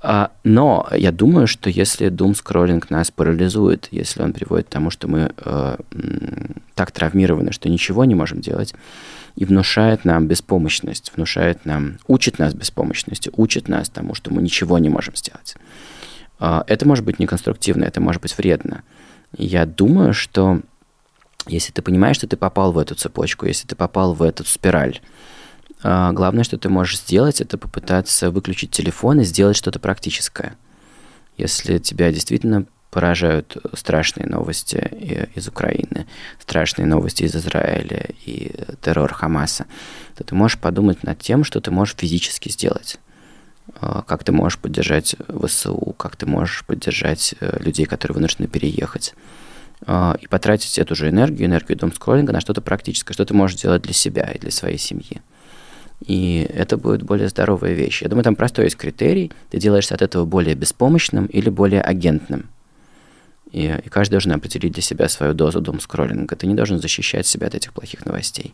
А, 0.03 0.33
но 0.45 0.87
я 0.91 1.12
думаю, 1.12 1.47
что 1.47 1.70
если 1.70 2.11
doom-скроллинг 2.11 2.87
нас 2.91 3.11
парализует, 3.11 3.89
если 3.91 4.22
он 4.22 4.35
приводит 4.35 4.66
к 4.66 4.70
тому, 4.70 4.91
что 4.91 5.09
мы 5.09 5.33
э, 5.35 5.77
так 6.75 6.91
травмированы, 6.91 7.53
что 7.53 7.68
ничего 7.68 8.05
не 8.05 8.14
можем 8.14 8.41
делать, 8.41 8.75
и 9.37 9.45
внушает 9.45 10.05
нам 10.05 10.27
беспомощность, 10.27 11.12
внушает 11.14 11.64
нам, 11.64 11.99
учит 12.07 12.39
нас 12.39 12.55
беспомощности, 12.55 13.31
учит 13.37 13.68
нас 13.68 13.89
тому, 13.89 14.14
что 14.14 14.33
мы 14.33 14.43
ничего 14.43 14.79
не 14.79 14.89
можем 14.89 15.16
сделать. 15.16 15.57
А, 16.39 16.64
это 16.66 16.87
может 16.87 17.05
быть 17.05 17.18
неконструктивно, 17.18 17.85
это 17.85 18.01
может 18.01 18.22
быть 18.22 18.37
вредно. 18.37 18.83
Я 19.37 19.66
думаю, 19.66 20.14
что 20.14 20.61
если 21.47 21.72
ты 21.72 21.83
понимаешь, 21.83 22.16
что 22.16 22.27
ты 22.27 22.37
попал 22.37 22.72
в 22.72 22.79
эту 22.79 22.95
цепочку, 22.95 23.47
если 23.47 23.66
ты 23.66 23.77
попал 23.77 24.14
в 24.14 24.22
эту 24.22 24.45
спираль, 24.45 25.01
а, 25.83 26.12
главное, 26.12 26.45
что 26.45 26.59
ты 26.59 26.68
можешь 26.68 26.99
сделать, 26.99 27.41
это 27.41 27.59
попытаться 27.59 28.31
выключить 28.31 28.70
телефон 28.70 29.20
и 29.20 29.25
сделать 29.25 29.57
что-то 29.57 29.79
практическое. 29.79 30.57
Если 31.37 31.79
тебя 31.79 32.12
действительно 32.12 32.66
поражают 32.95 33.57
страшные 33.72 34.28
новости 34.28 35.28
из 35.34 35.49
Украины, 35.49 36.07
страшные 36.38 36.86
новости 36.86 37.24
из 37.24 37.34
Израиля 37.34 38.07
и 38.24 38.53
террор 38.80 39.12
Хамаса, 39.12 39.66
то 40.16 40.22
ты 40.22 40.36
можешь 40.36 40.61
подумать 40.61 41.03
над 41.03 41.18
тем, 41.18 41.42
что 41.42 41.61
ты 41.61 41.72
можешь 41.72 41.97
физически 41.97 42.51
сделать. 42.51 43.01
А, 43.80 44.03
как 44.03 44.22
ты 44.22 44.30
можешь 44.30 44.61
поддержать 44.61 45.16
ВСУ, 45.28 45.97
как 45.99 46.14
ты 46.14 46.26
можешь 46.26 46.64
поддержать 46.64 47.34
э, 47.40 47.59
людей, 47.59 47.84
которые 47.84 48.14
вынуждены 48.14 48.47
переехать. 48.47 49.14
А, 49.86 50.16
и 50.20 50.28
потратить 50.28 50.78
эту 50.78 50.95
же 50.95 51.09
энергию, 51.09 51.49
энергию 51.49 51.76
домскроллинга 51.76 52.32
на 52.32 52.40
что-то 52.40 52.61
практическое, 52.61 53.12
что 53.12 53.24
ты 53.24 53.34
можешь 53.34 53.61
делать 53.61 53.82
для 53.82 53.92
себя 53.92 54.30
и 54.30 54.38
для 54.38 54.53
своей 54.53 54.78
семьи. 54.78 55.20
И 56.07 56.49
это 56.55 56.76
будет 56.76 57.03
более 57.03 57.28
здоровая 57.28 57.72
вещь. 57.72 58.03
Я 58.03 58.09
думаю, 58.09 58.22
там 58.22 58.36
простой 58.36 58.66
есть 58.66 58.76
критерий. 58.76 59.32
Ты 59.51 59.59
делаешься 59.59 59.97
от 59.97 60.03
этого 60.03 60.24
более 60.24 60.55
беспомощным 60.55 61.26
или 61.26 61.51
более 61.51 61.80
агентным. 61.80 62.51
И, 63.55 63.66
и 63.66 63.88
каждый 63.88 64.14
должен 64.14 64.32
определить 64.32 64.72
для 64.72 64.82
себя 64.82 65.09
свою 65.09 65.32
дозу 65.32 65.61
дом-скроллинга. 65.61 66.34
Ты 66.34 66.48
не 66.48 66.57
должен 66.57 66.80
защищать 66.80 67.24
себя 67.24 67.46
от 67.46 67.55
этих 67.55 67.72
плохих 67.72 68.05
новостей. 68.05 68.52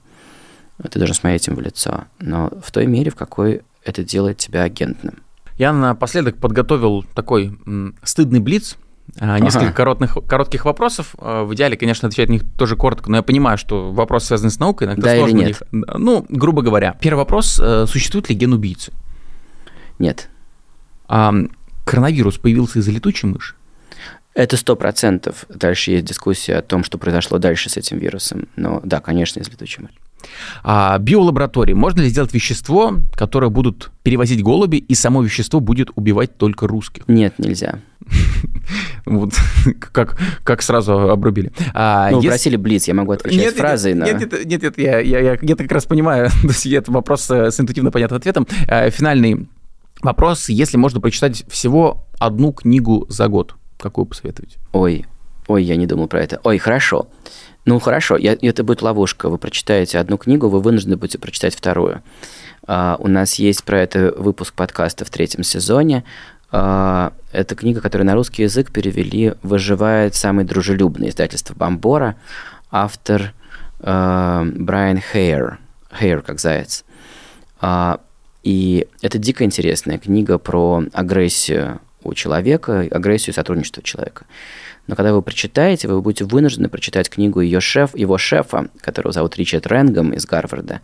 Ты 0.90 0.98
должен 0.98 1.14
смотреть 1.14 1.48
им 1.48 1.55
в 1.55 1.61
лицо. 1.61 2.05
Но 2.18 2.51
в 2.62 2.70
той 2.70 2.86
мере, 2.86 3.11
в 3.11 3.16
какой 3.16 3.62
это 3.82 4.05
делает 4.05 4.36
тебя 4.36 4.62
агентным. 4.62 5.22
Я 5.57 5.72
напоследок 5.72 6.36
подготовил 6.36 7.03
такой 7.14 7.59
стыдный 8.03 8.40
блиц. 8.40 8.76
А, 9.18 9.38
несколько 9.38 9.68
ага. 9.68 9.74
коротких, 9.74 10.18
коротких 10.28 10.64
вопросов. 10.66 11.14
А, 11.18 11.44
в 11.44 11.55
идеале, 11.55 11.78
конечно, 11.78 12.07
отвечать 12.07 12.28
на 12.28 12.34
них 12.34 12.42
тоже 12.59 12.76
коротко, 12.76 13.11
но 13.11 13.16
я 13.16 13.22
понимаю, 13.22 13.57
что 13.57 13.92
вопрос 13.92 14.24
связан 14.24 14.51
с 14.51 14.59
наукой, 14.59 14.86
иногда 14.86 15.03
да 15.03 15.16
сложно 15.16 15.38
или 15.38 15.46
нет? 15.46 15.62
Них... 15.72 15.88
Ну, 15.96 16.26
грубо 16.28 16.61
говоря. 16.61 16.98
Первый 17.01 17.20
вопрос. 17.20 17.59
Э, 17.59 17.86
существует 17.88 18.28
ли 18.28 18.36
ген 18.36 18.53
убийцы? 18.53 18.92
Нет. 19.98 20.28
А, 21.09 21.32
коронавирус 21.86 22.36
появился 22.36 22.80
из-за 22.80 22.90
летучей 22.90 23.28
мыши? 23.28 23.55
Это 24.35 24.57
сто 24.57 24.76
процентов. 24.76 25.45
Дальше 25.49 25.91
есть 25.91 26.05
дискуссия 26.05 26.57
о 26.57 26.62
том, 26.62 26.85
что 26.85 26.99
произошло 26.99 27.39
дальше 27.39 27.68
с 27.68 27.76
этим 27.76 27.99
вирусом. 27.99 28.49
Но 28.57 28.81
да, 28.85 29.01
конечно, 29.01 29.41
из 29.41 29.49
летучей 29.49 29.83
мыши. 29.83 29.95
А 30.62 30.99
биолаборатории. 30.99 31.72
Можно 31.72 32.03
ли 32.03 32.09
сделать 32.09 32.33
вещество, 32.33 32.97
которое 33.14 33.49
будут 33.49 33.91
перевозить 34.03 34.43
голуби, 34.43 34.76
и 34.76 34.95
само 34.95 35.22
вещество 35.22 35.61
будет 35.61 35.91
убивать 35.95 36.37
только 36.37 36.66
русских? 36.66 37.05
Нет, 37.09 37.39
нельзя. 37.39 37.81
Вот 39.07 39.33
как, 39.93 40.18
как 40.45 40.62
сразу 40.62 41.11
обрубили. 41.11 41.53
А, 41.74 42.11
ну, 42.11 42.18
если... 42.18 42.28
просили 42.28 42.57
Блиц, 42.57 42.87
я 42.87 42.95
могу 42.95 43.12
отвечать 43.12 43.41
нет, 43.41 43.57
фразой. 43.57 43.95
Нет, 43.95 44.12
но... 44.12 44.18
нет, 44.18 44.47
нет, 44.47 44.62
нет, 44.62 44.78
я, 44.78 45.01
я, 45.01 45.18
я, 45.20 45.39
я 45.41 45.57
как 45.57 45.72
раз 45.72 45.87
понимаю, 45.87 46.31
это 46.64 46.93
вопрос 46.93 47.28
с 47.28 47.61
интуитивно 47.61 47.91
понятным 47.91 48.18
ответом. 48.18 48.47
А, 48.68 48.89
финальный 48.91 49.49
вопрос, 50.03 50.49
если 50.49 50.76
можно 50.76 51.01
прочитать 51.01 51.45
всего 51.49 52.07
одну 52.18 52.53
книгу 52.53 53.07
за 53.09 53.26
год, 53.28 53.55
какую 53.81 54.07
посоветуете? 54.07 54.59
Ой, 54.72 55.07
ой, 55.47 55.64
я 55.64 55.76
не 55.76 55.87
думал 55.87 56.07
про 56.07 56.22
это. 56.22 56.41
Ой, 56.45 56.59
хорошо. 56.59 57.09
Ну, 57.64 57.78
хорошо, 57.78 58.16
я, 58.16 58.37
это 58.41 58.64
будет 58.64 58.83
ловушка. 58.83 59.28
Вы 59.28 59.39
прочитаете 59.39 59.99
одну 59.99 60.16
книгу, 60.16 60.49
вы 60.49 60.61
вынуждены 60.61 60.97
будете 60.97 61.18
прочитать 61.18 61.55
вторую. 61.55 62.03
Uh, 62.66 62.97
у 62.99 63.09
нас 63.09 63.35
есть 63.35 63.64
про 63.64 63.81
это 63.81 64.14
выпуск 64.16 64.55
подкаста 64.55 65.05
в 65.05 65.11
третьем 65.11 65.43
сезоне. 65.43 66.05
Uh, 66.53 67.12
это 67.33 67.55
книга, 67.55 67.81
которую 67.81 68.07
на 68.07 68.14
русский 68.14 68.43
язык 68.43 68.70
перевели 68.72 69.35
«Выживает 69.43 70.14
самый 70.14 70.45
дружелюбный» 70.45 71.09
издательство 71.09 71.55
Бомбора. 71.55 72.16
Автор 72.70 73.35
uh, 73.81 74.45
Брайан 74.45 75.01
Хейр. 75.01 75.59
Хейр 75.93 76.22
как 76.22 76.41
заяц. 76.41 76.85
И 78.43 78.87
это 79.03 79.18
дико 79.18 79.45
интересная 79.45 79.99
книга 79.99 80.39
про 80.39 80.85
агрессию 80.93 81.81
у 82.03 82.14
человека, 82.14 82.80
агрессию 82.90 83.32
и 83.32 83.36
сотрудничество 83.36 83.82
человека. 83.82 84.24
Но 84.86 84.96
когда 84.96 85.12
вы 85.12 85.22
прочитаете, 85.22 85.88
вы 85.88 86.01
будете 86.03 86.24
вынуждены 86.24 86.68
прочитать 86.68 87.09
книгу 87.09 87.40
ее 87.40 87.61
шеф, 87.61 87.96
его 87.96 88.18
шефа, 88.18 88.68
которого 88.80 89.12
зовут 89.12 89.36
Ричард 89.36 89.66
Ренгом 89.66 90.12
из 90.12 90.26
Гарварда, 90.26 90.80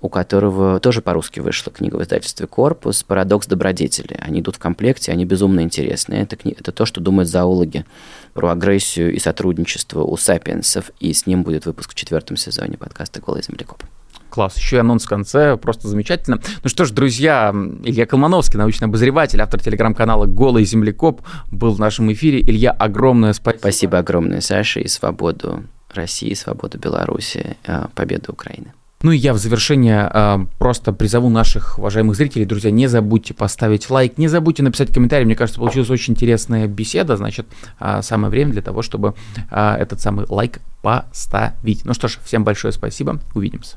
у 0.00 0.08
которого 0.08 0.80
тоже 0.80 1.02
по-русски 1.02 1.40
вышла 1.40 1.72
книга 1.72 1.96
в 1.96 2.02
издательстве 2.02 2.46
«Корпус» 2.46 3.02
«Парадокс 3.02 3.46
добродетели». 3.46 4.16
Они 4.20 4.40
идут 4.40 4.56
в 4.56 4.58
комплекте, 4.58 5.12
они 5.12 5.24
безумно 5.24 5.60
интересные. 5.60 6.22
Это, 6.22 6.36
это 6.48 6.72
то, 6.72 6.86
что 6.86 7.00
думают 7.00 7.28
зоологи 7.28 7.84
про 8.32 8.50
агрессию 8.50 9.12
и 9.12 9.18
сотрудничество 9.18 10.02
у 10.02 10.16
сапиенсов, 10.16 10.90
и 11.00 11.12
с 11.12 11.26
ним 11.26 11.42
будет 11.42 11.66
выпуск 11.66 11.92
в 11.92 11.94
четвертом 11.94 12.36
сезоне 12.36 12.76
подкаста 12.76 13.20
«Голый 13.20 13.42
землекоп». 13.42 13.82
Класс. 14.30 14.56
Еще 14.56 14.76
и 14.76 14.78
анонс 14.80 15.04
в 15.04 15.08
конце. 15.08 15.56
Просто 15.56 15.88
замечательно. 15.88 16.40
Ну 16.62 16.68
что 16.68 16.84
ж, 16.84 16.90
друзья, 16.90 17.54
Илья 17.82 18.06
Колмановский, 18.06 18.58
научный 18.58 18.84
обозреватель, 18.84 19.40
автор 19.40 19.60
телеграм-канала 19.60 20.26
«Голый 20.26 20.64
землекоп», 20.64 21.22
был 21.50 21.72
в 21.72 21.80
нашем 21.80 22.12
эфире. 22.12 22.40
Илья, 22.40 22.70
огромное 22.70 23.32
спасибо. 23.32 23.60
Спасибо 23.60 23.98
огромное, 23.98 24.40
Саша, 24.40 24.80
и 24.80 24.88
свободу 24.88 25.64
России, 25.92 26.34
свободу 26.34 26.78
Беларуси, 26.78 27.56
э, 27.66 27.86
победу 27.94 28.32
Украины. 28.32 28.72
Ну 29.00 29.12
и 29.12 29.16
я 29.16 29.32
в 29.32 29.38
завершение 29.38 30.10
э, 30.12 30.38
просто 30.58 30.92
призову 30.92 31.28
наших 31.28 31.78
уважаемых 31.78 32.16
зрителей, 32.16 32.44
друзья, 32.44 32.72
не 32.72 32.88
забудьте 32.88 33.32
поставить 33.32 33.88
лайк, 33.90 34.18
не 34.18 34.26
забудьте 34.26 34.64
написать 34.64 34.92
комментарий. 34.92 35.24
Мне 35.24 35.36
кажется, 35.36 35.60
получилась 35.60 35.88
очень 35.88 36.14
интересная 36.14 36.66
беседа. 36.66 37.16
Значит, 37.16 37.46
э, 37.78 38.00
самое 38.02 38.28
время 38.28 38.52
для 38.52 38.62
того, 38.62 38.82
чтобы 38.82 39.14
э, 39.50 39.76
этот 39.78 40.00
самый 40.00 40.26
лайк 40.28 40.60
поставить. 40.82 41.84
Ну 41.84 41.94
что 41.94 42.08
ж, 42.08 42.18
всем 42.24 42.42
большое 42.42 42.72
спасибо. 42.72 43.20
Увидимся. 43.34 43.76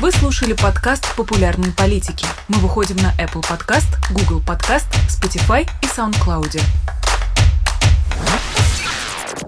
Вы 0.00 0.10
слушали 0.10 0.54
подкаст 0.54 1.14
«Популярные 1.14 1.72
политики». 1.72 2.24
Мы 2.48 2.58
выходим 2.60 2.96
на 2.96 3.12
Apple 3.22 3.42
Podcast, 3.42 3.98
Google 4.10 4.40
Podcast, 4.40 4.86
Spotify 5.06 5.68
и 5.82 5.86
SoundCloud. 5.86 6.60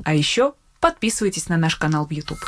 А 0.04 0.14
еще 0.14 0.52
подписывайтесь 0.80 1.48
на 1.48 1.56
наш 1.56 1.76
канал 1.76 2.06
в 2.06 2.10
YouTube. 2.10 2.38